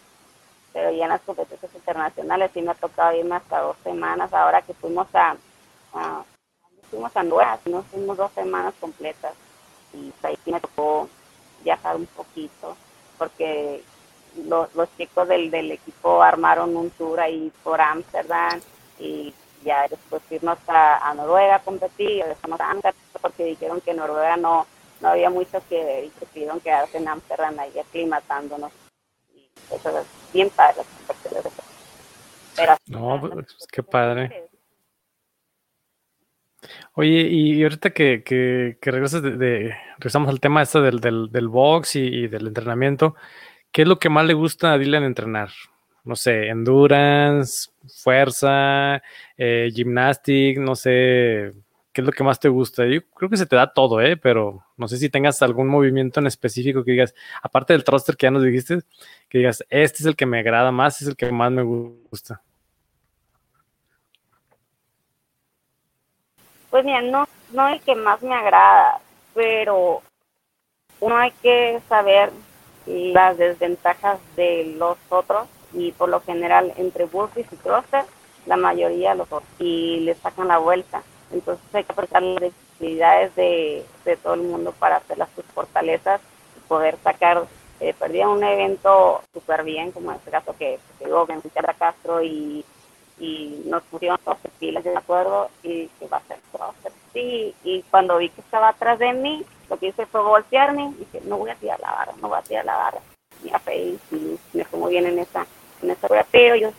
Pero 0.73 0.91
ya 0.91 1.05
en 1.05 1.11
las 1.11 1.23
competencias 1.23 1.75
internacionales 1.75 2.51
sí 2.53 2.61
me 2.61 2.73
ha 2.73 2.75
tocado 2.75 3.17
irme 3.17 3.37
hasta 3.37 3.61
dos 3.61 3.77
semanas, 3.83 4.33
ahora 4.35 4.61
que 4.61 4.75
fuimos 4.75 5.09
a, 5.15 5.37
fuimos 6.91 7.17
a 7.17 7.21
Honduras, 7.21 7.67
nos 7.67 7.87
fuimos 7.87 8.17
dos 8.17 8.31
semanas 8.33 8.75
completas 8.79 9.35
y 9.93 10.13
ahí 10.23 10.39
sí 10.45 10.53
me 10.53 10.61
tocó 10.61 11.09
viajar 11.63 11.97
un 11.97 12.07
poquito, 12.07 12.77
porque 13.17 13.83
los, 14.47 14.75
los 14.75 14.89
chicos 14.97 15.29
del, 15.29 15.51
del 15.51 15.73
equipo 15.73 16.23
armaron 16.23 16.77
un 16.77 16.91
tour 16.91 17.21
ahí 17.21 17.53
por 17.63 17.81
Ámsterdam 17.81 18.61
y 18.99 19.35
ya 19.65 19.89
después 19.89 20.23
fuimos 20.29 20.59
a, 20.69 21.09
a 21.09 21.15
Noruega 21.15 21.57
a 21.57 21.63
competir, 21.63 22.25
estamos 22.25 22.61
a 22.61 22.75
porque 23.21 23.45
dijeron 23.45 23.81
que 23.81 23.95
Noruega 23.95 24.37
no, 24.37 24.67
no 25.01 25.09
había 25.09 25.31
mucho 25.31 25.61
que 25.69 26.05
y 26.07 26.21
decidieron 26.21 26.61
quedarse 26.61 26.99
en 26.99 27.09
Ámsterdam 27.09 27.59
ahí 27.59 27.77
aclimatándonos 27.79 28.73
eso 29.71 29.99
es 29.99 30.07
bien 30.33 30.51
padre. 30.51 30.83
Pero, 32.57 32.77
no, 32.87 33.21
pues, 33.21 33.47
qué 33.71 33.83
padre. 33.83 34.48
Oye, 36.95 37.29
y 37.29 37.63
ahorita 37.63 37.91
que, 37.91 38.23
que, 38.25 38.77
regresas 38.83 39.23
de, 39.23 39.75
regresamos 39.99 40.29
al 40.29 40.41
tema 40.41 40.63
este 40.63 40.81
del, 40.81 41.01
del, 41.01 41.49
box 41.49 41.97
y, 41.97 42.27
del 42.29 42.49
entrenamiento, 42.49 43.15
¿qué 43.73 43.83
es 43.83 43.89
lo 43.89 43.99
que 43.99 44.09
más 44.09 44.27
le 44.27 44.35
gusta 44.35 44.73
a 44.73 44.79
Dylan 44.79 45.05
entrenar? 45.05 45.51
No 46.05 46.17
sé, 46.17 46.49
endurance, 46.49 47.71
fuerza, 48.03 49.03
eh, 49.37 49.71
gymnastic, 49.75 50.59
no 50.59 50.75
sé, 50.75 51.53
¿Qué 51.99 52.03
es 52.03 52.07
lo 52.07 52.13
que 52.13 52.23
más 52.23 52.39
te 52.39 52.49
gusta? 52.49 52.87
Yo 52.87 53.01
creo 53.17 53.29
que 53.29 53.37
se 53.37 53.45
te 53.45 53.57
da 53.57 53.73
todo, 53.73 54.01
¿eh? 54.01 54.17
Pero 54.17 54.65
no 54.77 54.87
sé 54.87 54.99
si 54.99 55.11
tengas 55.11 55.43
algún 55.43 55.67
movimiento 55.67 56.21
en 56.21 56.29
específico 56.29 56.85
que 56.85 56.93
digas, 56.93 57.13
aparte 57.43 57.73
del 57.73 57.83
thruster 57.83 58.17
que 58.17 58.27
ya 58.27 58.31
nos 58.31 58.45
dijiste, 58.45 58.79
que 59.29 59.39
digas, 59.39 59.65
este 59.69 60.05
es 60.05 60.07
el 60.07 60.15
que 60.15 60.25
me 60.25 60.39
agrada 60.39 60.71
más, 60.71 61.03
es 61.03 61.09
el 61.09 61.17
que 61.17 61.33
más 61.33 61.51
me 61.51 61.63
gusta. 61.63 62.41
Pues 66.71 66.85
mira, 66.85 67.01
no, 67.03 67.27
no 67.53 67.69
el 67.69 67.81
que 67.81 67.95
más 67.95 68.23
me 68.23 68.35
agrada, 68.35 69.01
pero 69.35 70.03
uno 71.01 71.17
hay 71.17 71.31
que 71.43 71.81
saber 71.89 72.31
las 72.87 73.39
desventajas 73.39 74.19
de 74.37 74.75
los 74.77 74.97
otros 75.09 75.49
y 75.73 75.93
por 75.93 76.09
lo 76.09 76.21
general 76.21 76.73
entre 76.77 77.05
burpees 77.05 77.47
y 77.53 77.57
thruster 77.57 78.05
la 78.47 78.57
mayoría 78.57 79.15
los 79.15 79.29
y 79.59 80.01
le 80.01 80.15
sacan 80.15 80.49
la 80.49 80.59
vuelta. 80.59 81.03
Entonces 81.31 81.65
hay 81.75 81.85
que 81.85 81.93
aprovechar 81.93 82.23
las 82.23 82.53
debilidades 82.79 83.35
de, 83.37 83.85
todo 84.23 84.35
el 84.35 84.43
mundo 84.43 84.73
para 84.79 84.97
hacer 84.97 85.19
las 85.19 85.29
sus 85.35 85.45
fortalezas 85.47 86.21
y 86.57 86.61
poder 86.67 86.97
sacar, 87.05 87.45
eh, 87.81 87.95
perdí 87.99 88.23
un 88.23 88.43
evento 88.43 89.23
súper 89.33 89.63
bien, 89.65 89.93
como 89.93 90.11
en 90.11 90.17
este 90.17 90.31
caso 90.31 90.55
que 90.59 90.79
llegó 91.01 91.27
en 91.29 91.43
a 91.69 91.75
Castro 91.75 92.23
y, 92.23 92.65
y 93.21 93.63
nos 93.67 93.83
pusieron 93.85 94.19
todos 94.25 94.39
pilas 94.59 94.85
de 94.85 94.97
acuerdo 94.97 95.51
y 95.63 95.87
que 95.87 96.07
va 96.09 96.19
a 96.19 96.23
ser 96.23 96.39
Sí, 97.13 97.55
y 97.65 97.83
cuando 97.91 98.19
vi 98.19 98.29
que 98.29 98.41
estaba 98.41 98.69
atrás 98.69 98.99
de 98.99 99.13
mí, 99.13 99.45
lo 99.69 99.79
que 99.79 99.89
hice 99.89 100.07
fue 100.07 100.23
voltearme 100.23 100.85
y 100.85 101.05
dije, 101.05 101.21
no 101.25 101.39
voy 101.39 101.51
a 101.51 101.55
tirar 101.55 101.81
la 101.81 101.91
barra, 101.91 102.13
no 102.21 102.29
voy 102.29 102.39
a 102.39 102.43
tirar 102.43 102.65
la 102.65 102.77
barra. 102.77 103.01
Y 103.43 103.51
a 103.51 103.61
y 103.75 104.39
me 104.53 104.65
fue 104.65 104.91
bien 104.91 105.07
en 105.07 105.19
esa, 105.19 105.47
en 105.83 105.91
esa 105.91 106.09
pero 106.31 106.57
yo 106.57 106.71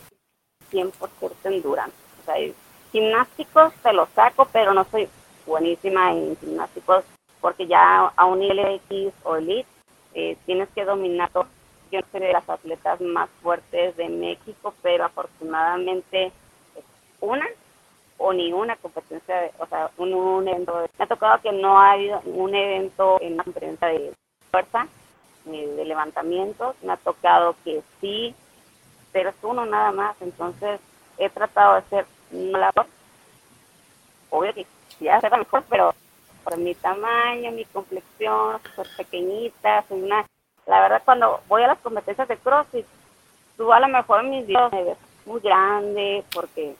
100% 0.70 0.92
endurance. 1.44 1.96
O 2.22 2.24
sea, 2.24 2.36
Gimnásticos 2.92 3.72
te 3.82 3.92
lo 3.92 4.08
saco, 4.14 4.48
pero 4.52 4.74
no 4.74 4.84
soy 4.90 5.08
buenísima 5.46 6.12
en 6.12 6.36
gimnásticos 6.38 7.04
porque 7.40 7.66
ya 7.66 8.12
a 8.14 8.24
un 8.26 8.42
o 9.22 9.36
Elite 9.36 9.68
eh, 10.14 10.36
tienes 10.44 10.68
que 10.74 10.84
dominar 10.84 11.30
todo. 11.30 11.46
Yo 11.90 12.00
soy 12.12 12.20
de 12.20 12.32
las 12.32 12.48
atletas 12.48 13.00
más 13.00 13.28
fuertes 13.42 13.96
de 13.96 14.08
México, 14.08 14.74
pero 14.82 15.04
afortunadamente 15.04 16.32
una 17.20 17.46
o 18.18 18.32
ni 18.32 18.52
una 18.52 18.76
competencia, 18.76 19.50
o 19.58 19.66
sea, 19.66 19.90
un, 19.96 20.46
evento. 20.46 20.86
Me 20.98 21.04
ha 21.04 21.08
tocado 21.08 21.40
que 21.40 21.52
no 21.52 21.78
ha 21.78 21.92
habido 21.92 22.20
un 22.26 22.54
evento 22.54 23.18
en 23.20 23.34
una 23.34 23.44
competencia 23.44 23.88
de 23.88 24.12
fuerza 24.50 24.86
ni 25.46 25.64
de 25.64 25.84
levantamiento. 25.84 26.74
Me 26.82 26.92
ha 26.92 26.96
tocado 26.98 27.56
que 27.64 27.82
sí, 28.00 28.34
pero 29.10 29.30
es 29.30 29.36
uno 29.42 29.64
nada 29.64 29.90
más. 29.90 30.16
Entonces 30.20 30.80
he 31.18 31.30
tratado 31.30 31.72
de 31.72 31.78
hacer 31.78 32.06
la 32.30 32.72
obvio 34.30 34.54
que 34.54 34.66
ya 35.00 35.20
será 35.20 35.36
mejor, 35.36 35.64
pero 35.68 35.94
por 36.44 36.56
mi 36.56 36.74
tamaño, 36.74 37.52
mi 37.52 37.64
complexión, 37.66 38.60
soy 38.74 38.86
pequeñita, 38.96 39.84
soy 39.88 40.02
una... 40.02 40.24
La 40.70 40.82
verdad, 40.82 41.02
cuando 41.04 41.40
voy 41.48 41.64
a 41.64 41.66
las 41.66 41.80
competencias 41.80 42.28
de 42.28 42.36
CrossFit, 42.36 42.86
tú 43.56 43.72
a 43.72 43.80
lo 43.80 43.88
mejor 43.88 44.22
mis 44.22 44.46
videos 44.46 44.96
muy 45.26 45.40
grande, 45.40 46.22
porque 46.32 46.76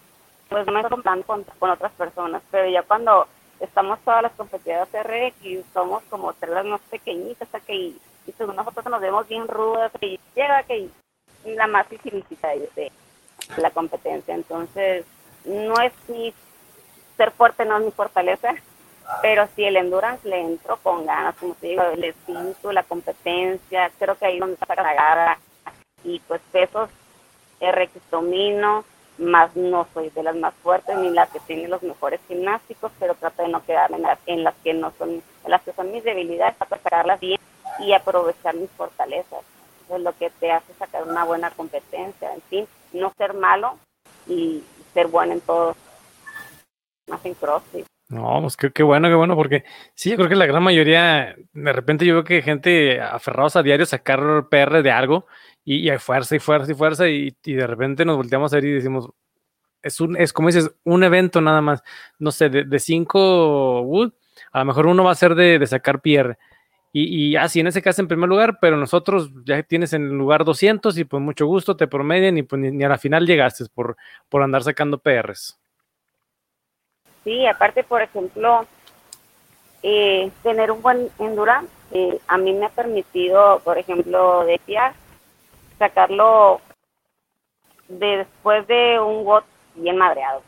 pues 0.48 0.64
no 0.64 0.72
me 0.72 0.80
estoy 0.80 1.02
con, 1.24 1.44
con 1.58 1.70
otras 1.70 1.90
personas, 1.94 2.40
pero 2.52 2.70
ya 2.70 2.84
cuando 2.84 3.26
estamos 3.58 3.98
todas 4.04 4.22
las 4.22 4.30
competidoras 4.34 4.88
RX, 4.92 5.64
somos 5.74 6.04
como 6.04 6.32
tres 6.34 6.52
las 6.52 6.66
más 6.66 6.80
pequeñitas, 6.82 7.48
que 7.66 7.74
y, 7.74 8.00
pues 8.38 8.48
nosotros 8.54 8.86
nos 8.86 9.00
vemos 9.00 9.26
bien 9.26 9.48
rudas, 9.48 9.90
y 10.00 10.20
llega 10.36 10.62
que 10.62 10.88
la 11.44 11.66
más 11.66 11.90
difícil 11.90 12.24
de 12.76 12.92
la 13.56 13.72
competencia, 13.72 14.36
entonces 14.36 15.04
no 15.44 15.80
es 15.80 15.92
mi 16.06 16.32
ser 17.16 17.32
fuerte, 17.32 17.64
no 17.64 17.78
es 17.78 17.86
mi 17.86 17.90
fortaleza, 17.90 18.54
pero 19.22 19.48
si 19.54 19.64
el 19.64 19.76
endurance 19.76 20.28
le 20.28 20.40
entro 20.40 20.76
con 20.78 21.06
ganas, 21.06 21.36
como 21.36 21.54
te 21.54 21.68
digo, 21.68 21.82
el 21.82 22.04
espíritu, 22.04 22.72
la 22.72 22.82
competencia, 22.82 23.90
creo 23.98 24.16
que 24.16 24.26
ahí 24.26 24.38
donde 24.38 24.54
está 24.54 24.74
la 24.74 25.38
y 26.04 26.18
pues 26.20 26.40
pesos 26.52 26.88
RX 27.60 28.10
domino, 28.10 28.84
más 29.18 29.54
no 29.54 29.86
soy 29.92 30.08
de 30.10 30.22
las 30.22 30.34
más 30.34 30.54
fuertes 30.62 30.96
ni 30.96 31.10
las 31.10 31.28
que 31.28 31.40
tienen 31.40 31.70
los 31.70 31.82
mejores 31.82 32.20
gimnásticos, 32.26 32.90
pero 32.98 33.14
trato 33.14 33.42
de 33.42 33.48
no 33.48 33.64
quedarme 33.64 33.98
en 33.98 34.02
las, 34.02 34.18
en 34.26 34.44
las 34.44 34.54
que 34.64 34.72
no 34.72 34.92
son, 34.98 35.10
en 35.10 35.50
las 35.50 35.60
que 35.62 35.72
son 35.72 35.92
mis 35.92 36.02
debilidades, 36.02 36.56
para 36.56 36.82
sacarlas 36.82 37.20
bien 37.20 37.38
y 37.80 37.92
aprovechar 37.92 38.54
mis 38.54 38.70
fortalezas. 38.70 39.42
es 39.90 40.00
lo 40.00 40.16
que 40.16 40.30
te 40.30 40.50
hace 40.50 40.72
sacar 40.74 41.06
una 41.06 41.24
buena 41.24 41.50
competencia, 41.50 42.32
en 42.32 42.42
fin, 42.42 42.68
no 42.92 43.12
ser 43.18 43.34
malo 43.34 43.78
y 44.26 44.64
ser 44.94 45.08
bueno 45.08 45.34
en 45.34 45.40
todo, 45.42 45.76
más 47.08 47.24
en 47.24 47.34
CrossFit. 47.34 47.89
No, 48.10 48.40
pues 48.42 48.56
qué, 48.56 48.82
bueno, 48.82 49.08
qué 49.08 49.14
bueno, 49.14 49.36
porque 49.36 49.62
sí, 49.94 50.10
yo 50.10 50.16
creo 50.16 50.28
que 50.28 50.34
la 50.34 50.46
gran 50.46 50.64
mayoría, 50.64 51.36
de 51.52 51.72
repente 51.72 52.04
yo 52.04 52.14
veo 52.14 52.24
que 52.24 52.42
gente 52.42 53.00
aferrados 53.00 53.54
a 53.54 53.62
diario 53.62 53.86
sacar 53.86 54.48
PR 54.50 54.82
de 54.82 54.90
algo 54.90 55.26
y, 55.64 55.88
hay 55.88 55.98
fuerza 55.98 56.34
y 56.34 56.40
fuerza 56.40 56.72
y 56.72 56.74
fuerza 56.74 57.08
y, 57.08 57.36
de 57.44 57.66
repente 57.68 58.04
nos 58.04 58.16
volteamos 58.16 58.52
a 58.52 58.56
ver 58.56 58.64
y 58.64 58.72
decimos, 58.72 59.10
es 59.80 60.00
un, 60.00 60.16
es 60.16 60.32
como 60.32 60.48
dices, 60.48 60.72
un 60.82 61.04
evento 61.04 61.40
nada 61.40 61.60
más, 61.60 61.84
no 62.18 62.32
sé, 62.32 62.48
de, 62.50 62.78
cinco 62.80 63.82
Wood, 63.82 64.12
a 64.52 64.58
lo 64.58 64.64
mejor 64.64 64.86
uno 64.88 65.04
va 65.04 65.12
a 65.12 65.14
ser 65.14 65.36
de, 65.36 65.60
de 65.60 65.66
sacar 65.68 66.02
PR 66.02 66.36
y, 66.92 67.30
y 67.30 67.36
así 67.36 67.60
en 67.60 67.68
ese 67.68 67.82
caso 67.82 68.02
en 68.02 68.08
primer 68.08 68.28
lugar, 68.28 68.58
pero 68.60 68.76
nosotros 68.76 69.30
ya 69.44 69.62
tienes 69.62 69.92
en 69.92 70.02
el 70.02 70.18
lugar 70.18 70.44
200 70.44 70.98
y 70.98 71.04
pues 71.04 71.22
mucho 71.22 71.46
gusto 71.46 71.76
te 71.76 71.86
promedian 71.86 72.38
y 72.38 72.42
pues 72.42 72.60
ni, 72.60 72.82
a 72.82 72.88
la 72.88 72.98
final 72.98 73.26
llegaste 73.26 73.66
por, 73.72 73.96
por 74.28 74.42
andar 74.42 74.64
sacando 74.64 74.98
PRs. 74.98 75.59
Sí, 77.24 77.46
aparte, 77.46 77.84
por 77.84 78.02
ejemplo, 78.02 78.66
eh, 79.82 80.30
tener 80.42 80.70
un 80.70 80.82
buen 80.82 81.10
endurance, 81.18 81.72
eh, 81.92 82.18
a 82.28 82.38
mí 82.38 82.52
me 82.52 82.66
ha 82.66 82.70
permitido, 82.70 83.60
por 83.60 83.78
ejemplo, 83.78 84.44
de 84.44 84.60
sacarlo 85.78 86.60
después 87.88 88.66
de 88.66 89.00
un 89.00 89.24
WOT 89.26 89.44
bien 89.74 89.96
madreado. 89.96 90.42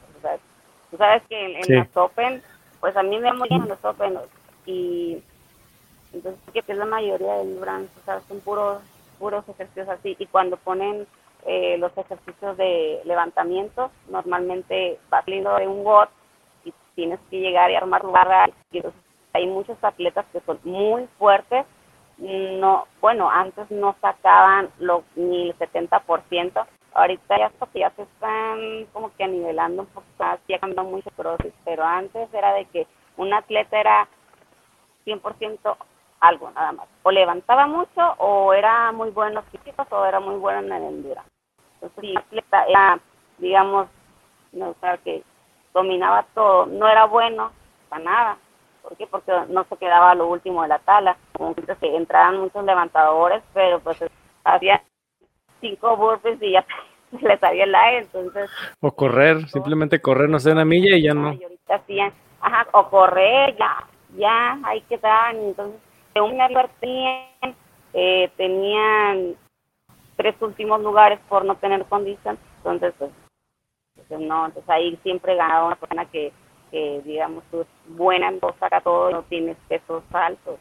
tú 0.90 0.96
sabes 0.96 1.22
que 1.28 1.60
en, 1.60 1.78
las 1.78 1.96
Open, 1.96 2.42
pues 2.80 2.96
a 2.96 3.02
mí 3.02 3.18
me 3.18 3.32
muy 3.32 3.48
en 3.50 3.68
los 3.68 3.84
Open 3.84 4.18
y 4.66 5.22
Entonces, 6.12 6.40
que 6.52 6.62
es 6.72 6.78
la 6.78 6.84
mayoría 6.84 7.34
del 7.34 7.48
endurance, 7.48 7.90
o 8.00 8.04
sea, 8.04 8.20
son 8.28 8.40
puros, 8.40 8.82
puros 9.18 9.48
ejercicios 9.48 9.88
así. 9.88 10.14
Y 10.18 10.26
cuando 10.26 10.58
ponen 10.58 11.06
eh, 11.46 11.76
los 11.78 11.96
ejercicios 11.96 12.56
de 12.56 13.00
levantamiento, 13.04 13.90
normalmente 14.08 14.98
va 15.12 15.22
saliendo 15.22 15.56
de 15.56 15.66
un 15.66 15.82
WOD 15.84 16.08
y 16.08 16.21
tienes 16.94 17.20
que 17.30 17.40
llegar 17.40 17.70
y 17.70 17.76
armar 17.76 18.06
barra. 18.06 18.48
Hay 19.32 19.46
muchos 19.46 19.76
atletas 19.82 20.26
que 20.32 20.40
son 20.40 20.58
muy 20.64 21.08
fuertes, 21.18 21.64
no, 22.18 22.86
bueno, 23.00 23.30
antes 23.30 23.70
no 23.70 23.96
sacaban 24.00 24.70
lo, 24.78 25.02
ni 25.16 25.50
el 25.50 25.58
70%, 25.58 26.66
ahorita 26.94 27.38
ya, 27.38 27.50
ya 27.74 27.90
se 27.90 28.02
están 28.02 28.86
como 28.92 29.10
que 29.16 29.26
nivelando 29.26 29.82
un 29.82 29.88
más, 30.18 30.38
ya 30.46 30.58
cambiado 30.58 30.88
mucho 30.88 31.10
pero 31.64 31.84
antes 31.84 32.32
era 32.32 32.52
de 32.54 32.66
que 32.66 32.86
un 33.16 33.32
atleta 33.32 33.80
era 33.80 34.08
100% 35.04 35.76
algo 36.20 36.50
nada 36.50 36.72
más, 36.72 36.88
o 37.02 37.10
levantaba 37.10 37.66
mucho 37.66 38.14
o 38.18 38.52
era 38.52 38.92
muy 38.92 39.10
bueno 39.10 39.42
físicos 39.50 39.86
o 39.90 40.04
era 40.04 40.20
muy 40.20 40.36
bueno 40.36 40.60
en 40.60 40.72
el 40.72 40.82
endurance. 40.82 41.30
Entonces, 41.80 42.00
si 42.00 42.16
atleta 42.16 42.64
era, 42.66 43.00
digamos, 43.38 43.88
no, 44.52 44.68
o 44.68 44.76
sea, 44.80 44.98
que 44.98 45.24
dominaba 45.72 46.26
todo, 46.34 46.66
no 46.66 46.88
era 46.88 47.06
bueno 47.06 47.52
para 47.88 48.04
nada. 48.04 48.36
¿Por 48.82 48.96
qué? 48.96 49.06
Porque 49.06 49.32
no 49.48 49.64
se 49.64 49.76
quedaba 49.76 50.14
lo 50.14 50.26
último 50.26 50.62
de 50.62 50.68
la 50.68 50.78
tala. 50.80 51.16
Como 51.32 51.54
que 51.54 51.64
entraban 51.82 52.40
muchos 52.40 52.64
levantadores, 52.64 53.42
pero 53.54 53.80
pues 53.80 53.98
había 54.44 54.82
cinco 55.60 55.96
burpees 55.96 56.42
y 56.42 56.52
ya 56.52 56.64
se 57.10 57.26
les 57.26 57.40
salía 57.40 57.64
el 57.64 57.74
aire, 57.74 57.98
entonces... 57.98 58.50
O 58.80 58.92
correr, 58.92 59.48
simplemente 59.48 60.00
correr, 60.00 60.28
no 60.28 60.38
sé, 60.38 60.52
una 60.52 60.64
milla 60.64 60.96
y 60.96 61.02
ya 61.02 61.14
no. 61.14 61.32
Y 61.32 61.42
ahorita 61.42 61.74
hacían, 61.74 62.12
ajá, 62.40 62.66
o 62.72 62.88
correr, 62.90 63.56
ya, 63.56 63.86
ya, 64.16 64.58
ahí 64.64 64.80
quedaban, 64.82 65.36
entonces, 65.36 65.80
según 66.12 66.36
me 66.36 66.42
advertían, 66.42 67.54
eh, 67.94 68.30
tenían 68.36 69.36
tres 70.16 70.34
últimos 70.40 70.80
lugares 70.80 71.20
por 71.28 71.44
no 71.44 71.54
tener 71.56 71.84
condición, 71.84 72.38
entonces, 72.58 72.92
pues, 72.98 73.10
no, 74.10 74.46
entonces 74.46 74.68
ahí 74.68 74.98
siempre 75.02 75.36
ganaba 75.36 75.66
una 75.66 75.76
persona 75.76 76.04
que, 76.06 76.32
que 76.70 77.00
digamos, 77.04 77.44
es 77.52 77.66
buena 77.88 78.28
en 78.28 78.40
saca 78.58 78.80
todo, 78.80 79.10
no 79.10 79.22
tienes 79.22 79.56
pesos 79.68 80.02
altos 80.12 80.58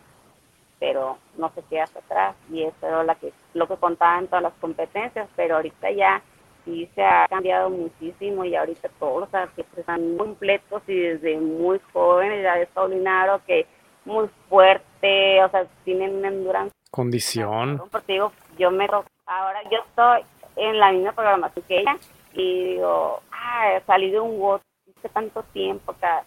pero 0.82 1.20
no 1.38 1.52
se 1.54 1.62
queda 1.70 1.84
hasta 1.84 2.00
atrás 2.00 2.36
y 2.52 2.64
eso 2.64 2.76
era 2.82 3.04
la 3.04 3.14
que, 3.14 3.32
lo 3.54 3.68
que 3.68 3.78
contaba 3.78 4.18
en 4.18 4.26
todas 4.26 4.42
las 4.42 4.54
competencias, 4.54 5.30
pero 5.36 5.58
ahorita 5.58 5.92
ya 5.92 6.24
sí 6.66 6.90
se 6.96 7.04
ha 7.04 7.28
cambiado 7.28 7.70
muchísimo 7.70 8.44
y 8.44 8.56
ahorita 8.56 8.90
todos 9.00 9.22
los 9.22 9.34
atletas 9.34 9.78
están 9.78 10.10
muy 10.10 10.18
completos 10.18 10.82
y 10.88 10.96
desde 10.96 11.38
muy 11.38 11.80
jóvenes, 11.94 12.42
ya 12.42 12.56
de 12.56 12.66
Paulinaro 12.66 13.42
que 13.46 13.68
muy 14.06 14.28
fuerte, 14.50 15.44
o 15.44 15.50
sea, 15.50 15.68
tienen 15.86 16.16
una 16.16 16.30
endurance. 16.30 16.74
Condición. 16.90 17.80
Porque 17.92 18.14
digo, 18.14 18.32
yo 18.58 18.72
me 18.72 18.88
ahora 19.28 19.62
yo 19.70 19.78
estoy 19.88 20.26
en 20.56 20.80
la 20.80 20.92
misma 20.92 21.12
programación 21.12 21.64
que 21.68 21.80
ella 21.80 21.96
y 22.34 22.76
digo, 22.76 23.22
ah, 23.32 23.80
salí 23.86 24.12
de 24.12 24.20
un 24.20 24.40
WOT 24.40 24.62
hace 24.98 25.10
tanto 25.10 25.44
tiempo 25.54 25.92
acá 25.92 26.24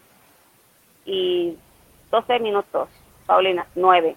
y 1.05 1.57
12 2.11 2.39
minutos, 2.41 2.89
Paulina, 3.27 3.67
9. 3.75 4.17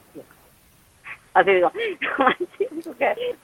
Así 1.33 1.51
digo, 1.51 1.71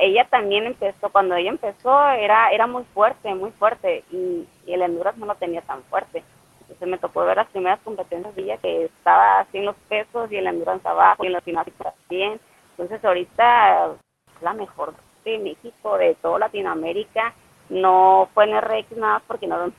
ella 0.00 0.26
también 0.28 0.66
empezó, 0.66 1.10
cuando 1.10 1.34
ella 1.34 1.50
empezó 1.50 2.08
era 2.10 2.50
era 2.50 2.66
muy 2.66 2.84
fuerte, 2.94 3.34
muy 3.34 3.50
fuerte 3.52 4.04
y, 4.10 4.46
el 4.66 4.82
Endurance 4.82 5.18
no 5.18 5.26
lo 5.26 5.34
tenía 5.34 5.62
tan 5.62 5.82
fuerte. 5.84 6.22
Entonces 6.60 6.88
me 6.88 6.98
tocó 6.98 7.24
ver 7.24 7.36
las 7.36 7.48
primeras 7.48 7.80
competencias 7.80 8.34
de 8.36 8.42
ella 8.42 8.56
que 8.58 8.84
estaba 8.84 9.40
así 9.40 9.58
en 9.58 9.64
los 9.64 9.76
pesos 9.88 10.30
y 10.30 10.36
el 10.36 10.46
Endurance 10.46 10.86
abajo 10.86 11.24
y 11.24 11.26
en 11.26 11.32
los 11.32 11.42
gimnásticos 11.42 11.88
también. 12.08 12.40
Entonces 12.72 13.04
ahorita 13.04 13.96
la 14.40 14.52
mejor 14.54 14.94
de 15.24 15.38
México, 15.38 15.98
de 15.98 16.14
toda 16.16 16.38
Latinoamérica. 16.38 17.34
No 17.70 18.28
fue 18.34 18.44
en 18.44 18.60
RX 18.60 18.96
nada 18.96 19.22
porque 19.26 19.46
no, 19.46 19.66
no 19.66 19.72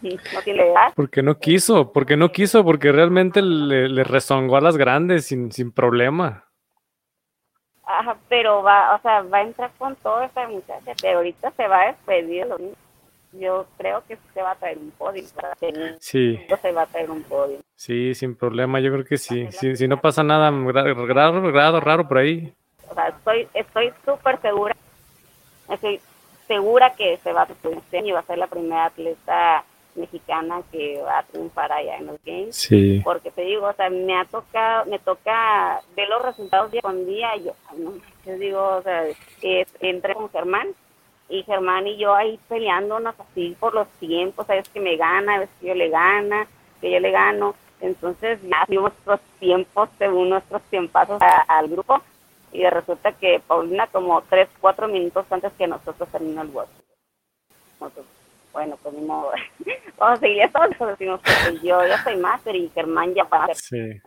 tiene 0.44 0.64
edad. 0.64 0.94
Porque 0.96 1.22
no 1.22 1.38
quiso, 1.38 1.92
porque 1.92 2.18
no 2.18 2.32
quiso, 2.32 2.64
porque 2.64 2.92
realmente 2.92 3.42
le, 3.42 3.90
le 3.90 4.04
rezongó 4.04 4.58
a 4.58 4.62
las 4.62 4.78
grandes 4.78 5.26
sin, 5.28 5.52
sin 5.52 5.72
problema 5.72 6.46
pero 8.30 8.64
va, 8.64 8.96
o 8.96 9.02
sea, 9.02 9.22
va 9.22 9.40
a 9.40 9.44
entrar 9.44 9.72
con 9.78 9.96
todo 9.98 10.22
esta 10.24 10.48
muchacha, 10.48 10.94
pero 11.02 11.18
ahorita 11.18 11.52
se 11.52 11.68
va 11.68 11.82
a 11.82 11.88
despedir. 11.88 12.48
Yo 13.34 13.66
creo 13.78 14.04
que 14.08 14.18
se 14.34 14.42
va 14.42 14.52
a 14.52 14.56
traer 14.56 14.78
un 14.78 14.92
podio. 14.92 15.24
Sí. 16.00 16.40
Se 16.62 16.72
va 16.74 16.82
a 16.82 16.86
traer 16.86 17.10
un 17.10 17.24
podio. 17.24 17.60
Sí, 17.76 18.14
sin 18.14 18.36
problema, 18.36 18.80
yo 18.80 18.92
creo 18.92 19.06
que 19.06 19.18
sí. 19.18 19.48
Si, 19.52 19.76
si 19.76 19.88
no 19.88 20.02
pasa 20.02 20.24
nada 20.24 20.52
raro, 20.52 21.08
raro, 21.08 21.80
raro 21.80 22.08
por 22.08 22.18
ahí. 22.18 22.54
O 22.90 22.94
sea, 22.94 23.08
estoy 23.08 23.48
estoy 23.54 23.94
súper 24.06 24.42
segura, 24.42 24.76
estoy 25.70 26.02
segura 26.52 26.94
que 26.96 27.18
se 27.24 27.32
va 27.32 27.44
a 27.44 27.46
traer 27.46 28.06
y 28.06 28.12
va 28.12 28.20
a 28.20 28.24
ser 28.24 28.38
la 28.38 28.48
primera 28.48 28.86
atleta 28.86 29.64
mexicana 29.96 30.62
que 30.70 31.02
va 31.02 31.20
a 31.20 31.24
triunfar 31.24 31.72
allá 31.72 31.96
en 31.98 32.08
los 32.08 32.18
games. 32.26 32.56
Sí. 32.56 33.02
Porque 33.06 33.32
te 33.32 33.44
digo, 33.44 33.68
o 33.68 33.74
sea, 33.74 33.90
me 33.90 34.18
ha 34.18 34.26
tocado, 34.26 34.86
me 34.86 35.00
toca 35.00 35.80
ver 35.96 36.10
los 36.10 36.22
resultados 36.22 36.72
día 36.72 36.82
con 36.82 37.06
día 37.06 37.36
y 37.38 37.46
yo, 37.46 37.54
no, 37.78 37.94
yo 38.26 38.38
digo, 38.38 38.62
o 38.62 38.82
sea, 38.82 39.06
entré 39.80 40.14
con 40.14 40.30
Germán 40.30 40.68
y 41.30 41.44
Germán 41.44 41.88
y 41.88 41.98
yo 41.98 42.14
ahí 42.14 42.38
peleándonos 42.50 43.16
así 43.18 43.56
por 43.58 43.74
los 43.74 43.88
tiempos, 44.00 44.46
sabes 44.46 44.68
que 44.68 44.82
me 44.82 44.98
gana, 44.98 45.40
ves 45.40 45.50
que 45.62 45.68
yo 45.68 45.76
le 45.76 45.88
gana, 45.90 46.48
que 46.82 46.92
yo 46.92 47.00
le 47.00 47.12
gano. 47.12 47.56
Entonces 47.80 48.40
ya 48.44 48.66
nuestros 48.68 49.22
tiempos 49.40 49.90
según 49.98 50.30
nuestros 50.30 50.62
tiempazos 50.64 51.22
al 51.48 51.68
grupo 51.70 52.02
y 52.52 52.66
resulta 52.66 53.12
que 53.14 53.42
Paulina 53.46 53.88
como 53.88 54.22
3, 54.22 54.50
4 54.60 54.88
minutos 54.88 55.26
antes 55.30 55.54
que 55.54 55.68
nosotros 55.68 56.10
terminó 56.10 56.42
el 56.42 56.50
work. 56.50 56.70
Nosotros 57.80 58.06
bueno, 58.54 58.78
pues 58.82 58.94
ni 58.96 59.06
modo. 59.06 59.32
Vamos 59.98 60.18
a 60.18 60.20
seguir 60.20 60.42
eso, 60.44 60.86
decimos 60.86 61.22
que 61.22 61.60
yo 61.66 61.86
ya 61.86 62.04
soy 62.04 62.18
máster 62.18 62.56
y 62.56 62.70
Germán 62.70 63.14
ya 63.14 63.26
para. 63.26 63.54
Sí. 63.56 64.02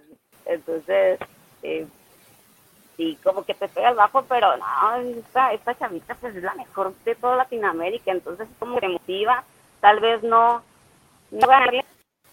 Entonces, 0.44 1.18
eh, 1.62 1.86
sí, 2.96 3.18
como 3.22 3.44
que 3.44 3.54
te 3.54 3.68
pega 3.68 3.90
el 3.90 3.96
bajo, 3.96 4.22
pero 4.24 4.56
no, 4.56 4.96
esta, 4.96 5.52
esta 5.52 5.74
chavita 5.74 6.14
pues 6.16 6.36
es 6.36 6.42
la 6.42 6.54
mejor 6.54 6.94
de 7.04 7.14
toda 7.14 7.36
Latinoamérica, 7.36 8.12
entonces 8.12 8.46
como 8.58 8.78
que 8.78 8.88
motiva, 8.88 9.44
tal 9.80 10.00
vez 10.00 10.22
no, 10.22 10.62
no 11.30 11.46
ganarle, 11.46 11.83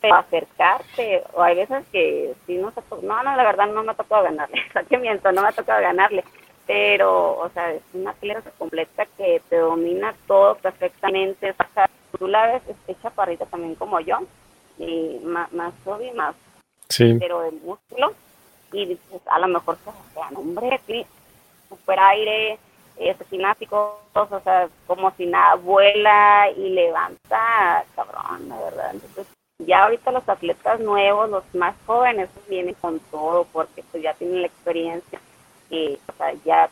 pero 0.02 0.16
acercarte, 0.16 1.24
o 1.34 1.44
hay 1.44 1.56
veces 1.56 1.86
que 1.92 2.34
sí 2.46 2.58
no 2.58 2.72
se 2.72 2.82
no, 3.06 3.24
no, 3.24 3.36
la 3.36 3.44
verdad 3.44 3.68
no 3.68 3.84
me 3.84 3.92
ha 3.92 3.96
tocado 3.96 4.24
ganarle, 4.24 4.60
o 4.76 4.88
que 4.88 4.98
miento, 4.98 5.32
no 5.32 5.44
me 5.44 5.50
ha 5.50 5.54
tocado 5.54 5.82
ganarle, 5.82 6.24
pero, 6.66 7.38
o 7.38 7.50
sea, 7.50 7.72
es 7.72 7.84
una 7.94 8.12
atleta 8.12 8.52
completa 8.58 9.06
que 9.18 9.42
te 9.48 9.58
domina 9.58 10.16
todo 10.28 10.56
perfectamente, 10.56 11.54
tú 12.18 12.28
la 12.28 12.48
ves, 12.48 12.64
es 12.88 13.02
chaparrita 13.02 13.46
también 13.46 13.76
como 13.76 14.00
yo, 14.00 14.20
y 14.80 15.20
más, 15.24 15.52
más 15.54 15.74
y 16.02 16.12
más, 16.12 16.36
sí. 16.90 17.16
pero 17.20 17.42
de 17.42 17.52
músculo, 17.52 18.14
y 18.74 18.96
pues, 18.96 19.22
a 19.28 19.40
lo 19.40 19.48
mejor 19.48 19.78
se 19.78 20.14
sea, 20.14 20.30
hombre, 20.36 20.80
sí, 20.88 21.06
super 21.70 22.00
aire, 22.00 22.58
es 22.98 23.18
gimnástico, 23.30 24.02
o 24.14 24.40
sea, 24.44 24.68
como 24.88 25.12
si 25.12 25.26
nada, 25.26 25.56
vuela 25.56 26.50
y 26.56 26.70
levanta, 26.70 27.84
cabrón, 27.96 28.50
la 28.50 28.60
verdad. 28.60 28.92
Entonces, 28.94 29.28
ya 29.66 29.84
ahorita 29.84 30.12
los 30.12 30.28
atletas 30.28 30.80
nuevos, 30.80 31.30
los 31.30 31.44
más 31.54 31.76
jóvenes, 31.86 32.30
vienen 32.50 32.76
con 32.76 33.00
todo, 33.12 33.46
porque 33.52 33.84
pues 33.92 34.04
ya 34.04 34.14
tienen 34.14 34.42
la 34.42 34.48
experiencia. 34.48 35.20
Que 35.70 36.00
o 36.08 36.18
sea, 36.18 36.34
ya 36.44 36.70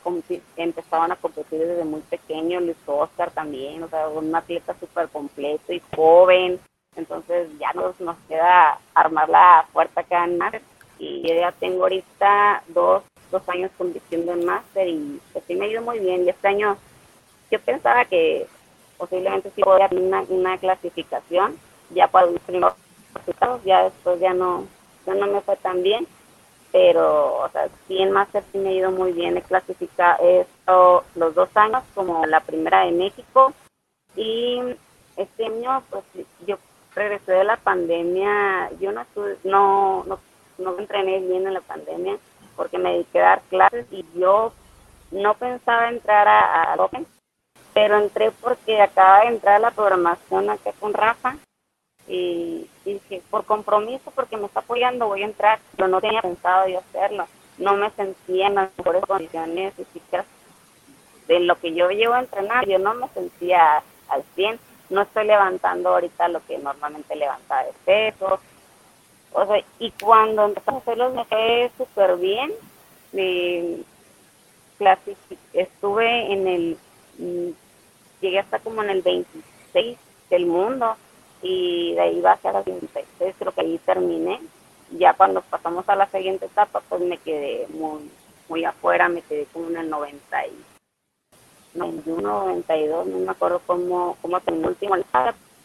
empezaban 0.58 1.12
a 1.12 1.16
competir 1.16 1.60
desde 1.60 1.86
muy 1.86 2.02
pequeño, 2.02 2.60
Luis 2.60 2.78
Oscar 2.86 3.32
también, 3.32 3.82
o 3.84 3.88
sea, 3.88 4.10
un 4.10 4.36
atleta 4.36 4.76
súper 4.78 5.08
completo 5.08 5.72
y 5.72 5.82
joven, 5.96 6.60
entonces 6.96 7.48
ya 7.60 7.72
nos, 7.74 8.00
nos 8.02 8.18
queda 8.28 8.78
armar 8.94 9.30
la 9.30 9.66
puerta 9.72 10.02
acá 10.02 10.26
en 10.26 10.38
máster 10.38 10.62
y 10.98 11.22
ya 11.22 11.52
tengo 11.54 11.84
ahorita 11.84 12.64
dos, 12.68 13.04
dos 13.32 13.48
años 13.48 13.72
compitiendo 13.78 14.34
en 14.34 14.46
máster 14.46 14.88
y 14.88 15.22
pues 15.32 15.46
sí 15.48 15.56
me 15.56 15.66
ha 15.66 15.70
ido 15.70 15.82
muy 15.82 16.00
bien. 16.00 16.26
Y 16.26 16.30
este 16.30 16.50
año 16.50 16.78
yo 17.50 17.60
pensaba 17.62 18.04
que 18.04 18.48
posiblemente 18.98 19.50
sí 19.56 19.62
podía 19.62 19.88
tener 19.88 20.04
una, 20.04 20.26
una 20.28 20.58
clasificación 20.58 21.58
ya 21.92 22.08
para 22.08 22.28
los 22.28 22.42
primeros 22.42 22.74
resultados, 23.14 23.64
ya 23.64 23.84
después 23.84 24.20
ya 24.20 24.34
no, 24.34 24.66
ya 25.06 25.14
no 25.14 25.28
me 25.28 25.42
fue 25.42 25.56
tan 25.58 25.82
bien 25.84 26.08
pero, 26.72 27.38
o 27.40 27.50
sea, 27.50 27.68
sí 27.88 27.98
en 27.98 28.12
Master 28.12 28.44
sí 28.52 28.58
me 28.60 28.70
ha 28.70 28.74
ido 28.74 28.92
muy 28.92 29.12
bien. 29.12 29.38
He 29.38 29.42
clasificado 29.42 30.24
esto 30.24 31.04
los 31.16 31.34
dos 31.34 31.50
años 31.56 31.84
como 31.96 32.26
la 32.26 32.42
primera 32.42 32.86
de 32.86 32.92
México 32.92 33.54
y 34.16 34.60
este 35.18 35.46
año, 35.46 35.84
pues 35.90 36.04
yo 36.46 36.58
regresé 36.96 37.34
de 37.34 37.44
la 37.44 37.58
pandemia, 37.58 38.70
yo 38.80 38.92
no 38.92 39.06
no, 39.44 40.04
no, 40.04 40.20
no 40.58 40.80
entrené 40.80 41.20
bien 41.20 41.48
en 41.48 41.54
la 41.54 41.62
pandemia 41.62 42.18
porque 42.56 42.78
me 42.78 42.92
dediqué 42.92 43.20
a 43.20 43.30
dar 43.30 43.42
clases 43.50 43.86
y 43.92 44.06
yo 44.16 44.54
no 45.12 45.34
pensaba 45.36 45.90
entrar 45.90 46.28
a, 46.28 46.74
a 46.74 46.76
Open, 46.76 47.08
pero 47.74 47.98
entré 47.98 48.32
porque 48.32 48.82
acaba 48.82 49.22
de 49.22 49.28
entrar 49.28 49.60
la 49.62 49.72
programación 49.72 50.50
acá 50.50 50.72
con 50.80 50.94
Rafa 50.94 51.38
y, 52.10 52.68
dije, 52.84 53.22
por 53.30 53.46
compromiso, 53.46 54.12
porque 54.16 54.36
me 54.36 54.48
está 54.48 54.62
apoyando, 54.62 55.08
voy 55.08 55.22
a 55.22 55.28
entrar, 55.28 55.60
pero 55.76 55.88
no 55.88 56.02
tenía 56.02 56.22
pensado 56.22 56.68
yo 56.68 56.80
hacerlo. 56.80 57.28
no 57.60 57.76
me 57.76 57.92
sentía 57.92 58.48
en 58.48 58.56
las 58.56 58.70
mejores 58.78 59.06
condiciones 59.06 59.74
físicas 59.76 60.26
de 61.28 61.40
lo 61.42 61.60
que 61.60 61.74
yo 61.74 61.90
llevo 61.92 62.16
a 62.16 62.22
entrenar, 62.22 62.68
yo 62.68 62.80
no 62.80 62.96
me 62.96 63.08
sentía 63.10 63.84
al 64.08 64.24
100, 64.34 64.60
no 64.90 65.02
estoy 65.04 65.26
levantando 65.26 65.90
ahorita 65.90 66.30
lo 66.30 66.44
que 66.46 66.58
normalmente 66.58 67.16
levantaba 67.16 67.64
de 67.64 67.74
peso, 67.86 68.40
o 69.32 69.46
sea, 69.46 69.64
y 69.78 69.92
cuando 69.92 70.46
empecé 70.46 70.72
a 70.72 70.78
hacerlos 70.78 71.14
me 71.14 71.26
fue 71.26 71.70
súper 71.78 72.18
bien, 72.18 72.52
estuve 75.54 76.34
en 76.34 76.48
el, 76.48 76.78
mm, 77.20 77.50
llegué 78.22 78.40
hasta 78.40 78.60
como 78.60 78.82
en 78.82 78.90
el 78.90 79.02
26 79.04 79.98
del 80.32 80.46
mundo, 80.48 80.96
y 81.42 81.94
de 81.94 82.02
ahí 82.02 82.22
bajé 82.22 82.50
a 82.50 82.54
la 82.54 82.62
26, 82.62 83.36
creo 83.38 83.52
que 83.54 83.62
ahí 83.62 83.78
terminé, 83.86 84.40
ya 84.92 85.14
cuando 85.14 85.42
pasamos 85.42 85.88
a 85.88 85.96
la 85.96 86.08
siguiente 86.08 86.46
etapa, 86.46 86.82
pues 86.88 87.02
me 87.02 87.18
quedé 87.18 87.68
muy, 87.70 88.12
muy 88.48 88.66
afuera, 88.66 89.08
me 89.08 89.22
quedé 89.22 89.46
como 89.54 89.70
en 89.70 89.78
el 89.78 89.90
90 89.90 90.48
y 90.48 90.64
91, 91.76 92.22
92, 92.22 93.08
no 93.08 93.20
me 93.20 93.32
acuerdo 93.32 93.62
cómo, 93.66 94.18
cómo 94.22 94.40
terminó 94.40 94.68
el 94.68 94.74
último 94.74 94.96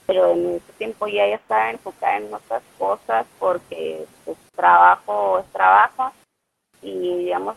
pero 0.06 0.32
en 0.32 0.56
ese 0.56 0.72
tiempo 0.74 1.06
ya 1.06 1.24
estaba 1.24 1.70
enfocada 1.70 2.18
en 2.18 2.34
otras 2.34 2.62
cosas 2.78 3.26
porque 3.38 4.04
pues, 4.24 4.36
trabajo 4.54 5.38
es 5.38 5.46
trabajo 5.46 6.12
y 6.82 7.16
digamos, 7.16 7.56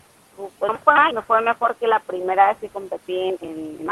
pues, 0.57 0.71
no 1.13 1.21
fue, 1.23 1.41
mejor 1.41 1.75
que 1.75 1.87
la 1.87 1.99
primera 1.99 2.47
vez 2.47 2.57
que 2.59 2.69
competí 2.69 3.19
en, 3.19 3.37
en 3.41 3.85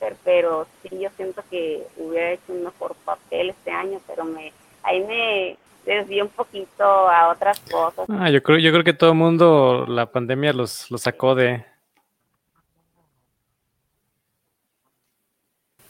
máster, 0.00 0.16
pero 0.24 0.66
sí 0.82 0.90
yo 0.98 1.10
siento 1.16 1.42
que 1.50 1.86
hubiera 1.96 2.32
hecho 2.32 2.52
un 2.52 2.64
mejor 2.64 2.94
papel 3.04 3.50
este 3.50 3.70
año, 3.70 4.00
pero 4.06 4.24
me 4.24 4.52
ahí 4.82 5.00
me 5.04 5.56
desvié 5.84 6.22
un 6.22 6.28
poquito 6.28 6.84
a 6.84 7.28
otras 7.28 7.58
cosas. 7.60 8.06
Ah, 8.08 8.30
yo 8.30 8.42
creo, 8.42 8.58
yo 8.58 8.70
creo 8.72 8.84
que 8.84 8.92
todo 8.92 9.10
el 9.10 9.16
mundo, 9.16 9.84
la 9.88 10.06
pandemia 10.06 10.52
los, 10.52 10.90
los 10.90 11.02
sacó 11.02 11.34
de, 11.34 11.64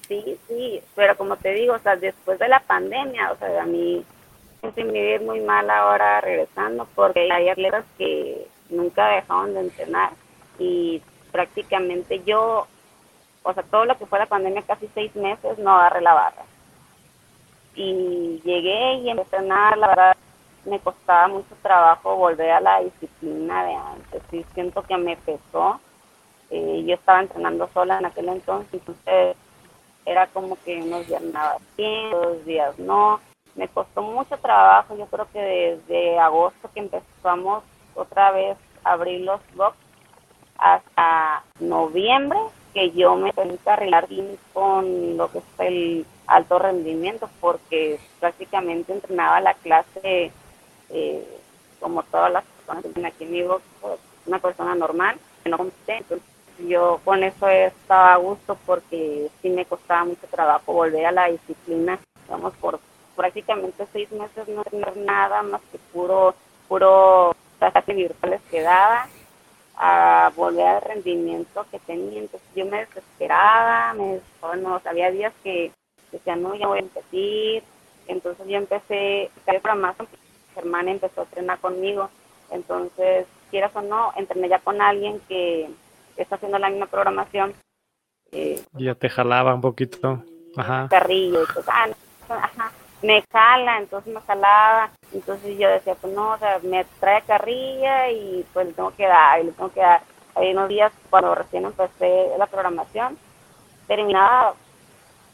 Sí, 0.08 0.38
sí, 0.46 0.80
pero 0.94 1.16
como 1.16 1.36
te 1.36 1.52
digo, 1.52 1.74
o 1.74 1.78
sea, 1.80 1.96
después 1.96 2.38
de 2.38 2.46
la 2.46 2.60
pandemia, 2.60 3.32
o 3.32 3.36
sea, 3.38 3.62
a 3.62 3.66
mí 3.66 4.04
me 4.62 4.84
vivir 4.84 5.20
muy 5.20 5.40
mal 5.40 5.68
ahora 5.70 6.20
regresando 6.20 6.88
porque 6.94 7.30
hay 7.30 7.48
atletas 7.48 7.84
que 7.98 8.46
nunca 8.70 9.08
dejaron 9.08 9.54
de 9.54 9.60
entrenar 9.60 10.12
y 10.58 11.02
prácticamente 11.32 12.22
yo, 12.24 12.66
o 13.46 13.54
sea, 13.54 13.62
todo 13.62 13.84
lo 13.84 13.96
que 13.96 14.06
fue 14.06 14.18
la 14.18 14.26
pandemia, 14.26 14.62
casi 14.62 14.88
seis 14.92 15.14
meses, 15.14 15.56
no 15.58 15.70
agarré 15.70 16.00
la 16.00 16.14
barra. 16.14 16.42
Y 17.76 18.40
llegué 18.44 18.94
y 18.94 19.08
empecé 19.08 19.36
a 19.36 19.38
entrenar, 19.38 19.78
la 19.78 19.86
verdad, 19.86 20.16
me 20.64 20.80
costaba 20.80 21.28
mucho 21.28 21.54
trabajo 21.62 22.16
volver 22.16 22.50
a 22.50 22.60
la 22.60 22.80
disciplina 22.80 23.64
de 23.64 23.74
antes, 23.74 24.22
y 24.32 24.42
siento 24.52 24.82
que 24.82 24.96
me 24.96 25.16
pesó. 25.16 25.80
Eh, 26.50 26.82
yo 26.84 26.94
estaba 26.94 27.20
entrenando 27.20 27.68
sola 27.72 27.98
en 27.98 28.06
aquel 28.06 28.28
entonces, 28.30 28.72
entonces 28.72 29.36
era 30.04 30.26
como 30.26 30.56
que 30.64 30.82
unos 30.82 31.06
días 31.06 31.22
bien, 31.76 32.10
dos 32.10 32.44
días 32.44 32.76
no. 32.80 33.20
Me 33.54 33.68
costó 33.68 34.02
mucho 34.02 34.36
trabajo, 34.38 34.96
yo 34.96 35.06
creo 35.06 35.28
que 35.32 35.40
desde 35.86 36.18
agosto 36.18 36.68
que 36.74 36.80
empezamos 36.80 37.62
otra 37.94 38.32
vez 38.32 38.58
a 38.82 38.92
abrir 38.92 39.20
los 39.20 39.40
blogs 39.54 39.76
hasta 40.58 41.44
noviembre 41.60 42.38
que 42.76 42.90
yo 42.90 43.16
me 43.16 43.32
que 43.32 43.70
arreglar 43.70 44.06
bien 44.06 44.36
con 44.52 45.16
lo 45.16 45.32
que 45.32 45.38
es 45.38 45.44
el 45.60 46.06
alto 46.26 46.58
rendimiento 46.58 47.26
porque 47.40 47.98
prácticamente 48.20 48.92
entrenaba 48.92 49.40
la 49.40 49.54
clase 49.54 50.30
eh, 50.90 51.38
como 51.80 52.02
todas 52.02 52.30
las 52.30 52.44
personas 52.44 52.84
que 52.84 52.90
tienen 52.90 53.10
aquí 53.10 53.24
en 53.24 53.32
mi 53.32 53.42
pues, 53.80 53.98
una 54.26 54.38
persona 54.40 54.74
normal 54.74 55.16
que 55.42 55.48
no 55.48 55.56
compite, 55.56 56.04
yo 56.68 57.00
con 57.02 57.24
eso 57.24 57.48
estaba 57.48 58.12
a 58.12 58.18
gusto 58.18 58.58
porque 58.66 59.30
sí 59.40 59.48
me 59.48 59.64
costaba 59.64 60.04
mucho 60.04 60.26
trabajo 60.30 60.74
volver 60.74 61.06
a 61.06 61.12
la 61.12 61.30
disciplina, 61.30 61.98
digamos, 62.24 62.52
por 62.56 62.78
prácticamente 63.16 63.86
seis 63.90 64.12
meses 64.12 64.48
no 64.48 64.62
tener 64.64 64.94
nada 64.98 65.42
más 65.42 65.62
que 65.72 65.78
puro, 65.94 66.34
puro 66.68 67.34
clases 67.58 67.96
virtuales 67.96 68.42
que 68.50 68.60
daba, 68.60 69.08
a 69.76 70.32
volver 70.34 70.66
al 70.66 70.82
rendimiento 70.82 71.66
que 71.70 71.78
tenía, 71.80 72.20
entonces 72.20 72.48
yo 72.54 72.64
me 72.66 72.78
desesperaba, 72.78 73.92
me, 73.94 74.20
bueno, 74.40 74.80
había 74.84 75.10
días 75.10 75.32
que 75.42 75.70
decía, 76.10 76.34
no, 76.36 76.54
ya 76.54 76.66
voy 76.66 76.78
a 76.78 76.82
competir, 76.82 77.62
entonces 78.08 78.46
yo 78.46 78.56
empecé, 78.56 79.30
para 79.44 79.74
más, 79.74 79.96
Germán 80.54 80.88
empezó 80.88 81.20
a 81.20 81.24
entrenar 81.24 81.58
conmigo, 81.58 82.08
entonces, 82.50 83.26
quieras 83.50 83.74
o 83.74 83.82
no, 83.82 84.12
entrené 84.16 84.48
ya 84.48 84.60
con 84.60 84.80
alguien 84.80 85.20
que 85.28 85.68
está 86.16 86.36
haciendo 86.36 86.58
la 86.58 86.70
misma 86.70 86.86
programación. 86.86 87.54
Eh, 88.32 88.62
ya 88.72 88.94
te 88.94 89.08
jalaba 89.08 89.54
un 89.54 89.60
poquito. 89.60 90.22
Ajá. 90.56 90.86
Carrillo, 90.88 91.42
y 91.42 91.52
pues, 91.52 91.66
ah, 91.68 91.88
ajá, 92.28 92.65
me 93.02 93.22
jala, 93.32 93.78
entonces 93.78 94.12
me 94.12 94.20
jalaba. 94.20 94.90
Entonces 95.12 95.58
yo 95.58 95.68
decía, 95.68 95.94
pues 95.94 96.12
no, 96.12 96.32
o 96.32 96.38
sea, 96.38 96.58
me 96.62 96.84
trae 97.00 97.22
carrilla 97.22 98.10
y 98.10 98.44
pues 98.52 98.66
le 98.66 98.72
tengo 98.72 98.90
que 98.90 99.06
dar, 99.06 99.40
y 99.40 99.44
le 99.44 99.52
tengo 99.52 99.70
que 99.70 99.80
dar. 99.80 100.02
Hay 100.34 100.52
unos 100.52 100.68
días 100.68 100.92
cuando 101.10 101.34
recién 101.34 101.64
empecé 101.64 102.30
la 102.38 102.46
programación, 102.46 103.18
terminaba 103.86 104.54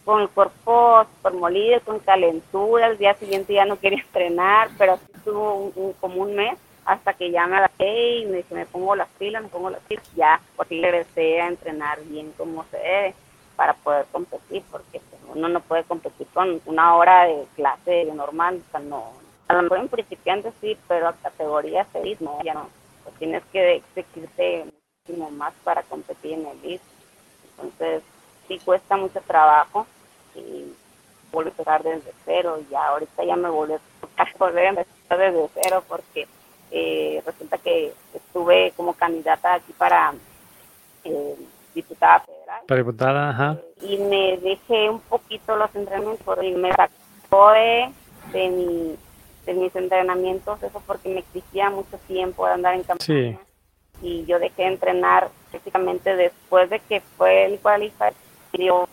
con 0.04 0.20
el 0.20 0.28
cuerpo 0.28 1.06
por 1.22 1.34
molido, 1.34 1.80
con 1.80 1.98
calentura, 2.00 2.88
el 2.88 2.98
día 2.98 3.14
siguiente 3.14 3.54
ya 3.54 3.64
no 3.64 3.78
quería 3.78 4.02
entrenar, 4.02 4.68
pero 4.78 4.94
así 4.94 5.06
estuvo 5.14 5.72
como 6.00 6.22
un 6.22 6.34
mes 6.34 6.58
hasta 6.84 7.14
que 7.14 7.30
ya 7.30 7.46
me 7.46 7.56
adapté 7.58 8.18
y 8.18 8.26
me 8.26 8.38
dije, 8.38 8.54
me 8.54 8.66
pongo 8.66 8.96
las 8.96 9.08
pilas, 9.10 9.42
me 9.42 9.48
pongo 9.48 9.70
las 9.70 9.80
pilas, 9.82 10.04
ya, 10.16 10.40
porque 10.56 10.80
regresé 10.82 11.40
a 11.40 11.48
entrenar 11.48 12.00
bien 12.02 12.32
como 12.36 12.64
se 12.64 12.76
debe 12.76 13.14
para 13.62 13.74
poder 13.74 14.06
competir, 14.10 14.64
porque 14.72 15.00
uno 15.32 15.48
no 15.48 15.60
puede 15.60 15.84
competir 15.84 16.26
con 16.34 16.60
una 16.66 16.96
hora 16.96 17.26
de 17.26 17.46
clase 17.54 18.04
normal, 18.06 18.60
o 18.60 18.70
sea, 18.72 18.80
no, 18.80 19.12
a 19.46 19.54
lo 19.54 19.62
mejor 19.62 19.78
en 19.78 19.88
principiantes 19.88 20.52
sí, 20.60 20.76
pero 20.88 21.06
a 21.06 21.12
categoría 21.12 21.86
6 21.92 22.20
no, 22.22 22.42
ya 22.42 22.54
no, 22.54 22.68
pues 23.04 23.14
tienes 23.20 23.44
que 23.52 23.76
exigirte 23.76 24.64
muchísimo 24.64 25.30
más 25.30 25.54
para 25.62 25.84
competir 25.84 26.32
en 26.32 26.46
el 26.46 26.60
list, 26.62 26.82
entonces 27.52 28.02
sí 28.48 28.58
cuesta 28.64 28.96
mucho 28.96 29.20
trabajo 29.20 29.86
y 30.34 30.74
vuelvo 31.30 31.50
a 31.50 31.52
empezar 31.52 31.84
desde 31.84 32.12
cero, 32.24 32.58
ya 32.68 32.84
ahorita 32.88 33.22
ya 33.22 33.36
me 33.36 33.48
volví 33.48 33.74
a 33.74 34.26
volver 34.40 34.66
a 34.66 34.70
empezar 34.70 35.18
desde 35.18 35.50
cero 35.54 35.84
porque 35.86 36.26
eh, 36.72 37.22
resulta 37.24 37.58
que 37.58 37.94
estuve 38.12 38.72
como 38.76 38.94
candidata 38.94 39.54
aquí 39.54 39.72
para 39.72 40.14
eh, 41.04 41.36
diputada 41.76 42.24
diputada, 42.68 43.30
ajá. 43.30 43.58
y 43.80 43.98
me 43.98 44.38
dejé 44.38 44.88
un 44.88 45.00
poquito 45.00 45.56
los 45.56 45.74
entrenamientos 45.74 46.38
y 46.42 46.52
me 46.52 46.72
sacó 46.72 47.50
de, 47.50 47.92
de, 48.32 48.96
de 49.46 49.54
mis 49.54 49.74
entrenamientos, 49.76 50.62
eso 50.62 50.82
porque 50.86 51.08
me 51.08 51.20
exigía 51.20 51.70
mucho 51.70 51.98
tiempo 52.06 52.46
de 52.46 52.52
andar 52.52 52.74
en 52.74 52.82
campaña. 52.82 53.38
Y 54.00 54.24
yo 54.24 54.38
dejé 54.38 54.62
de 54.62 54.68
entrenar 54.68 55.28
prácticamente 55.50 56.16
después 56.16 56.70
de 56.70 56.80
que 56.80 57.00
fue 57.00 57.44
el 57.44 57.58
qualifier. 57.60 58.14
Yo 58.52 58.88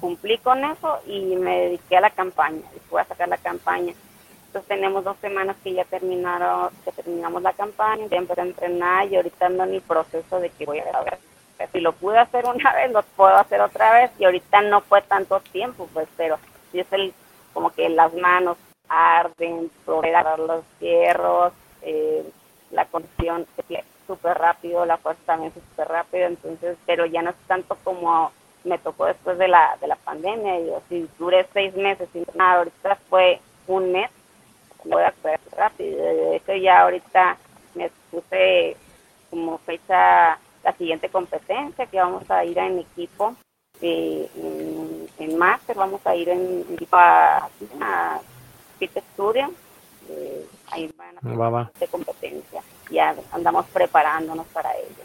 cumplí 0.00 0.38
con 0.38 0.64
eso 0.64 0.98
y 1.06 1.36
me 1.36 1.60
dediqué 1.60 1.98
a 1.98 2.00
la 2.00 2.10
campaña 2.10 2.62
y 2.74 2.80
fui 2.88 3.00
a 3.00 3.04
sacar 3.04 3.28
la 3.28 3.36
campaña 3.36 3.94
entonces 4.50 4.68
tenemos 4.68 5.04
dos 5.04 5.16
semanas 5.20 5.54
que 5.62 5.72
ya 5.72 5.84
terminaron, 5.84 6.70
que 6.84 6.90
terminamos 6.90 7.40
la 7.40 7.52
campaña, 7.52 8.04
ya 8.10 8.16
empecé 8.16 8.40
a 8.40 8.44
entrenar 8.44 9.06
y 9.06 9.14
ahorita 9.14 9.46
ando 9.46 9.62
en 9.62 9.74
el 9.74 9.80
proceso 9.80 10.40
de 10.40 10.50
que 10.50 10.66
voy 10.66 10.80
a 10.80 11.20
Si 11.72 11.80
lo 11.80 11.92
pude 11.92 12.18
hacer 12.18 12.46
una 12.46 12.72
vez, 12.74 12.90
lo 12.92 13.02
puedo 13.02 13.36
hacer 13.36 13.60
otra 13.60 13.92
vez 13.92 14.10
y 14.18 14.24
ahorita 14.24 14.62
no 14.62 14.80
fue 14.80 15.02
tanto 15.02 15.40
tiempo, 15.40 15.88
pues, 15.92 16.08
pero 16.16 16.38
si 16.72 16.80
es 16.80 16.92
el, 16.92 17.12
como 17.52 17.70
que 17.70 17.88
las 17.88 18.12
manos 18.14 18.56
arden, 18.88 19.70
dar 19.86 20.38
los 20.38 20.64
hierros, 20.80 21.52
eh, 21.82 22.24
la 22.70 22.84
condición 22.86 23.46
súper 24.06 24.38
rápido, 24.38 24.84
la 24.84 24.96
fuerza 24.96 25.22
también 25.26 25.52
súper 25.54 25.88
rápido, 25.88 26.26
entonces, 26.26 26.76
pero 26.86 27.06
ya 27.06 27.22
no 27.22 27.30
es 27.30 27.36
tanto 27.46 27.76
como 27.84 28.32
me 28.64 28.78
tocó 28.78 29.06
después 29.06 29.38
de 29.38 29.48
la, 29.48 29.76
de 29.80 29.86
la 29.86 29.96
pandemia, 29.96 30.60
yo 30.60 30.82
si 30.88 31.08
duré 31.18 31.46
seis 31.52 31.74
meses 31.76 32.08
sin 32.12 32.26
nada, 32.34 32.58
ahorita 32.58 32.98
fue 33.08 33.40
un 33.66 33.92
mes 33.92 34.10
voy 34.84 35.02
a 35.02 35.14
ver 35.22 35.40
rápido. 35.56 36.02
De 36.02 36.36
hecho, 36.36 36.54
ya 36.54 36.82
ahorita 36.82 37.36
me 37.74 37.90
puse 38.10 38.76
como 39.30 39.58
fecha 39.58 40.38
la 40.70 40.76
siguiente 40.76 41.08
competencia 41.08 41.86
que 41.86 41.98
vamos 41.98 42.30
a 42.30 42.44
ir 42.44 42.56
en 42.58 42.78
equipo 42.78 43.34
eh, 43.80 44.30
en, 44.36 45.08
en 45.18 45.38
máster, 45.38 45.76
vamos 45.76 46.00
a 46.04 46.14
ir 46.14 46.28
en 46.28 46.64
equipo 46.72 46.96
a, 46.96 47.48
a 47.80 48.20
Fit 48.78 48.96
Studio. 49.12 49.50
Eh, 50.08 50.46
ahí 50.70 50.92
van 50.96 51.16
a 51.56 51.70
de 51.78 51.88
competencia. 51.88 52.62
Ya 52.90 53.14
andamos 53.32 53.66
preparándonos 53.66 54.46
para 54.48 54.76
ello. 54.76 55.04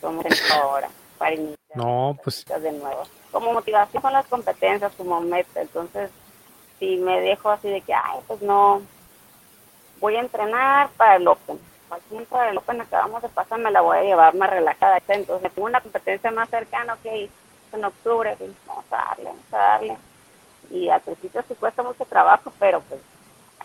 Somos 0.00 0.24
en 0.24 0.32
ahora 0.52 0.88
para 1.18 1.34
iniciar 1.34 1.58
no, 1.74 2.16
pues. 2.22 2.44
de 2.44 2.72
nuevo. 2.72 3.02
Como 3.30 3.52
motivación 3.52 4.02
con 4.02 4.12
las 4.12 4.26
competencias, 4.26 4.92
como 4.96 5.20
meta. 5.20 5.60
Entonces, 5.60 6.10
si 6.78 6.96
me 6.96 7.20
dejo 7.20 7.50
así 7.50 7.68
de 7.68 7.80
que, 7.80 7.92
ay, 7.92 8.20
pues 8.26 8.40
no, 8.42 8.82
voy 10.00 10.16
a 10.16 10.20
entrenar 10.20 10.90
para 10.96 11.16
el 11.16 11.26
Open. 11.26 11.58
Aquí 11.90 12.16
en 12.16 12.58
Open 12.58 12.80
acabamos 12.80 13.22
de 13.22 13.28
pasar, 13.28 13.58
me 13.58 13.70
la 13.70 13.80
voy 13.80 13.98
a 13.98 14.02
llevar 14.02 14.34
más 14.34 14.50
relajada. 14.50 14.98
Entonces, 15.08 15.52
tengo 15.52 15.66
una 15.66 15.80
competencia 15.80 16.30
más 16.30 16.48
cercana, 16.48 16.94
ok, 16.94 17.30
en 17.72 17.84
octubre, 17.84 18.36
vamos 18.66 18.84
a 18.90 18.96
darle, 18.96 19.24
vamos 19.24 19.52
a 19.52 19.56
darle. 19.56 19.96
Y 20.70 20.88
al 20.88 21.00
principio 21.00 21.42
sí 21.48 21.54
cuesta 21.54 21.82
mucho 21.82 22.04
trabajo, 22.04 22.52
pero 22.58 22.80
pues 22.82 23.00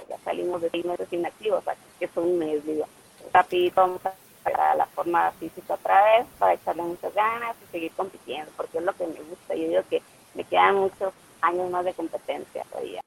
ya 0.07 0.17
salimos 0.23 0.61
de 0.61 0.69
seis 0.69 0.85
meses 0.85 1.11
inactivos, 1.11 1.63
sea, 1.63 1.75
que 1.99 2.05
es 2.05 2.11
un 2.15 2.37
mes, 2.37 2.65
digo. 2.65 2.85
Rapidito 3.31 3.81
vamos 3.81 4.01
a 4.05 4.75
la 4.75 4.85
forma 4.87 5.31
física 5.31 5.75
otra 5.75 6.03
vez 6.03 6.27
para 6.37 6.53
echarle 6.53 6.83
muchas 6.83 7.13
ganas 7.13 7.55
y 7.63 7.71
seguir 7.71 7.91
compitiendo, 7.93 8.51
porque 8.57 8.79
es 8.79 8.83
lo 8.83 8.93
que 8.93 9.07
me 9.07 9.21
gusta. 9.21 9.55
Yo 9.55 9.67
digo 9.67 9.81
que 9.89 10.01
me 10.33 10.43
quedan 10.43 10.75
muchos 10.75 11.13
años 11.41 11.69
más 11.69 11.85
de 11.85 11.93
competencia 11.93 12.63
todavía. 12.69 13.01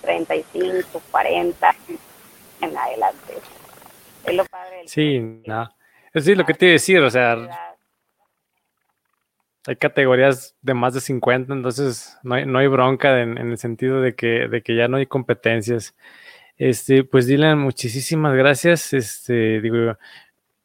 35, 0.00 1.00
40 1.10 1.74
en 2.60 2.76
adelante. 2.76 3.34
Es 4.26 4.34
lo 4.34 4.44
padre 4.44 4.76
del 4.78 4.88
Sí, 4.88 5.20
no. 5.46 5.68
Es 6.12 6.26
lo 6.26 6.44
que 6.44 6.54
te 6.54 6.66
iba 6.66 6.70
a 6.70 6.72
decir, 6.72 7.00
o 7.00 7.10
sea, 7.10 7.36
hay 9.66 9.76
categorías 9.76 10.56
de 10.62 10.74
más 10.74 10.94
de 10.94 11.00
50, 11.00 11.52
entonces 11.52 12.16
no 12.22 12.36
hay, 12.36 12.46
no 12.46 12.58
hay 12.58 12.68
bronca 12.68 13.20
en, 13.20 13.36
el 13.36 13.58
sentido 13.58 14.00
de 14.00 14.14
que, 14.14 14.48
de 14.48 14.62
que 14.62 14.76
ya 14.76 14.88
no 14.88 14.96
hay 14.96 15.06
competencias. 15.06 15.94
Este, 16.56 17.04
pues 17.04 17.26
Dylan, 17.26 17.58
muchísimas 17.58 18.34
gracias. 18.34 18.92
Este, 18.94 19.60
digo, 19.60 19.98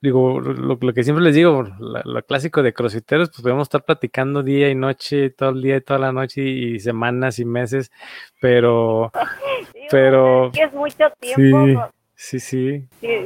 digo, 0.02 0.40
lo, 0.40 0.78
que 0.94 1.04
siempre 1.04 1.24
les 1.24 1.36
digo, 1.36 1.64
lo, 1.64 2.26
clásico 2.26 2.64
de 2.64 2.74
crossfiteros, 2.74 3.30
pues 3.30 3.42
podemos 3.42 3.66
estar 3.66 3.84
platicando 3.84 4.44
día 4.44 4.70
y 4.70 4.76
noche, 4.76 5.32
todo 5.32 5.50
el 5.50 5.62
día 5.62 5.78
y 5.78 5.82
toda 5.82 6.00
la 6.00 6.12
noche 6.12 6.42
y, 6.42 6.80
semanas 6.80 7.40
y 7.40 7.46
meses, 7.46 7.92
pero, 8.40 9.12
pero... 9.92 10.52
Es, 10.54 10.74
mucho 10.74 11.12
tiempo. 11.20 11.92
Sí, 12.16 12.40
sí, 12.40 12.88
sí, 13.00 13.26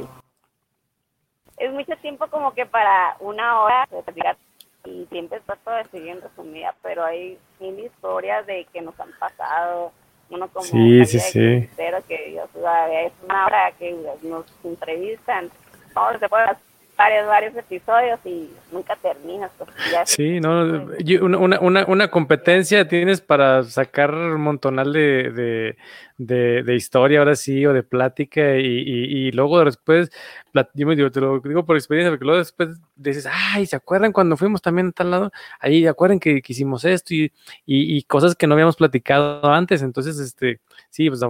Es 1.56 1.72
mucho 1.72 1.96
tiempo 1.96 2.26
como 2.28 2.52
que 2.52 2.66
para 2.66 3.16
una 3.20 3.60
hora 3.60 3.88
y 4.84 5.06
siempre 5.06 5.40
trato 5.40 5.70
de 5.70 5.84
seguir 5.84 6.10
en 6.10 6.22
resumida, 6.22 6.74
pero 6.82 7.04
hay 7.04 7.38
mil 7.58 7.78
historias 7.80 8.46
de 8.46 8.66
que 8.72 8.80
nos 8.80 8.98
han 9.00 9.10
pasado, 9.18 9.92
uno 10.30 10.48
como 10.48 10.64
sí, 10.64 11.04
sí, 11.06 11.18
sí. 11.18 11.68
que 12.06 12.30
Dios, 12.30 12.48
es 12.54 13.12
una 13.24 13.46
hora 13.46 13.72
que 13.78 13.92
nos 14.22 14.44
entrevistan, 14.64 15.50
no 15.94 16.18
se 16.18 16.28
puede 16.28 16.46
varios, 16.96 17.26
varios 17.26 17.56
episodios 17.56 18.18
y 18.24 18.50
nunca 18.72 18.96
terminas. 18.96 19.50
Pues, 19.58 19.70
sí, 20.06 20.40
no, 20.40 20.88
una, 21.22 21.60
una, 21.60 21.84
una, 21.86 22.10
competencia 22.10 22.88
tienes 22.88 23.20
para 23.20 23.62
sacar 23.64 24.14
un 24.14 24.40
montonal 24.40 24.92
de, 24.92 25.76
de, 26.18 26.62
de, 26.62 26.74
historia, 26.74 27.18
ahora 27.18 27.36
sí, 27.36 27.66
o 27.66 27.72
de 27.72 27.82
plática, 27.82 28.56
y, 28.56 28.64
y, 28.64 29.32
luego 29.32 29.62
después, 29.64 30.10
yo 30.74 30.86
me 30.86 30.96
digo, 30.96 31.10
te 31.10 31.20
lo 31.20 31.40
digo 31.40 31.66
por 31.66 31.76
experiencia, 31.76 32.10
porque 32.10 32.24
luego 32.24 32.38
después 32.38 32.80
dices, 32.96 33.28
ay, 33.30 33.66
¿se 33.66 33.76
acuerdan 33.76 34.12
cuando 34.12 34.36
fuimos 34.36 34.62
también 34.62 34.88
a 34.88 34.92
tal 34.92 35.10
lado? 35.10 35.32
Ahí, 35.60 35.86
acuerdan 35.86 36.18
que, 36.18 36.40
que 36.40 36.52
hicimos 36.52 36.84
esto 36.86 37.14
y, 37.14 37.30
y, 37.66 38.02
cosas 38.04 38.34
que 38.34 38.46
no 38.46 38.54
habíamos 38.54 38.76
platicado 38.76 39.52
antes? 39.52 39.82
Entonces, 39.82 40.18
este, 40.18 40.60
sí, 40.88 41.10
pues 41.10 41.20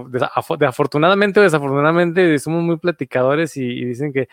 afortunadamente 0.60 1.40
o 1.40 1.42
desafortunadamente 1.42 2.38
somos 2.38 2.62
muy 2.62 2.76
platicadores 2.76 3.56
y 3.56 3.84
dicen 3.84 4.12
que 4.12 4.28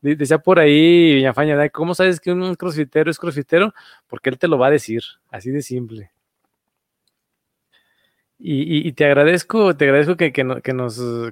Decía 0.00 0.38
por 0.38 0.58
ahí 0.60 1.14
Villafaña, 1.14 1.68
¿cómo 1.70 1.94
sabes 1.94 2.20
que 2.20 2.32
un 2.32 2.54
crossfitero 2.54 3.10
es 3.10 3.18
crossfitero? 3.18 3.74
Porque 4.06 4.30
él 4.30 4.38
te 4.38 4.48
lo 4.48 4.58
va 4.58 4.68
a 4.68 4.70
decir, 4.70 5.02
así 5.30 5.50
de 5.50 5.62
simple. 5.62 6.12
Y, 8.40 8.92
te 8.92 9.04
agradezco, 9.04 9.76
te 9.76 9.84
agradezco 9.86 10.16
que, 10.16 10.32
que, 10.32 10.44
nos, 10.44 10.62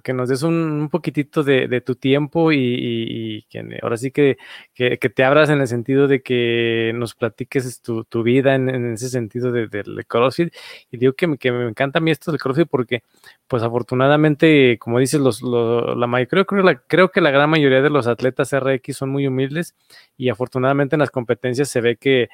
que 0.03 0.13
nos 0.13 0.29
des 0.29 0.43
un, 0.43 0.89
poquitito 0.91 1.45
de, 1.45 1.81
tu 1.81 1.95
tiempo 1.95 2.51
y, 2.51 3.47
que 3.49 3.79
ahora 3.81 3.97
sí 3.97 4.11
que, 4.11 4.37
que, 4.75 4.99
te 4.99 5.23
abras 5.23 5.49
en 5.51 5.61
el 5.61 5.69
sentido 5.69 6.09
de 6.09 6.21
que 6.23 6.91
nos 6.97 7.15
platiques 7.15 7.81
tu, 7.81 8.23
vida 8.25 8.57
en, 8.57 8.95
ese 8.95 9.09
sentido 9.09 9.53
del 9.53 9.71
de, 9.71 10.05
CrossFit. 10.05 10.53
Y 10.91 10.97
digo 10.97 11.13
que, 11.13 11.39
que, 11.39 11.53
me 11.53 11.69
encanta 11.69 12.01
a 12.01 12.03
mí 12.03 12.11
esto 12.11 12.33
del 12.33 12.41
CrossFit 12.41 12.69
porque, 12.69 13.05
pues 13.47 13.63
afortunadamente, 13.63 14.77
como 14.81 14.99
dices, 14.99 15.21
los, 15.21 15.43
la, 15.43 16.27
creo, 16.27 16.45
creo, 16.45 16.65
la, 16.65 16.75
creo 16.75 17.13
que 17.13 17.21
la 17.21 17.31
gran 17.31 17.51
mayoría 17.51 17.83
de 17.83 17.91
los 17.91 18.09
atletas 18.09 18.53
RX 18.53 18.97
son 18.97 19.11
muy 19.11 19.29
humildes 19.29 19.77
y 20.17 20.29
afortunadamente 20.29 20.97
en 20.97 21.01
las 21.01 21.13
competencias 21.13 21.69
se 21.69 21.81
ve 21.81 21.97
que 21.97 22.31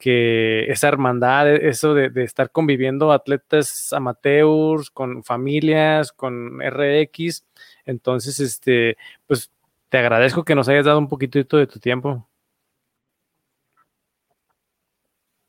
que 0.00 0.64
esa 0.70 0.88
hermandad, 0.88 1.48
e, 1.48 1.68
eso 1.68 1.94
de, 1.94 2.10
estar 2.24 2.50
conviviendo 2.50 3.12
atletas 3.12 3.92
amateurs, 3.92 4.90
con 4.90 5.22
familias, 5.22 6.10
con 6.10 6.60
RX. 6.60 7.44
Entonces, 7.84 8.40
este, 8.40 8.96
pues 9.26 9.52
te 9.90 9.98
agradezco 9.98 10.44
que 10.44 10.54
nos 10.54 10.68
hayas 10.68 10.86
dado 10.86 10.98
un 10.98 11.08
poquitito 11.08 11.58
de 11.58 11.66
tu 11.66 11.78
tiempo. 11.78 12.26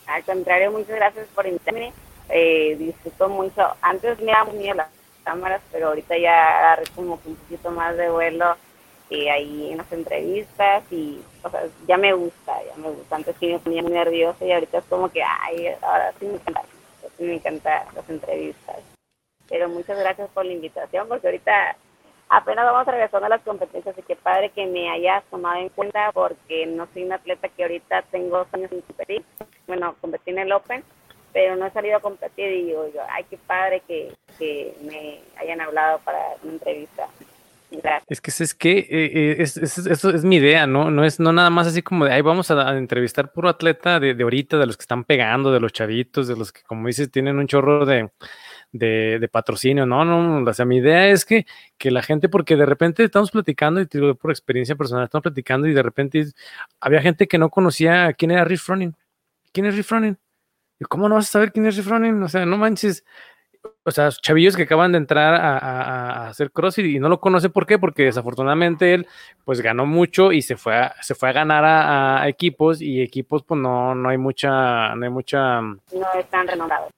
Al 0.06 0.24
contrario, 0.26 0.72
muchas 0.72 0.98
gracias 0.98 1.28
por 1.34 1.48
invitarme. 1.48 1.94
Eh, 2.30 2.76
disfruto 2.78 3.30
mucho. 3.30 3.62
Antes 3.82 4.20
me 4.20 4.32
daba 4.32 4.52
muy 4.52 4.66
las 4.74 4.90
cámaras, 5.24 5.62
pero 5.72 5.88
ahorita 5.88 6.18
ya 6.18 6.60
agarré 6.60 6.84
como 6.94 7.14
un 7.14 7.36
poquito 7.36 7.72
más 7.72 7.96
de 7.96 8.10
vuelo 8.10 8.58
ahí 9.12 9.72
en 9.72 9.78
las 9.78 9.92
entrevistas 9.92 10.84
y, 10.92 11.22
o 11.44 11.50
sea, 11.50 11.64
ya 11.88 11.98
me 11.98 12.14
gusta, 12.14 12.54
ya 12.64 12.76
me 12.78 12.90
gusta. 12.90 13.16
Antes 13.16 13.36
sí 13.40 13.48
me 13.48 13.60
ponía 13.60 13.82
muy 13.82 13.92
nerviosa 13.92 14.46
y 14.46 14.52
ahorita 14.52 14.78
es 14.78 14.86
como 14.86 15.10
que, 15.10 15.22
ay, 15.22 15.68
ahora 15.82 16.14
sí 16.20 16.26
me 16.26 16.36
encanta, 16.36 16.64
me 17.20 17.34
encanta 17.34 17.86
las 17.94 18.10
entrevistas. 18.10 18.78
Pero 19.50 19.68
muchas 19.68 20.00
gracias 20.00 20.30
por 20.30 20.46
la 20.46 20.54
invitación, 20.54 21.08
porque 21.08 21.28
ahorita 21.28 21.76
apenas 22.30 22.66
vamos 22.66 22.88
regresando 22.88 23.26
a 23.26 23.30
las 23.30 23.42
competencias 23.42 23.98
y 23.98 24.02
qué 24.04 24.16
padre 24.16 24.50
que 24.52 24.66
me 24.66 24.90
hayas 24.90 25.24
tomado 25.26 25.60
en 25.60 25.68
cuenta 25.70 26.12
porque 26.14 26.66
no 26.66 26.88
soy 26.94 27.04
una 27.04 27.16
atleta 27.16 27.50
que 27.50 27.64
ahorita 27.64 28.04
tengo 28.04 28.38
dos 28.38 28.48
años 28.54 28.70
sin 28.70 28.82
competir. 28.82 29.26
Bueno, 29.68 29.96
competí 30.00 30.32
en 30.32 30.40
el 30.40 30.54
Open, 30.54 30.86
pero 31.34 31.58
no 31.58 31.66
he 31.66 31.72
salido 31.72 31.98
a 31.98 32.02
competir 32.02 32.50
y 32.50 32.64
digo 32.68 32.88
yo, 32.94 33.02
ay, 33.10 33.26
qué 33.30 33.38
padre 33.38 33.82
que, 33.86 34.14
que 34.40 34.74
me 34.84 35.20
hayan 35.38 35.60
hablado 35.60 36.00
para 36.00 36.36
una 36.44 36.54
entrevista. 36.54 37.10
Es 38.08 38.20
que 38.20 38.32
es 38.32 38.54
que 38.54 38.80
eh, 38.80 38.88
eh, 38.90 39.36
es, 39.40 39.56
eso 39.58 40.10
es 40.10 40.26
mi 40.26 40.36
idea, 40.36 40.68
¿no? 40.68 40.92
No 40.92 41.06
es 41.06 41.20
no 41.20 41.32
nada 41.32 41.50
más 41.50 41.68
así 41.68 41.82
como 41.82 42.06
de 42.06 42.14
ahí 42.14 42.22
vamos 42.22 42.52
a, 42.52 42.78
entrevistar 42.78 43.32
puro 43.32 43.48
atleta 43.48 44.00
de, 44.00 44.14
de, 44.14 44.24
ahorita, 44.24 44.58
de 44.58 44.66
los 44.66 44.76
que 44.76 44.82
están 44.82 45.06
pegando, 45.06 45.52
de 45.54 45.62
los 45.62 45.72
chavitos, 45.72 46.28
de 46.28 46.36
los 46.36 46.52
que, 46.52 46.64
como 46.64 46.88
dices, 46.88 47.10
tienen 47.10 47.38
un 47.38 47.48
chorro 47.48 47.86
de, 47.86 48.10
de, 48.74 49.30
patrocinio. 49.32 49.86
No, 49.86 50.04
no, 50.04 50.50
o 50.50 50.54
sea, 50.54 50.66
mi 50.66 50.78
idea 50.78 51.08
es 51.08 51.24
que, 51.26 51.46
que 51.78 51.92
la 51.92 52.02
gente, 52.02 52.30
porque 52.30 52.58
de 52.58 52.66
repente 52.66 53.04
estamos 53.04 53.32
platicando, 53.32 53.80
y 53.80 53.86
te 53.86 54.00
digo 54.00 54.16
por 54.16 54.32
experiencia 54.32 54.76
personal, 54.76 55.06
estamos 55.06 55.24
platicando 55.24 55.68
y 55.68 55.74
de 55.74 55.84
repente 55.84 56.26
había 56.82 57.02
gente 57.02 57.28
que 57.28 57.38
no 57.38 57.50
conocía 57.50 58.14
quién 58.14 58.32
era 58.32 58.44
Riff 58.44 58.68
Running. 58.68 58.96
¿Quién 59.54 59.66
es 59.66 59.76
Riff 59.76 59.92
Running? 59.92 60.18
Y 60.80 60.86
¿Cómo 60.86 61.08
no 61.08 61.16
vas 61.16 61.30
a 61.30 61.32
saber 61.32 61.52
quién 61.52 61.66
es 61.66 61.78
Riff 61.78 61.88
Running? 61.88 62.24
O 62.24 62.30
sea, 62.30 62.46
no 62.46 62.58
manches 62.58 63.06
o 63.84 63.92
sea, 63.92 64.10
chavillos 64.12 64.56
que 64.56 64.64
acaban 64.64 64.92
de 64.92 65.00
entrar 65.00 65.34
a, 65.36 66.28
hacer 66.30 66.52
CrossFit 66.52 66.86
y 66.86 67.00
no 67.00 67.10
lo 67.10 67.20
conoce 67.20 67.50
por 67.50 67.66
qué, 67.66 67.80
porque 67.80 68.04
desafortunadamente 68.04 68.94
él 68.94 69.08
pues 69.44 69.62
ganó 69.62 69.86
mucho 69.86 70.32
y 70.32 70.42
se 70.42 70.56
fue 70.56 70.76
a, 70.76 70.96
se 71.02 71.16
fue 71.16 71.30
a 71.30 71.34
ganar 71.34 71.64
a, 71.66 72.28
equipos 72.28 72.82
y 72.82 73.02
equipos 73.02 73.44
pues 73.44 73.60
no, 73.60 73.96
no 73.96 74.10
hay 74.10 74.18
mucha, 74.18 74.96
no 74.96 75.04
hay 75.04 75.12
mucha... 75.12 75.62
No 75.62 75.80
están 76.18 76.48
renombrados. 76.48 76.90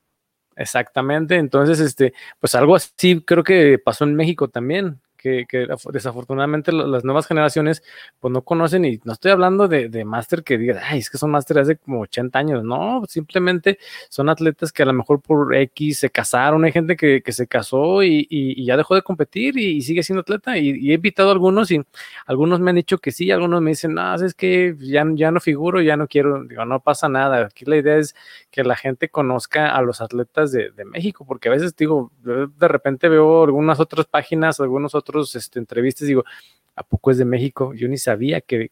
Exactamente, 0.55 1.37
entonces 1.37 1.79
este, 1.79 2.13
pues 2.39 2.53
algo 2.53 2.75
así 2.75 3.21
creo 3.25 3.43
que 3.43 3.79
pasó 3.79 4.03
en 4.03 4.15
México 4.15 4.49
también 4.49 4.99
que, 5.23 5.67
desafortunadamente 5.91 6.71
las 6.73 7.03
nuevas 7.03 7.27
generaciones 7.27 7.81
pues 8.19 8.33
no 8.33 8.41
conocen 8.41 8.83
y 8.85 8.99
no 9.05 9.13
estoy 9.13 9.31
hablando 9.31 9.67
de, 9.67 9.87
de 9.87 10.03
máster 10.03 10.43
que 10.43 10.57
diga, 10.57 10.81
ay, 10.83 10.99
es 10.99 11.09
que 11.09 11.17
son 11.17 11.31
máster 11.31 11.59
hace 11.59 11.77
como 11.77 12.01
80 12.01 12.37
años, 12.37 12.63
no, 12.63 13.03
simplemente 13.07 13.79
son 14.09 14.29
atletas 14.29 14.71
que 14.71 14.83
a 14.83 14.85
lo 14.85 14.93
mejor 14.93 15.21
por 15.21 15.55
X 15.55 15.99
se 15.99 16.09
casaron, 16.09 16.65
hay 16.65 16.71
gente 16.71 16.95
que, 16.97 17.21
que 17.21 17.31
se 17.31 17.47
casó 17.47 18.03
y, 18.03 18.27
y, 18.29 18.65
ya 18.65 18.77
dejó 18.77 18.95
de 18.95 19.01
competir 19.01 19.57
y, 19.57 19.81
sigue 19.81 20.03
siendo 20.03 20.21
atleta 20.21 20.57
y, 20.57 20.91
he 20.91 20.95
invitado 20.95 21.29
a 21.29 21.31
algunos 21.33 21.71
y 21.71 21.81
algunos 22.25 22.59
me 22.59 22.71
han 22.71 22.75
dicho 22.75 22.97
que 22.97 23.11
sí, 23.11 23.31
algunos 23.31 23.61
me 23.61 23.71
dicen, 23.71 23.93
no, 23.93 24.15
es 24.15 24.33
que 24.33 24.75
ya, 24.79 25.05
ya 25.13 25.31
no 25.31 25.39
figuro, 25.39 25.81
ya 25.81 25.97
no 25.97 26.07
quiero, 26.07 26.43
digo, 26.43 26.65
no 26.65 26.79
pasa 26.81 27.07
nada, 27.09 27.45
aquí 27.45 27.65
la 27.65 27.77
idea 27.77 27.97
es 27.97 28.15
que 28.51 28.63
la 28.63 28.75
gente 28.75 29.09
conozca 29.09 29.75
a 29.75 29.81
los 29.81 30.01
atletas 30.01 30.51
de, 30.51 30.71
de 30.71 30.85
México, 30.85 31.25
porque 31.25 31.49
a 31.49 31.51
veces 31.51 31.75
digo, 31.75 32.11
de 32.23 32.67
repente 32.67 33.09
veo 33.09 33.43
algunas 33.43 33.79
otras 33.79 34.05
páginas, 34.05 34.59
algunos 34.59 34.95
otros 34.95 35.12
este, 35.21 35.59
entrevistas, 35.59 36.07
digo, 36.07 36.23
¿a 36.75 36.83
poco 36.83 37.11
es 37.11 37.17
de 37.17 37.25
México? 37.25 37.73
Yo 37.73 37.87
ni 37.87 37.97
sabía 37.97 38.41
que, 38.41 38.69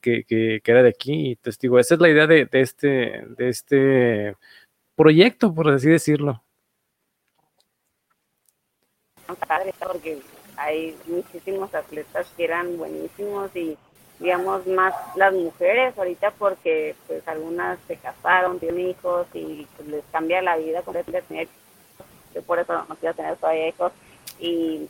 era 0.63 0.83
de 0.83 0.89
aquí. 0.89 1.31
Y 1.31 1.35
te 1.35 1.51
digo, 1.59 1.79
esa 1.79 1.95
es 1.95 2.01
la 2.01 2.09
idea 2.09 2.27
de, 2.27 2.47
este, 2.51 3.25
de 3.37 3.49
este 3.49 4.35
proyecto, 4.95 5.53
por 5.53 5.69
así 5.69 5.89
decirlo. 5.89 6.43
Padre, 9.47 9.73
porque 9.79 10.19
hay 10.57 10.95
muchísimos 11.07 11.73
atletas 11.73 12.27
que 12.35 12.43
eran 12.43 12.77
buenísimos 12.77 13.55
y 13.55 13.77
digamos 14.19 14.67
más 14.67 14.93
las 15.15 15.33
mujeres 15.33 15.97
ahorita 15.97 16.31
porque 16.31 16.95
pues 17.07 17.27
algunas 17.27 17.79
se 17.87 17.95
casaron, 17.95 18.59
tienen 18.59 18.89
hijos 18.89 19.25
y 19.33 19.65
pues, 19.75 19.87
les 19.87 20.03
cambia 20.11 20.41
la 20.41 20.57
vida 20.57 20.81
completamente. 20.83 21.49
Yo 22.35 22.41
por 22.43 22.59
eso 22.59 22.85
no 22.87 22.95
quiero 22.95 23.15
tener 23.15 23.35
todavía 23.37 23.69
hijos 23.69 23.91
y 24.39 24.87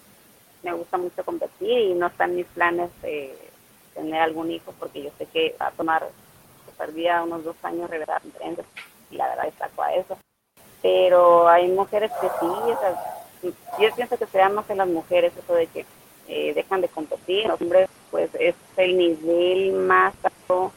me 0.64 0.74
gusta 0.74 0.98
mucho 0.98 1.24
competir 1.24 1.78
y 1.78 1.94
no 1.94 2.08
están 2.08 2.36
mis 2.36 2.46
planes 2.48 2.90
tener 3.94 4.22
algún 4.22 4.52
hijo 4.52 4.74
porque 4.80 5.04
yo 5.04 5.10
sé 5.18 5.26
que 5.26 5.56
va 5.60 5.68
a 5.68 5.72
tomar 5.72 6.08
perdía 6.82 7.22
unos 7.24 7.44
dos 7.44 7.56
años 7.64 7.90
regresar 7.90 8.22
y 9.12 9.16
la 9.16 9.28
verdad 9.30 9.46
destaco 9.46 9.84
a 9.84 9.94
eso. 9.94 10.18
Pero 10.82 11.48
hay 11.48 11.68
mujeres 11.68 12.12
que 12.20 12.28
sí, 12.28 13.52
yo 13.80 13.96
pienso 13.96 14.18
que 14.18 14.26
se 14.26 14.50
más 14.50 14.70
en 14.70 14.78
las 14.78 14.88
mujeres 14.88 15.32
eso 15.38 15.54
de 15.54 15.68
que 15.68 15.86
eh, 16.28 16.54
dejan 16.54 16.82
de 16.82 16.88
competir, 16.88 17.48
los 17.48 17.62
hombres 17.62 17.90
pues 18.10 18.30
es 18.40 18.56
el 18.78 18.98
nivel 18.98 19.74
más 19.74 20.14
alto, 20.24 20.72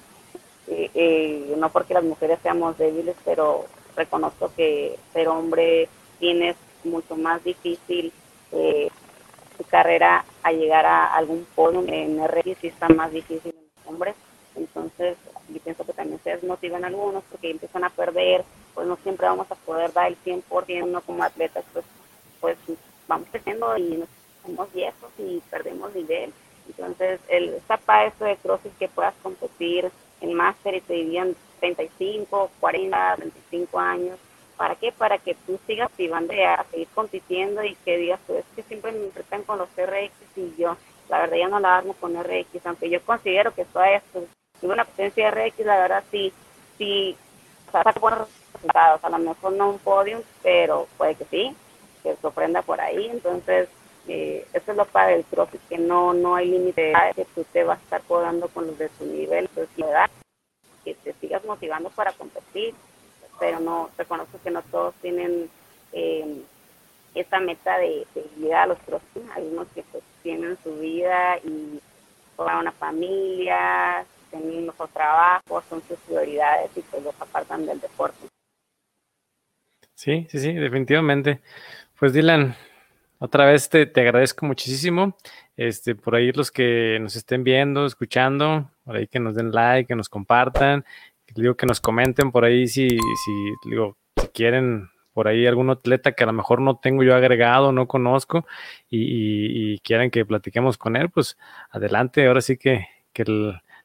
eh, 0.68 0.90
eh, 0.94 1.54
no 1.56 1.70
porque 1.70 1.94
las 1.94 2.04
mujeres 2.04 2.38
seamos 2.42 2.76
débiles, 2.76 3.16
pero 3.24 3.64
reconozco 3.96 4.52
que 4.54 4.98
ser 5.12 5.28
hombre 5.28 5.88
tiene 6.18 6.54
mucho 6.84 7.16
más 7.16 7.42
difícil 7.42 8.12
su 9.56 9.64
carrera 9.64 10.24
a 10.42 10.52
llegar 10.52 10.86
a 10.86 11.14
algún 11.14 11.46
podio 11.54 11.84
en 11.86 12.26
RX 12.26 12.64
y 12.64 12.68
está 12.68 12.88
más 12.88 13.12
difícil 13.12 13.54
en 13.54 13.64
los 13.64 13.92
hombres. 13.92 14.14
Entonces, 14.56 15.16
yo 15.48 15.60
pienso 15.60 15.84
que 15.84 15.92
también 15.92 16.20
se 16.22 16.30
desmotivan 16.30 16.84
algunos 16.84 17.24
porque 17.30 17.50
empiezan 17.50 17.84
a 17.84 17.90
perder, 17.90 18.44
pues 18.74 18.86
no 18.86 18.96
siempre 18.96 19.26
vamos 19.26 19.50
a 19.50 19.56
poder 19.56 19.92
dar 19.92 20.08
el 20.08 20.16
100%, 20.24 20.82
uno 20.84 21.00
como 21.00 21.24
atletas, 21.24 21.64
pues, 21.72 21.84
pues 22.40 22.56
vamos 23.08 23.28
creciendo 23.30 23.76
y 23.76 23.96
nos 23.96 24.08
somos 24.44 24.72
viejos 24.72 25.10
y 25.18 25.40
perdemos 25.50 25.94
nivel. 25.94 26.32
Entonces, 26.68 27.20
el, 27.28 27.54
esta 27.54 27.78
esto 28.04 28.24
de 28.24 28.36
CrossFit 28.36 28.76
que 28.78 28.88
puedas 28.88 29.14
competir 29.22 29.90
en 30.20 30.34
máster 30.34 30.74
y 30.74 30.80
te 30.80 30.94
divían 30.94 31.34
35, 31.60 32.50
40, 32.60 33.16
25 33.16 33.78
años, 33.78 34.18
¿para 34.56 34.76
qué? 34.76 34.92
Para 34.92 35.18
que 35.18 35.34
tú 35.46 35.58
sigas 35.66 35.90
activando 35.90 36.32
a 36.32 36.64
seguir 36.70 36.88
compitiendo 36.94 37.62
y 37.64 37.74
que 37.84 37.96
digas, 37.96 38.20
pues 38.26 38.40
es 38.40 38.56
que 38.56 38.62
siempre 38.62 38.92
me 38.92 39.04
enfrentan 39.04 39.42
con 39.42 39.58
los 39.58 39.68
RX 39.76 40.12
y 40.36 40.54
yo, 40.56 40.76
la 41.08 41.20
verdad 41.20 41.36
ya 41.36 41.48
no 41.48 41.60
la 41.60 41.76
armo 41.76 41.94
con 41.94 42.14
RX, 42.14 42.64
aunque 42.64 42.90
yo 42.90 43.00
considero 43.02 43.54
que 43.54 43.64
todavía 43.64 44.02
pues, 44.12 44.24
una 44.62 44.84
potencia 44.84 45.30
RX, 45.30 45.58
la 45.60 45.78
verdad 45.78 46.04
sí, 46.10 46.32
sí, 46.78 47.16
o 47.72 48.10
resultados, 48.54 49.04
a 49.04 49.10
lo 49.10 49.18
mejor 49.18 49.52
no 49.52 49.70
un 49.70 49.78
podium, 49.78 50.22
pero 50.42 50.86
puede 50.96 51.16
que 51.16 51.24
sí, 51.24 51.56
que 52.02 52.16
sorprenda 52.16 52.62
por 52.62 52.80
ahí, 52.80 53.06
entonces 53.06 53.68
eh, 54.06 54.46
eso 54.52 54.70
es 54.70 54.76
lo 54.76 54.84
padre 54.84 55.14
del 55.14 55.24
CrossFit, 55.24 55.60
que 55.68 55.78
no, 55.78 56.14
no 56.14 56.36
hay 56.36 56.48
límite 56.48 56.92
que 57.16 57.24
tú 57.34 57.44
te 57.52 57.64
vas 57.64 57.78
a 57.78 57.82
estar 57.82 58.02
jugando 58.06 58.48
con 58.48 58.66
los 58.66 58.78
de 58.78 58.88
tu 58.90 59.04
nivel, 59.06 59.48
pues 59.48 59.68
que 60.84 60.94
te 60.94 61.14
sigas 61.14 61.44
motivando 61.44 61.90
para 61.90 62.12
competir, 62.12 62.74
pero 63.38 63.60
no, 63.60 63.90
reconozco 63.96 64.38
que 64.42 64.50
no 64.50 64.62
todos 64.62 64.94
tienen 64.96 65.48
eh, 65.92 66.42
esa 67.14 67.40
meta 67.40 67.78
de, 67.78 68.06
de 68.36 68.54
a 68.54 68.66
los 68.66 68.78
CrossFit, 68.80 69.22
algunos 69.34 69.68
que 69.68 69.82
pues 69.84 70.02
tienen 70.22 70.56
su 70.62 70.74
vida 70.76 71.38
y 71.44 71.80
toda 72.36 72.58
una 72.58 72.72
familia, 72.72 74.04
tienen 74.30 74.66
mejor 74.66 74.88
trabajo, 74.88 75.62
son 75.68 75.82
sus 75.86 75.98
prioridades 76.00 76.70
y 76.76 76.80
pues 76.80 77.02
los 77.02 77.14
apartan 77.20 77.66
del 77.66 77.80
deporte. 77.80 78.26
Sí, 79.94 80.26
sí, 80.28 80.38
sí, 80.38 80.52
definitivamente. 80.52 81.40
Pues 81.98 82.12
Dylan, 82.12 82.56
otra 83.20 83.46
vez 83.46 83.68
te, 83.68 83.86
te, 83.86 84.00
agradezco 84.00 84.44
muchísimo. 84.44 85.16
Este, 85.56 85.94
por 85.94 86.16
ahí 86.16 86.32
los 86.32 86.50
que 86.50 86.98
nos 87.00 87.14
estén 87.14 87.44
viendo, 87.44 87.86
escuchando, 87.86 88.70
por 88.84 88.96
ahí 88.96 89.06
que 89.06 89.20
nos 89.20 89.36
den 89.36 89.52
like, 89.52 89.86
que 89.86 89.94
nos 89.94 90.08
compartan, 90.08 90.84
digo 91.34 91.56
que 91.56 91.66
nos 91.66 91.80
comenten 91.80 92.30
por 92.32 92.44
ahí 92.44 92.66
si, 92.68 92.88
si, 92.88 93.70
digo, 93.70 93.96
si 94.20 94.28
quieren 94.28 94.90
por 95.12 95.28
ahí 95.28 95.46
algún 95.46 95.70
atleta 95.70 96.12
que 96.12 96.24
a 96.24 96.26
lo 96.26 96.32
mejor 96.32 96.60
no 96.60 96.76
tengo 96.76 97.02
yo 97.04 97.14
agregado, 97.14 97.72
no 97.72 97.86
conozco 97.86 98.46
y, 98.90 99.74
y, 99.74 99.78
quieren 99.78 100.10
que 100.10 100.26
platiquemos 100.26 100.76
con 100.76 100.96
él, 100.96 101.08
pues 101.08 101.38
adelante, 101.70 102.26
ahora 102.26 102.40
sí 102.40 102.56
que, 102.56 102.88
que 103.12 103.24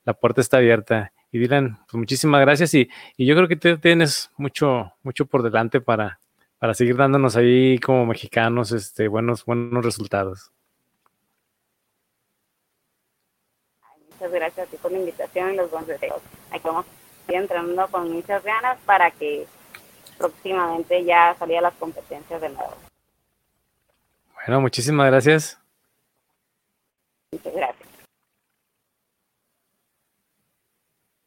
la 0.04 0.14
puerta 0.14 0.42
está 0.42 0.58
abierta. 0.58 1.14
Y 1.32 1.38
Dylan, 1.38 1.78
pues 1.86 1.94
muchísimas 1.94 2.42
gracias 2.42 2.74
y, 2.74 2.90
yo 3.18 3.36
creo 3.36 3.48
que 3.48 3.78
tienes 3.78 4.32
mucho, 4.38 4.94
mucho 5.04 5.28
por 5.28 5.44
delante 5.44 5.80
para, 5.80 6.20
para 6.58 6.74
seguir 6.74 6.98
dándonos 6.98 7.36
ahí 7.36 7.78
como 7.78 8.08
mexicanos 8.08 8.72
este, 8.72 9.08
buenos, 9.08 9.46
buenos 9.46 9.86
resultados. 9.86 10.52
Muchas 14.14 14.32
gracias 14.34 14.68
a 14.68 14.72
ti 14.72 14.78
por 14.78 14.92
la 14.92 14.98
invitación 14.98 15.54
y 15.54 15.58
los 15.58 15.70
buenos 15.70 15.88
deseos. 15.88 16.22
Aquí 16.52 16.62
vamos 16.66 16.86
estoy 17.30 17.42
entrenando 17.42 17.88
con 17.90 18.12
muchas 18.12 18.44
ganas 18.44 18.78
para 18.86 19.12
que 19.12 19.46
próximamente 20.18 21.04
ya 21.06 21.36
salga 21.38 21.62
las 21.62 21.74
competencias 21.76 22.42
de 22.42 22.50
nuevo. 22.50 22.74
Bueno, 24.34 24.62
muchísimas 24.62 25.08
gracias. 25.12 25.60
Muchas 27.32 27.54
gracias. 27.54 27.79